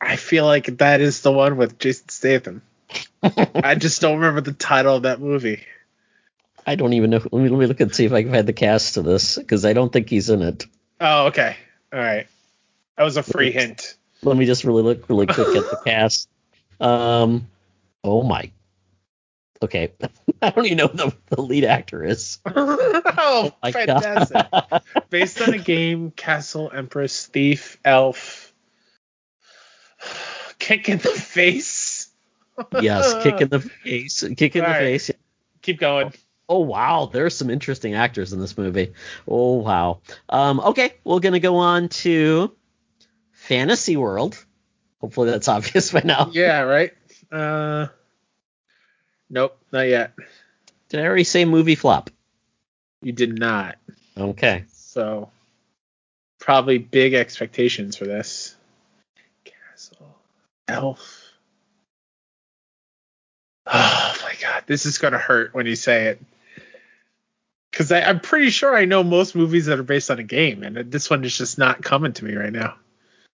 [0.04, 2.62] I feel like that is the one with Jason Statham.
[3.22, 5.64] I just don't remember the title of that movie.
[6.66, 7.18] I don't even know.
[7.18, 9.36] Let me, let me look and see if I can find the cast to this
[9.36, 10.66] because I don't think he's in it.
[11.00, 11.56] Oh, okay.
[11.92, 12.26] All right.
[12.96, 13.96] That was a free hint.
[14.22, 16.28] Let me just really look really quick at the cast.
[16.80, 17.48] Um,
[18.02, 18.50] oh my.
[19.62, 19.92] Okay,
[20.42, 22.38] I don't even know who the, the lead actor is.
[22.46, 24.46] oh, My fantastic.
[25.08, 28.43] Based on a game, Castle, Empress, Thief, Elf.
[30.58, 32.08] Kick in the face.
[32.80, 34.22] yes, kick in the face.
[34.36, 34.78] Kick in the Right.
[34.78, 35.10] face.
[35.62, 36.12] Keep going.
[36.48, 38.92] Oh wow, there's some interesting actors in this movie.
[39.26, 40.00] Oh wow.
[40.28, 42.54] Um, okay, we're gonna go on to
[43.32, 44.42] Fantasy World.
[45.00, 46.30] Hopefully that's obvious by now.
[46.32, 46.92] Yeah, right?
[47.32, 47.86] Uh,
[49.30, 50.12] nope, not yet.
[50.90, 52.10] Did I already say movie flop?
[53.02, 53.76] You did not.
[54.16, 54.64] Okay.
[54.72, 55.30] So,
[56.38, 58.53] probably big expectations for this.
[60.68, 61.20] Elf.
[63.66, 66.20] Oh my god, this is gonna hurt when you say it.
[67.70, 70.76] Because I'm pretty sure I know most movies that are based on a game, and
[70.92, 72.76] this one is just not coming to me right now.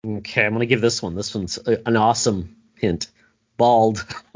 [0.06, 1.16] Okay, I'm gonna give this one.
[1.16, 3.08] This one's an awesome hint.
[3.58, 4.06] Bald.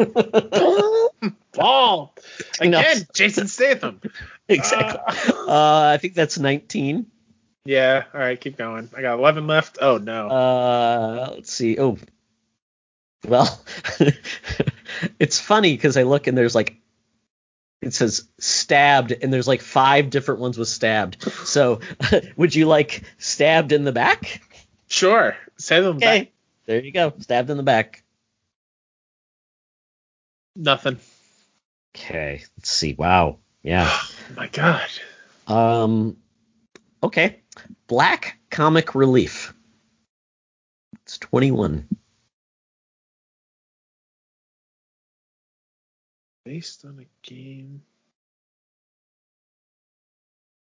[1.53, 2.13] Ball
[2.61, 2.79] No.
[2.79, 3.99] again, Jason Statham.
[4.47, 5.01] exactly.
[5.27, 7.05] Uh, Uh, I think that's 19.
[7.65, 8.89] yeah, all right, keep going.
[8.95, 9.79] I got 11 left.
[9.81, 10.29] Oh no.
[10.29, 11.77] Uh, let's see.
[11.77, 11.97] Oh,
[13.27, 13.63] well,
[15.19, 16.75] it's funny because I look and there's like
[17.81, 21.21] it says stabbed and there's like five different ones with stabbed.
[21.45, 21.79] So,
[22.35, 24.41] would you like stabbed in the back?
[24.87, 26.31] sure, say them Okay, back.
[26.65, 27.13] there you go.
[27.19, 28.03] Stabbed in the back.
[30.55, 30.99] Nothing.
[31.95, 32.93] Okay, let's see.
[32.93, 33.37] Wow.
[33.63, 33.89] Yeah.
[34.31, 34.87] Oh my god.
[35.47, 36.17] Um.
[37.01, 37.41] Okay.
[37.87, 39.55] Black Comic Relief.
[41.01, 41.87] It's 21.
[46.49, 47.83] Based on a game.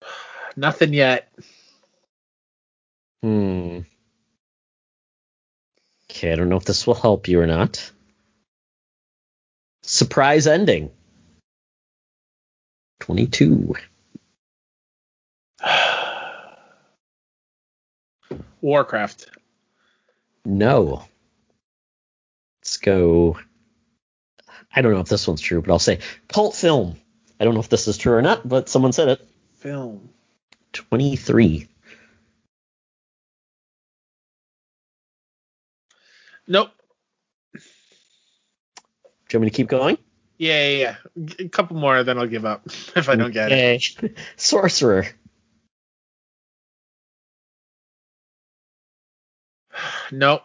[0.56, 1.28] Nothing yet.
[3.20, 3.80] Hmm.
[6.08, 7.90] Okay, I don't know if this will help you or not.
[9.82, 10.92] Surprise ending.
[13.00, 13.74] 22.
[18.60, 19.28] Warcraft.
[20.44, 21.02] No.
[22.60, 23.38] Let's go.
[24.74, 26.96] I don't know if this one's true, but I'll say cult film.
[27.40, 29.20] I don't know if this is true or not, but someone said it.
[29.56, 30.10] Film.
[30.72, 31.68] 23.
[36.46, 36.70] Nope.
[39.28, 39.98] Do you want me to keep going?
[40.38, 40.76] Yeah, yeah,
[41.16, 41.24] yeah.
[41.24, 42.62] G- A couple more, then I'll give up
[42.96, 44.18] if I don't get it.
[44.36, 45.06] Sorcerer.
[50.12, 50.42] Nope.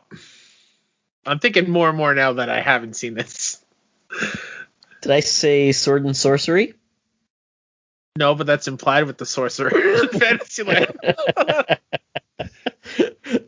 [1.25, 3.63] I'm thinking more and more now that I haven't seen this.
[5.01, 6.73] Did I say sword and sorcery?
[8.17, 9.69] No, but that's implied with the sorcerer
[10.03, 10.87] in Fantasyland.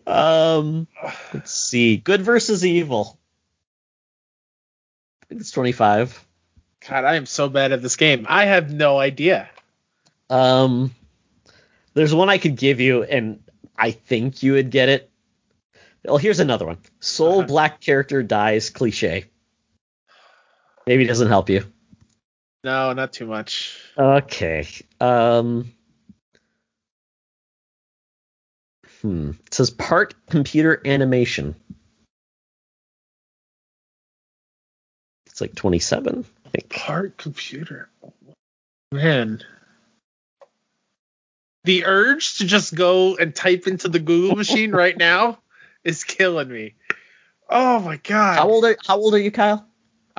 [0.08, 0.88] um,
[1.34, 1.98] let's see.
[1.98, 3.20] Good versus evil.
[5.24, 6.26] I think it's 25.
[6.88, 8.26] God, I am so bad at this game.
[8.30, 9.50] I have no idea.
[10.30, 10.94] Um,
[11.94, 13.44] there's one I could give you, and
[13.78, 15.10] I think you would get it.
[16.06, 16.78] Well, here's another one.
[17.00, 17.48] Soul Uh-huh.
[17.48, 19.26] black character dies cliche.
[20.88, 21.64] Maybe it doesn't help you.
[22.64, 23.78] No, not too much.
[23.98, 24.68] Okay.
[25.00, 25.72] Um.
[29.02, 29.32] Hmm.
[29.48, 31.56] It says part computer animation.
[35.26, 36.70] It's like 27, I think.
[36.70, 37.90] Part computer.
[38.92, 39.42] Man.
[41.64, 45.40] The urge to just go and type into the Google machine right now
[45.84, 46.76] is killing me.
[47.50, 48.38] Oh my god.
[48.38, 49.66] How old are How old are you, Kyle?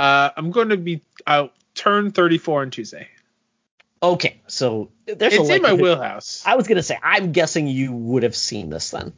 [0.03, 1.01] Uh, I'm going to be.
[1.25, 3.07] I'll turn 34 on Tuesday.
[4.03, 6.43] Okay, so there's it's a in my wheelhouse.
[6.45, 9.13] I was gonna say I'm guessing you would have seen this then.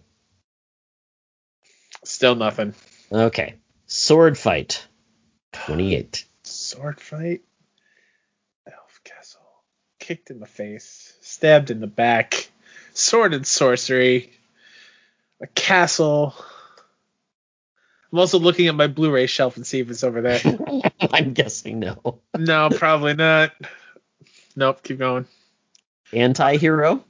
[2.04, 2.74] Still nothing.
[3.10, 3.54] Okay,
[3.86, 4.86] sword fight,
[5.54, 6.26] 28.
[6.42, 7.40] Sword fight.
[8.66, 9.40] Elf Castle.
[9.98, 11.16] Kicked in the face.
[11.22, 12.50] stabbed in the back,
[12.92, 14.34] sword and sorcery,
[15.40, 16.34] a castle.
[18.14, 20.40] I'm also looking at my Blu-ray shelf and see if it's over there.
[21.12, 22.20] I'm guessing no.
[22.38, 23.50] no, probably not.
[24.54, 25.26] Nope, keep going.
[26.12, 27.02] Anti-hero.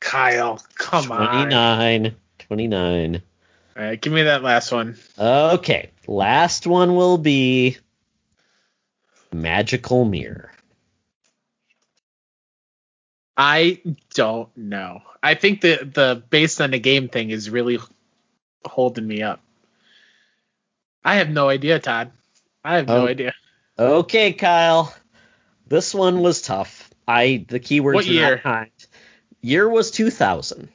[0.00, 1.50] Kyle, come on.
[1.50, 2.16] 29.
[2.38, 3.22] 29.
[3.76, 4.96] All right, give me that last one.
[5.18, 5.90] Okay.
[6.06, 7.76] Last one will be
[9.30, 10.50] Magical Mirror.
[13.36, 13.82] I
[14.14, 15.02] don't know.
[15.22, 17.78] I think the the based on the game thing is really
[18.64, 19.40] holding me up.
[21.04, 22.12] I have no idea, Todd.
[22.64, 23.06] I have no Oh.
[23.06, 23.34] idea.
[23.78, 24.94] Okay, Kyle.
[25.66, 26.90] This one was tough.
[27.06, 28.68] I the keywords What were year?
[29.40, 30.68] Year was 2000.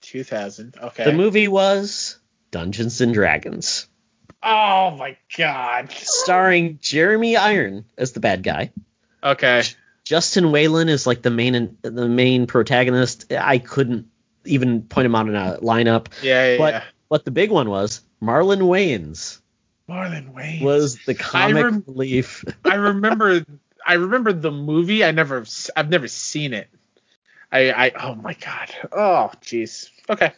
[0.00, 0.74] 2000.
[0.80, 1.04] Okay.
[1.04, 2.18] The movie was
[2.50, 3.88] Dungeons and Dragons,
[4.42, 5.90] oh my god.
[5.92, 8.72] starring Jeremy Irons as the bad guy.
[9.22, 9.62] Okay.
[10.04, 13.32] Justin Whalin is like the main the main protagonist.
[13.32, 14.06] I couldn't
[14.44, 16.08] even point him out in a lineup.
[16.22, 16.58] Yeah, yeah.
[16.58, 16.82] But yeah.
[17.08, 19.40] What the big one was, Marlon Wayans
[19.88, 22.44] Marlon Wayans was the comic rem- relief.
[22.64, 23.44] I remember.
[23.86, 25.04] I remember the movie.
[25.04, 25.44] I never.
[25.76, 26.68] I've never seen it.
[27.52, 27.70] I.
[27.70, 27.92] I.
[28.00, 28.70] Oh my god.
[28.92, 29.90] Oh jeez.
[30.08, 30.32] Okay.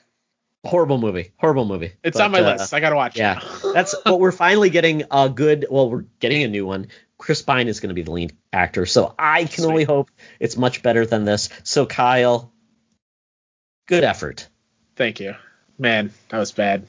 [0.64, 1.30] Horrible movie.
[1.36, 1.92] Horrible movie.
[2.02, 2.74] It's But, on my uh, list.
[2.74, 3.40] I gotta watch Yeah,
[3.72, 5.66] that's what we're finally getting a good.
[5.70, 6.88] Well, we're getting a new one.
[7.18, 9.66] Chris Pine is going to be the lead actor, so I can Sweet.
[9.66, 10.10] only hope
[10.40, 11.48] it's much better than this.
[11.62, 12.52] So Kyle,
[13.86, 14.48] good effort.
[14.96, 15.34] Thank you.
[15.78, 16.86] Man, that was bad.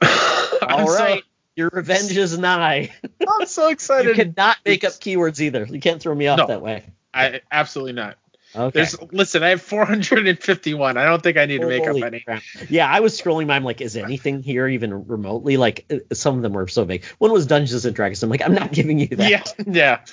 [0.02, 1.20] All right.
[1.20, 1.26] So-
[1.56, 2.90] your revenge is nigh.
[3.28, 4.14] I'm so excited.
[4.14, 5.64] You cannot make up keywords either.
[5.64, 6.46] You can't throw me off No.
[6.48, 6.84] that way.
[7.14, 8.18] I absolutely not.
[8.54, 8.72] Okay.
[8.80, 10.96] There's listen, I have 451.
[10.98, 12.20] I don't think I need to make up any.
[12.20, 12.42] crap.
[12.68, 13.56] Yeah, I was scrolling by.
[13.56, 15.56] I'm like, is anything here even remotely?
[15.56, 17.04] Like, uh, some of them were so vague.
[17.18, 18.22] One was Dungeons and Dragons.
[18.22, 19.30] I'm like, I'm not giving you that.
[19.30, 19.64] Yeah,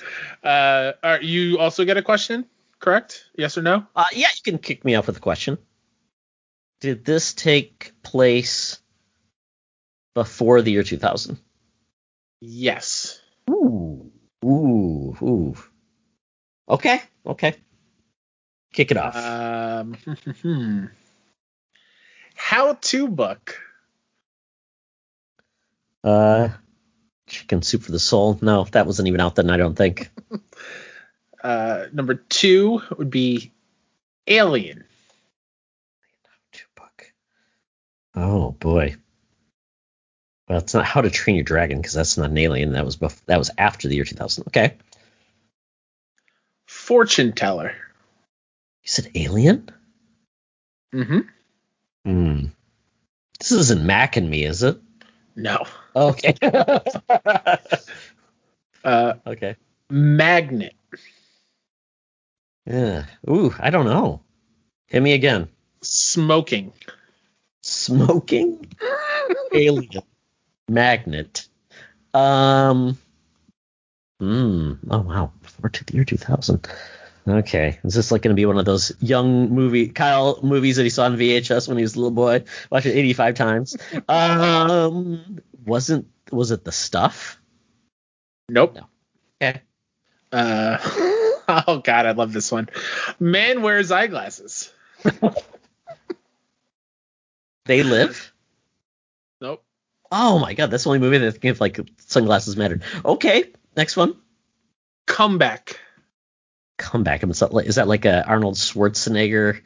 [0.42, 0.48] yeah.
[0.48, 2.46] Uh, are you also get a question?
[2.80, 3.24] Correct?
[3.36, 3.86] Yes or no?
[3.94, 5.58] Uh, yeah, you can kick me off with a question.
[6.84, 8.78] Did this take place
[10.14, 11.38] before the year 2000?
[12.42, 13.22] Yes.
[13.48, 14.12] Ooh,
[14.44, 15.54] ooh, ooh.
[16.68, 17.54] Okay, okay.
[18.74, 19.16] Kick it off.
[19.16, 19.96] Um,
[22.34, 23.58] how to book.
[26.04, 26.50] Uh,
[27.26, 28.38] chicken soup for the soul.
[28.42, 29.48] No, that wasn't even out then.
[29.48, 30.10] I don't think.
[31.42, 33.52] Uh, number two would be
[34.26, 34.84] Alien.
[38.14, 38.96] Oh boy.
[40.48, 42.72] Well, it's not How to Train Your Dragon because that's not an alien.
[42.72, 44.44] That was bef- that was after the year 2000.
[44.48, 44.74] Okay.
[46.66, 47.72] Fortune teller.
[48.82, 49.70] You said alien?
[50.94, 51.20] Mm-hmm.
[52.04, 52.44] Hmm.
[53.38, 54.78] This isn't Mac and me, is it?
[55.36, 55.64] No.
[55.96, 56.34] Okay.
[58.84, 59.56] Uh, okay.
[59.88, 60.74] magnet.
[62.66, 63.06] Yeah.
[63.28, 64.20] Ooh, I don't know.
[64.88, 65.48] Hit me again.
[65.80, 66.74] Smoking.
[67.66, 68.66] Smoking?
[69.54, 70.02] Alien.
[70.68, 71.48] Magnet.
[72.12, 72.98] Um.
[74.20, 74.74] Hmm.
[74.90, 75.32] Oh wow.
[75.40, 76.68] Before to the year 2000.
[77.26, 77.78] Okay.
[77.82, 80.90] Is this like going to be one of those young movie Kyle movies that he
[80.90, 83.76] saw on VHS when he was a little boy, watched it 85 times?
[84.08, 85.40] Um.
[85.64, 87.40] Wasn't was it the stuff?
[88.50, 88.76] Nope.
[89.40, 89.62] Okay.
[90.30, 90.76] Uh,
[91.66, 92.68] oh God, I love this one.
[93.18, 94.70] Man wears eyeglasses.
[97.66, 98.32] They live.
[99.40, 99.64] Nope.
[100.12, 102.82] Oh my god, that's the only movie that of like sunglasses mattered.
[103.04, 103.44] Okay,
[103.76, 104.16] next one.
[105.06, 105.80] Comeback.
[106.78, 107.22] Comeback.
[107.24, 109.60] Is that like, is that like a Arnold Schwarzenegger?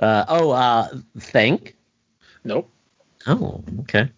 [0.00, 1.72] Uh, oh, uh, thing.
[2.44, 2.70] Nope.
[3.26, 4.10] Oh, okay.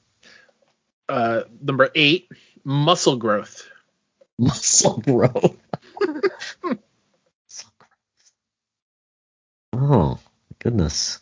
[1.09, 2.29] Uh, number eight,
[2.65, 3.69] muscle growth.
[4.39, 5.57] Muscle growth.
[6.01, 8.33] Muscle growth.
[9.73, 10.19] Oh
[10.59, 11.21] goodness.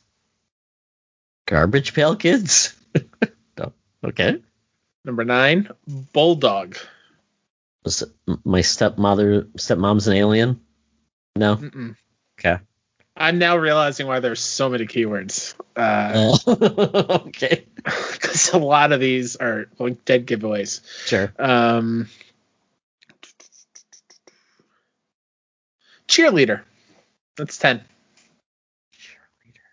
[1.46, 2.74] Garbage Pail Kids.
[3.58, 3.72] no.
[4.04, 4.42] Okay.
[5.04, 5.68] Number nine,
[6.12, 6.76] bulldog.
[7.84, 8.08] Was it
[8.44, 10.60] my stepmother, stepmom's an alien?
[11.36, 11.56] No.
[11.56, 11.96] Mm-mm.
[12.38, 12.58] Okay.
[13.16, 15.54] I'm now realizing why there's so many keywords.
[15.74, 16.36] Uh,
[17.28, 17.66] okay.
[17.84, 20.80] because a lot of these are like dead giveaways.
[21.06, 21.32] Sure.
[21.38, 22.08] Um,
[26.08, 26.62] cheerleader.
[27.36, 27.82] That's ten.
[28.92, 29.66] Cheerleader.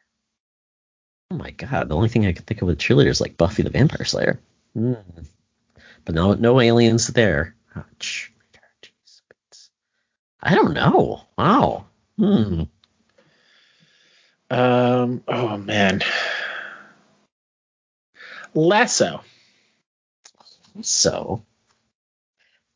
[1.33, 3.71] Oh my god, the only thing I can think of with cheerleaders like Buffy the
[3.71, 4.39] Vampire Slayer.
[4.75, 4.93] Hmm.
[6.05, 7.55] But no, no aliens there.
[7.75, 7.83] Oh.
[7.99, 8.29] It's-
[10.43, 11.23] I don't know.
[11.35, 11.85] Wow.
[12.19, 12.63] Hmm.
[14.51, 15.23] Um.
[15.27, 16.03] Oh man.
[18.53, 19.23] Lasso.
[20.83, 21.43] So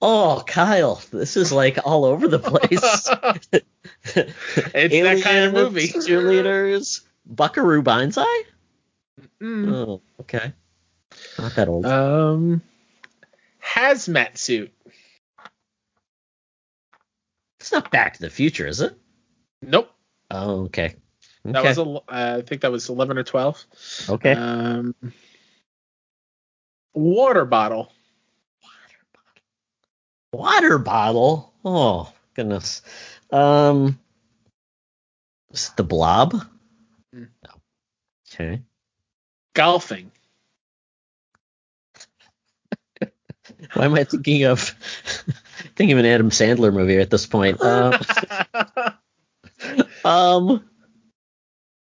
[0.02, 3.62] Oh, Kyle, this is like all over the place.
[4.16, 5.90] It's that kind of movie.
[5.90, 7.02] Cheerleaders.
[7.28, 8.44] Buckaroo Banzai?
[9.42, 9.74] Mm.
[9.74, 10.54] Oh, okay.
[11.38, 11.86] Not that old.
[11.86, 12.62] Um,
[13.64, 14.72] hazmat suit.
[17.60, 18.98] it's not Back to the Future, is it?
[19.62, 19.92] Nope.
[20.32, 20.96] Oh, okay.
[21.44, 22.02] That was a, uh,
[22.40, 23.66] I think that was 11 or 12.
[24.10, 24.34] okay.
[24.34, 24.96] Um,
[26.94, 27.92] water bottle.
[28.62, 30.44] Water bottle.
[30.44, 31.54] Water bottle.
[31.64, 32.82] Oh goodness.
[33.32, 34.00] Um,
[35.52, 36.46] is it the Blob?
[37.18, 37.30] Mm.
[37.44, 37.52] No.
[38.30, 38.62] Okay.
[39.54, 40.12] Golfing.
[43.74, 44.60] Why am I thinking of
[45.76, 47.60] thinking of an Adam Sandler movie at this point?
[47.62, 47.94] Um,
[50.06, 50.70] um.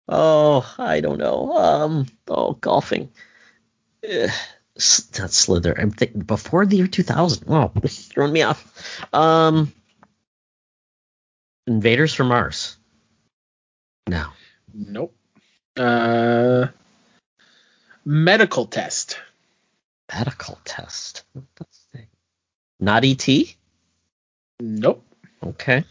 [0.08, 1.52] Oh, I don't know.
[1.58, 2.06] Um.
[2.28, 3.12] Oh, golfing.
[4.04, 4.30] Ugh,
[5.20, 5.78] not Slither.
[5.78, 7.44] I'm thinking before the year 2000.
[7.50, 9.04] Oh, this throwing me off.
[9.14, 9.74] Um.
[11.68, 12.78] Invaders from Mars.
[14.08, 14.28] No.
[14.74, 15.16] Nope.
[15.78, 16.68] Uh,
[18.06, 19.20] medical test.
[20.14, 21.24] Medical test.
[22.80, 23.28] Not ET.
[24.60, 25.06] Nope.
[25.44, 25.84] Okay.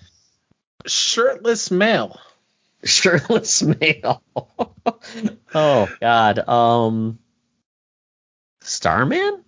[0.87, 2.19] Shirtless male.
[2.85, 4.23] Shirtless male.
[5.55, 6.49] oh God.
[6.49, 7.19] Um.
[8.63, 9.45] Starman.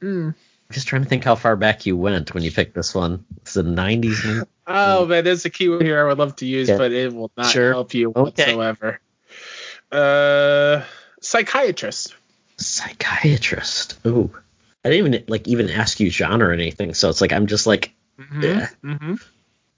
[0.00, 0.28] Mm.
[0.28, 3.24] I'm just trying to think how far back you went when you picked this one.
[3.38, 4.46] It's the 90s.
[4.66, 6.78] Oh man, there's a keyword here I would love to use, Okay.
[6.78, 7.72] but it will not Sure.
[7.72, 8.54] help you Okay.
[8.54, 9.00] whatsoever.
[9.90, 10.84] Uh,
[11.20, 12.14] psychiatrist.
[12.58, 13.98] Psychiatrist.
[14.06, 14.30] Ooh.
[14.84, 17.66] I didn't even like even ask you genre or anything, so it's like I'm just
[17.66, 18.42] like Mm-hmm.
[18.42, 18.68] Yeah.
[18.84, 19.14] Mm-hmm.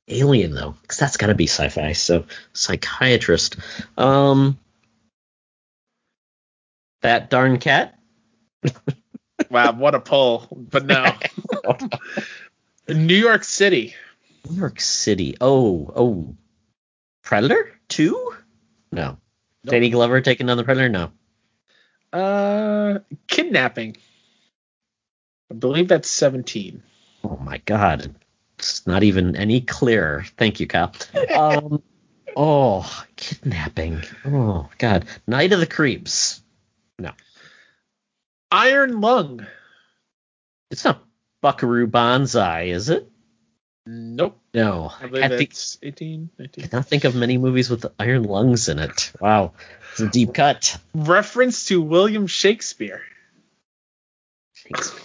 [0.08, 1.92] alien though, because that's got to be sci-fi.
[1.92, 3.56] So psychiatrist.
[3.96, 4.58] Um.
[7.02, 7.98] That darn cat.
[9.50, 10.48] Wow, what a pull!
[10.50, 11.04] But no.
[12.88, 13.94] New York City.
[14.48, 15.36] New York City.
[15.40, 16.36] Oh, oh.
[17.22, 17.72] Predator?
[17.88, 18.34] Two?
[18.92, 19.18] No.
[19.64, 19.72] Nope.
[19.72, 20.88] Danny Glover taking on the Predator?
[20.88, 21.10] No.
[22.12, 23.96] Uh, kidnapping.
[25.50, 26.82] I believe that's 17.
[27.24, 28.14] Oh my god.
[28.58, 30.24] It's not even any clearer.
[30.36, 30.92] Thank you, Kyle.
[31.34, 31.82] Um
[32.36, 34.02] Oh, kidnapping.
[34.24, 35.06] Oh god.
[35.26, 36.42] Night of the Creeps.
[36.98, 37.12] No.
[38.50, 39.46] Iron Lung.
[40.70, 41.04] It's not
[41.40, 43.08] Buckaroo Banzai, is it?
[43.86, 44.38] Nope.
[44.54, 44.90] No.
[45.00, 46.68] I I believe can't think, that's 18, 19.
[46.68, 49.12] cannot think of many movies with iron lungs in it.
[49.20, 49.52] Wow.
[49.92, 50.78] It's a deep cut.
[50.94, 53.02] Reference to William Shakespeare.
[54.54, 55.02] Shakespeare.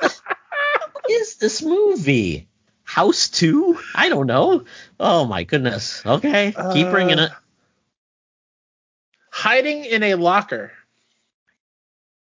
[0.00, 2.48] what is this movie?
[2.82, 3.78] House 2?
[3.94, 4.64] I don't know.
[4.98, 6.04] Oh my goodness.
[6.04, 7.30] Okay, keep Uh, bringing it.
[9.30, 10.72] Hiding in a locker.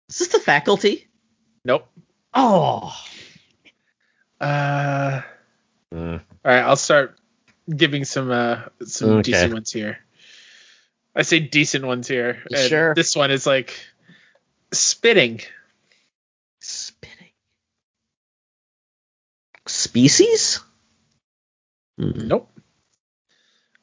[0.09, 1.06] Is this the faculty?
[1.64, 1.86] Nope.
[2.35, 2.93] Oh.
[4.40, 5.23] Uh,
[5.94, 7.18] Uh, all right, I'll start
[7.74, 9.32] giving some uh some Okay.
[9.32, 9.98] decent ones here.
[11.14, 12.42] I say decent ones here.
[12.52, 12.94] and Sure.
[12.94, 13.78] This one is like
[14.72, 15.40] spitting.
[16.60, 17.30] spitting.
[19.66, 20.60] Species?
[21.98, 22.28] Hmm.
[22.28, 22.50] Nope.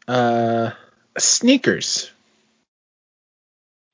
[0.08, 0.72] Uh,
[1.18, 2.12] sneakers.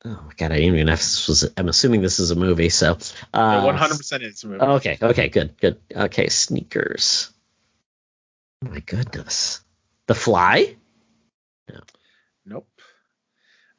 [0.06, 1.52] Oh god, I didn't even know if this was.
[1.58, 2.98] I'm assuming this is a movie, so.
[3.34, 4.62] Uh, One hundred percent is a movie.
[4.62, 5.78] Okay, okay, good, good.
[5.94, 7.32] Okay, sneakers.
[8.66, 9.62] Oh my goodness.
[10.08, 10.76] The Fly?
[11.70, 11.80] No.
[12.46, 12.68] Nope.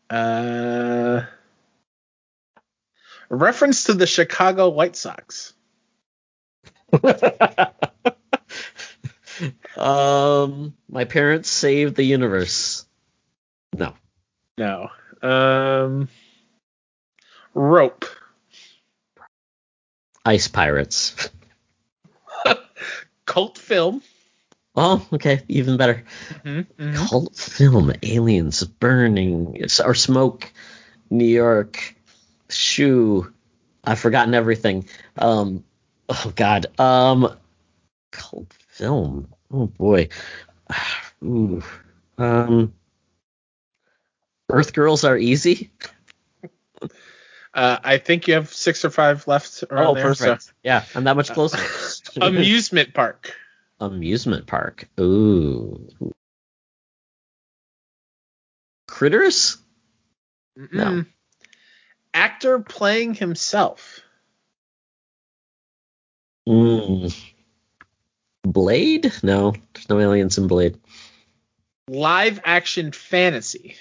[0.09, 1.23] Uh,
[3.31, 5.53] a reference to the Chicago White Sox.
[9.77, 12.87] um, my parents saved the universe.
[13.77, 13.95] No.
[14.57, 14.89] No.
[15.23, 16.09] Um,
[17.55, 18.07] rope.
[20.25, 21.29] Ice Pirates.
[23.27, 24.03] Cult film.
[24.77, 26.05] Oh, okay, even better.
[26.45, 26.95] Mm-hmm.
[27.07, 30.53] Cult film, aliens, burning, or smoke,
[31.11, 31.97] New York,
[32.49, 33.33] shoe.
[33.83, 34.87] I've forgotten everything.
[35.19, 35.65] Um,
[36.09, 36.67] oh God.
[36.79, 37.37] Um,
[38.13, 39.29] cult film.
[39.53, 40.09] Oh boy.
[41.25, 41.63] Ooh.
[42.17, 42.73] Um,
[44.49, 45.71] Earth Girls are easy.
[47.53, 50.05] Uh, I think you have six or five left Oh, there.
[50.05, 50.53] perfect.
[50.63, 51.59] Yeah, I'm that much closer.
[52.21, 53.35] Amusement park.
[53.81, 54.89] Amusement park.
[55.01, 55.89] Ooh.
[58.87, 59.57] Critters?
[60.57, 60.85] No.
[60.85, 61.07] Mm-mm.
[62.13, 64.01] Actor playing himself.
[66.49, 67.17] Mm.
[68.43, 69.13] Blade?
[69.23, 70.79] No, there's no aliens in Blade.
[71.89, 73.77] Live action fantasy.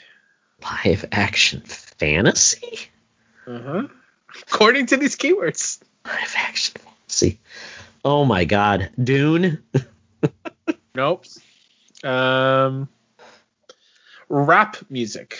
[0.61, 2.79] Live action fantasy?
[3.47, 3.87] Uh huh.
[4.47, 5.81] According to these keywords.
[6.05, 6.75] Live action.
[7.07, 7.39] see.
[8.03, 9.63] Oh my God, Dune.
[10.95, 11.25] Nope.
[12.03, 12.89] Um,
[14.27, 15.39] rap music.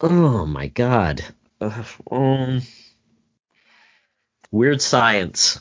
[0.00, 1.24] Oh my God.
[1.60, 2.62] Uh, um,
[4.50, 5.60] weird science.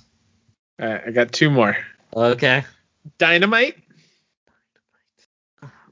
[0.81, 1.77] Uh, I got two more.
[2.15, 2.63] Okay.
[3.19, 3.77] Dynamite.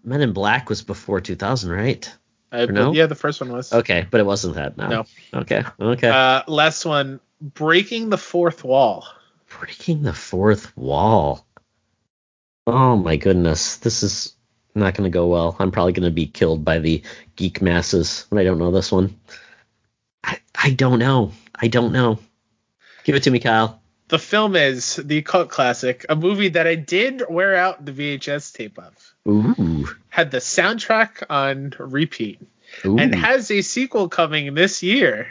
[0.04, 2.12] Men in Black was before 2000, right?
[2.52, 2.94] I, no?
[2.94, 3.72] Yeah, the first one was.
[3.72, 4.76] Okay, but it wasn't that.
[4.76, 4.88] No.
[4.88, 5.06] No.
[5.42, 5.64] Okay.
[5.80, 6.10] Okay.
[6.10, 7.20] Uh, last one.
[7.42, 9.06] Breaking the fourth wall.
[9.60, 11.46] Breaking the fourth wall.
[12.66, 13.78] Oh my goodness.
[13.78, 14.34] This is
[14.74, 15.56] not going to go well.
[15.60, 17.04] I'm probably going to be killed by the
[17.36, 19.20] geek masses when I don't know this one.
[20.24, 21.34] I, I don't know.
[21.56, 22.20] I don't know.
[23.04, 23.82] Give it to me, Kyle.
[24.08, 28.54] The film is the cult classic, a movie that I did wear out the VHS
[28.54, 29.14] tape of.
[29.28, 29.88] Ooh.
[30.10, 32.40] Had the soundtrack on repeat
[32.86, 32.98] Ooh.
[32.98, 35.28] and has a sequel coming this year.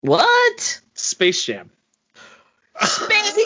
[0.00, 0.80] what?
[0.94, 1.70] Space Jam.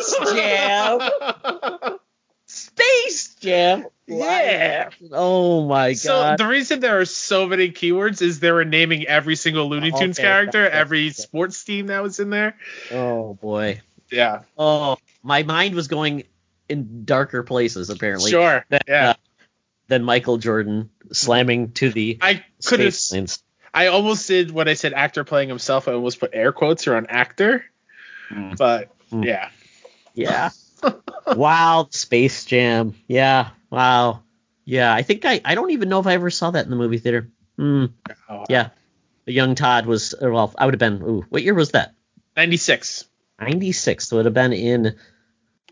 [0.05, 1.99] Space Jam.
[2.47, 3.87] Space Jam.
[4.07, 4.91] Yeah.
[5.13, 5.97] Oh my god.
[5.99, 9.91] So the reason there are so many keywords is they were naming every single Looney
[9.91, 11.13] Tunes Okay, character, every okay.
[11.15, 12.57] sports team that was in there.
[12.93, 13.81] oh boy.
[14.11, 14.43] Yeah.
[14.59, 16.25] Oh, my mind was going
[16.69, 18.31] in darker places apparently.
[18.31, 18.65] Sure.
[18.69, 19.11] Than, Yeah.
[19.11, 19.15] uh,
[19.89, 22.95] than Michael Jordan slamming to the I could have.
[22.95, 23.43] space.
[23.73, 24.93] I almost did what I said.
[24.93, 25.89] Actor playing himself.
[25.89, 27.65] I almost put air quotes around actor.
[28.31, 28.57] Mm.
[28.59, 29.25] But Mm.
[29.25, 29.49] yeah.
[30.15, 30.51] Yeah.
[31.27, 32.95] wow, Space Jam.
[33.07, 33.51] Yeah.
[33.71, 34.23] Wow.
[34.65, 36.77] Yeah, I think I I don't even know if I ever saw that in the
[36.77, 37.31] movie theater.
[37.57, 37.87] Hmm.
[38.29, 38.71] Oh, Yeah.
[39.27, 41.95] The young Todd was well, I would have been ooh, what year was that?
[42.37, 43.05] 96.
[43.41, 44.09] 96.
[44.09, 44.97] So it would have been in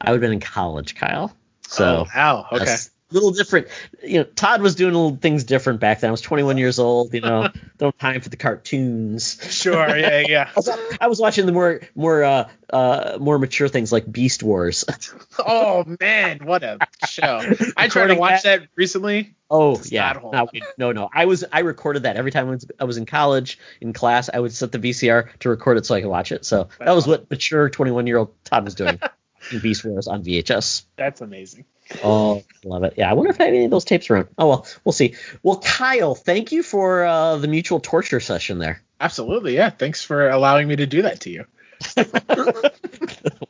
[0.01, 1.35] I would have been in college, Kyle.
[1.66, 2.47] So Oh, wow.
[2.52, 2.64] Okay.
[2.64, 3.68] That's little different.
[4.02, 6.09] You know, Todd was doing little things different back then.
[6.09, 7.14] I was 21 years old.
[7.14, 7.48] You know,
[7.78, 9.39] don't time for the cartoons.
[9.51, 9.97] Sure.
[9.97, 10.24] Yeah.
[10.26, 10.51] Yeah.
[10.56, 10.68] I was,
[11.01, 14.84] I was watching the more more uh, uh, more mature things like Beast Wars.
[15.39, 17.40] oh man, what a show!
[17.76, 19.34] I tried to watch that recently.
[19.51, 20.48] oh yeah, no,
[20.78, 21.10] no, no.
[21.12, 24.30] I was I recorded that every time I was, I was in college in class.
[24.32, 26.44] I would set the VCR to record it so I could watch it.
[26.44, 28.98] So that was what mature 21 year old Todd was doing.
[29.60, 30.84] Beast Wars on VHS.
[30.97, 31.64] That's amazing.
[32.04, 32.94] Oh, love it.
[32.96, 34.28] Yeah, I wonder if I have any of those tapes around.
[34.38, 35.14] Oh well, we'll see.
[35.42, 38.82] Well, Kyle, thank you for uh, the mutual torture session there.
[39.00, 39.54] Absolutely.
[39.56, 39.70] Yeah.
[39.70, 41.44] Thanks for allowing me to do that to you.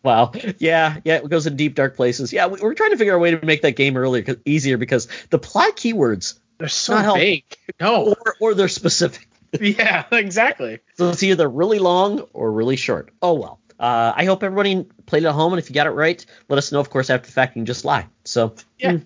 [0.03, 0.33] Wow.
[0.59, 2.33] Yeah, yeah, it goes in deep dark places.
[2.33, 4.39] Yeah, we- we're trying to figure out a way to make that game earlier, 'cause-
[4.45, 7.45] easier because the plot keywords They're so vague.
[7.81, 8.07] No.
[8.15, 9.29] or or they're specific.
[9.61, 10.05] Yeah.
[10.11, 10.79] Exactly.
[10.97, 13.11] So it's either really long or really short.
[13.21, 13.61] Oh well.
[13.83, 16.57] Uh, I hope everybody played it at home, and if you got it right, let
[16.57, 16.79] us know.
[16.81, 18.07] Of course, after the fact, you can just lie.
[18.25, 18.99] So Yeah.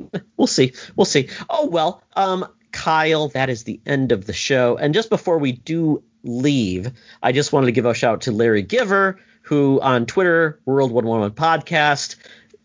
[0.00, 0.06] hmm,
[0.38, 0.72] we'll see.
[0.96, 1.28] We'll see.
[1.50, 2.02] Oh well.
[2.16, 4.78] Um, Kyle, that is the end of the show.
[4.78, 6.90] And just before we do leave,
[7.22, 10.90] I just wanted to give a shout out to Larry Giver, who on Twitter, World
[10.92, 12.16] One One One Podcast.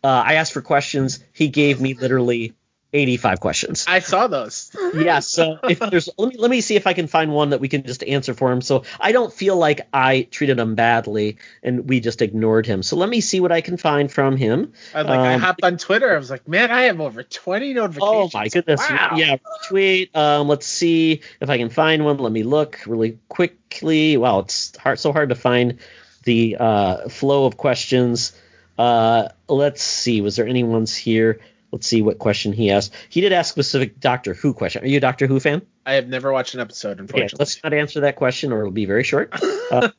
[0.04, 1.20] Uh, I asked for questions.
[1.34, 2.54] He gave me literally
[2.94, 4.72] 85 questions I saw those.
[4.96, 7.60] yeah so if there's let me let me see if i can find one that
[7.60, 11.38] we can just answer for him so i don't feel like i treated him badly
[11.62, 14.72] and we just ignored him so let me see what i can find from him
[14.96, 15.20] I like.
[15.20, 16.14] I Um, hopped on Twitter.
[16.14, 18.34] I was like, man, I have over 20 notifications." oh notifications.
[18.34, 19.18] my goodness Wow.
[19.18, 19.36] yeah
[19.68, 24.40] tweet um let's see if i can find one let me look really quickly wow
[24.40, 25.80] it's hard so hard to find
[26.24, 28.32] the uh flow of questions
[28.78, 31.40] uh let's see was there any ones here
[31.72, 34.98] let's see what question he asked he did ask specific doctor who question are you
[34.98, 37.36] a doctor who fan I have never watched an episode, unfortunately.
[37.36, 39.34] Okay, let's not answer that question or it'll be very short.
[39.70, 39.90] Uh,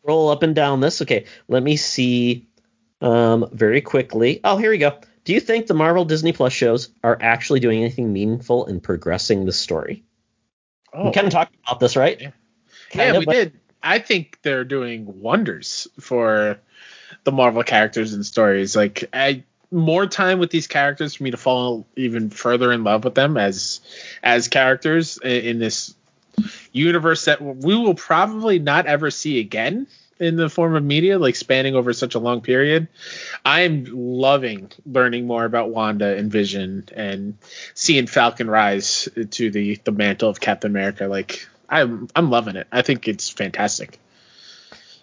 [0.00, 1.02] scroll up and down this.
[1.02, 2.48] Okay, let me see
[3.02, 4.40] um, very quickly.
[4.42, 4.98] Oh, here we go.
[5.24, 9.44] Do you think the Marvel Disney Plus shows are actually doing anything meaningful in progressing
[9.44, 10.02] the story?
[10.94, 11.04] oh.
[11.04, 12.18] We kind of talked about this, right?
[12.18, 12.30] Yeah.
[12.88, 13.60] Kinda, we but- did.
[13.82, 16.58] I think they're doing wonders for
[17.24, 18.74] the Marvel characters and stories.
[18.74, 23.04] Like, I more time with these characters for me to fall even further in love
[23.04, 23.80] with them as
[24.22, 25.94] as characters in, in this
[26.72, 29.86] universe that we will probably not ever see again
[30.18, 32.88] in the form of media, like spanning over such a long period.
[33.44, 37.36] I'm loving learning more about Wanda and Vision and
[37.74, 41.06] seeing Falcon rise to the the mantle of Captain America.
[41.06, 42.66] Like I'm I'm loving it.
[42.72, 43.98] I think it's fantastic.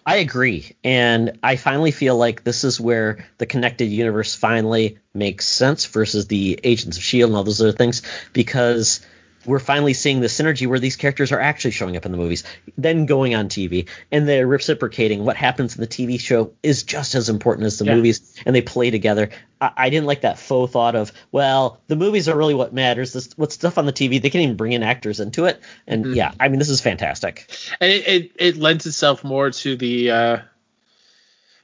[0.06, 0.76] I agree.
[0.84, 6.26] And I finally feel like this is where the connected universe finally makes sense versus
[6.26, 7.30] the Agents of S.H.I.E.L.D.
[7.30, 8.02] and all those other things
[8.32, 9.00] because
[9.46, 12.44] we're finally seeing the synergy where these characters are actually showing up in the movies,
[12.76, 15.24] then going on TV, and they're reciprocating.
[15.24, 17.96] What happens in the TV show is just as important as the Yeah.
[17.96, 19.30] movies, and they play together.
[19.60, 23.12] I, I didn't like that faux thought of, well, the movies are really what matters.
[23.12, 25.60] This, what stuff on the TV, they can even bring in actors into it.
[25.86, 26.14] And Mhm.
[26.16, 27.50] yeah, I mean, this is fantastic.
[27.80, 30.38] And it, it, it lends itself more to the uh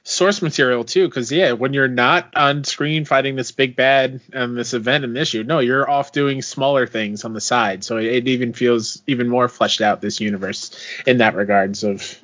[0.03, 4.57] source material too because yeah when you're not on screen fighting this big bad and
[4.57, 8.05] this event and issue no you're off doing smaller things on the side so it,
[8.05, 10.75] it even feels even more fleshed out this universe
[11.05, 12.19] in that regards of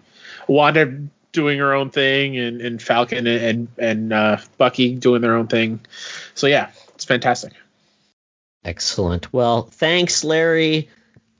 [0.47, 0.91] wanda
[1.31, 5.45] doing her own thing and, and falcon and and, and uh, bucky doing their own
[5.47, 5.79] thing
[6.33, 7.53] so yeah it's fantastic
[8.67, 9.31] Excellent.
[9.31, 10.89] Well, thanks, Larry.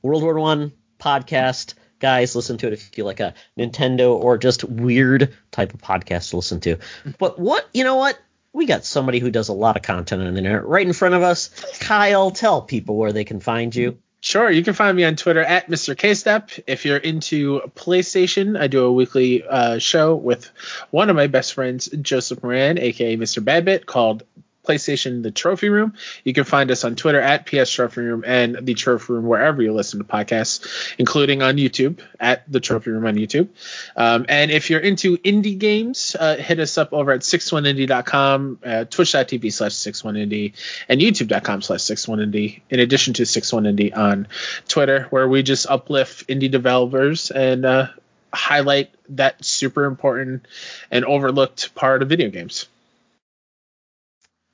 [0.01, 1.73] World War One podcast.
[1.99, 6.29] Guys, listen to it if you like a Nintendo or just weird type of podcast
[6.31, 6.77] to listen to.
[7.17, 8.19] But what, you know what?
[8.53, 11.15] We got somebody who does a lot of content on the internet right in front
[11.15, 11.49] of us.
[11.79, 13.97] Kyle, tell people where they can find you.
[14.19, 15.95] Sure, you can find me on Twitter at Mr.
[15.95, 16.49] Kstep.
[16.65, 20.51] If you're into PlayStation, I do a weekly uh, show with
[20.89, 23.43] one of my best friends, Joseph Moran, aka Mr.
[23.43, 24.23] Badbit, called
[24.67, 25.93] PlayStation The Trophy Room.
[26.23, 29.61] You can find us on Twitter at PS Trophy Room and The Trophy Room wherever
[29.61, 33.47] you listen to podcasts, including on YouTube at The Trophy Room on YouTube.
[33.95, 38.83] Um, and if you're into indie games, uh, hit us up over at 61indie.com, uh,
[38.85, 40.53] twitch.tv slash 61indie,
[40.89, 44.27] and youtube.com slash 61indie, in addition to 61indie on
[44.67, 47.87] Twitter, where we just uplift indie developers and uh,
[48.33, 50.45] highlight that super important
[50.91, 52.67] and overlooked part of video games.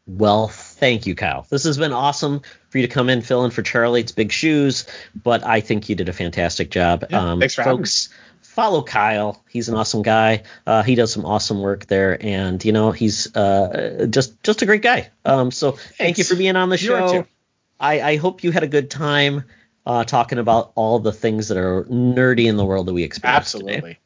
[0.06, 1.46] Well, thank you, Kyle.
[1.50, 4.02] This has been awesome for you to come in, fill in for Charlie.
[4.02, 4.86] It's big shoes,
[5.16, 7.06] but I think you did a fantastic job.
[7.10, 8.10] Yeah, thanks for folks,
[8.42, 9.44] follow Kyle.
[9.50, 10.44] He's an awesome guy.
[10.68, 14.66] Uh, he does some awesome work there, and you know he's uh, just just a
[14.66, 15.10] great guy.
[15.24, 17.26] Um, so thank you for being on the show.
[17.80, 19.46] I, I hope you had a good time
[19.86, 23.52] uh, talking about all the things that are nerdy in the world that we experience
[23.52, 23.66] today.
[23.66, 24.00] Absolutely.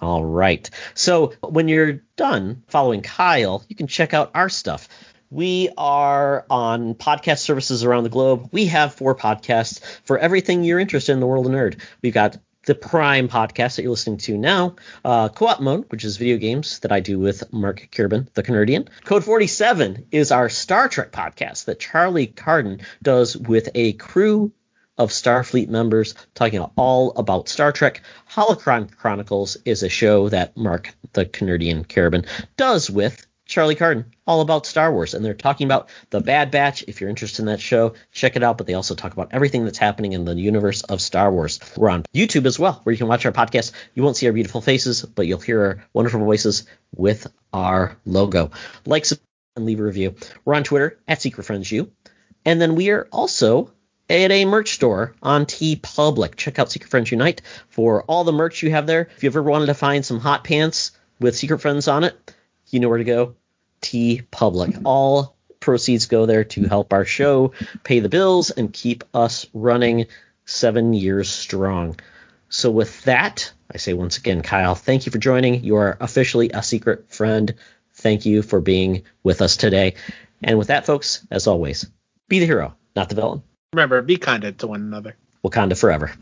[0.00, 0.68] All right.
[0.94, 4.88] So when you're done following Kyle, you can check out our stuff.
[5.30, 8.48] We are on podcast services around the globe.
[8.52, 11.80] We have four podcasts for everything you're interested in the world of nerd.
[12.02, 16.16] We've got the Prime podcast that you're listening to now, uh, Co-op Mode, which is
[16.16, 18.88] video games that I do with Mark Curbin, the Canardian.
[19.04, 24.52] Code 47 is our Star Trek podcast that Charlie Carden does with a crew
[24.98, 28.02] of Starfleet members talking all about Star Trek.
[28.30, 32.26] Holocron Chronicles is a show that Mark, the Canardian Carabin,
[32.56, 35.14] does with Charlie Carden, all about Star Wars.
[35.14, 36.84] And they're talking about The Bad Batch.
[36.88, 38.58] If you're interested in that show, check it out.
[38.58, 41.60] But they also talk about everything that's happening in the universe of Star Wars.
[41.76, 43.72] We're on YouTube as well, where you can watch our podcast.
[43.94, 48.50] You won't see our beautiful faces, but you'll hear our wonderful voices with our logo.
[48.84, 50.16] Like, subscribe, and leave a review.
[50.44, 51.90] We're on Twitter at Secret Friends U.
[52.44, 53.72] And then we are also
[54.08, 56.36] at a merch store on TeePublic.
[56.36, 59.08] Check out Secret Friends Unite for all the merch you have there.
[59.16, 62.34] If you ever wanted to find some hot pants with Secret Friends on it,
[62.70, 63.34] you know where to go.
[63.82, 64.82] TeePublic.
[64.84, 67.52] All proceeds go there to help our show
[67.82, 70.06] pay the bills and keep us running
[70.44, 71.98] seven years strong.
[72.48, 75.64] So with that, I say once again, Kyle, thank you for joining.
[75.64, 77.54] You are officially a secret friend.
[77.94, 79.94] Thank you for being with us today.
[80.42, 81.86] And with that, folks, as always,
[82.28, 83.42] be the hero, not the villain.
[83.72, 85.16] Remember, be kind to one another.
[85.44, 86.12] Wakanda forever.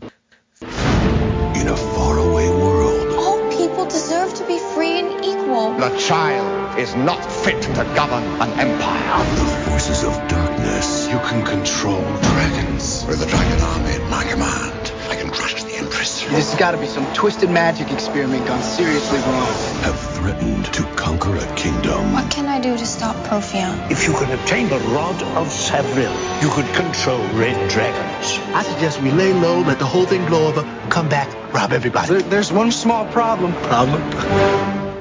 [5.85, 5.97] Equal.
[5.97, 9.25] The child is not fit to govern an empire.
[9.35, 13.05] the forces of darkness You can control dragons.
[13.07, 14.91] with the dragon army at my command.
[15.09, 16.21] I can crush the Empress.
[16.23, 19.53] This has got to be some twisted magic experiment gone seriously wrong.
[19.83, 22.13] Have threatened to conquer a kingdom.
[22.13, 23.91] What can I do to stop Profion?
[23.91, 28.39] If you could obtain the Rod of Savrille, you could control red dragons.
[28.55, 32.23] I suggest we lay low, let the whole thing blow over, come back, rob everybody.
[32.23, 33.53] there's one small problem.
[33.69, 34.01] Problem?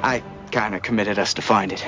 [0.02, 0.22] I
[0.54, 1.84] kind of committed us to find it.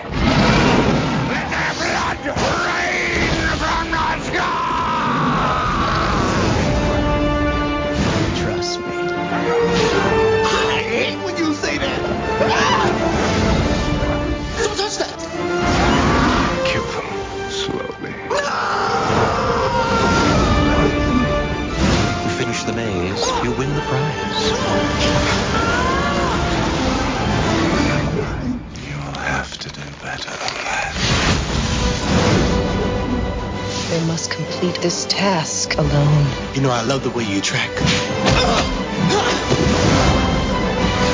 [34.86, 36.26] This task alone.
[36.54, 37.70] You know, I love the way you track.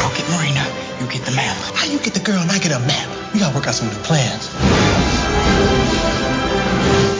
[0.02, 0.62] I'll get Marina.
[1.00, 1.56] You get the map.
[1.74, 3.32] How you get the girl and I get a map?
[3.32, 4.50] We gotta work out some new plans.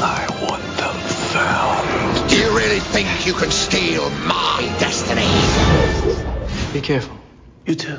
[0.04, 0.94] I want them
[1.32, 2.28] found.
[2.28, 5.24] Do you really think you can steal my destiny?
[6.74, 7.16] Be careful.
[7.64, 7.98] You too.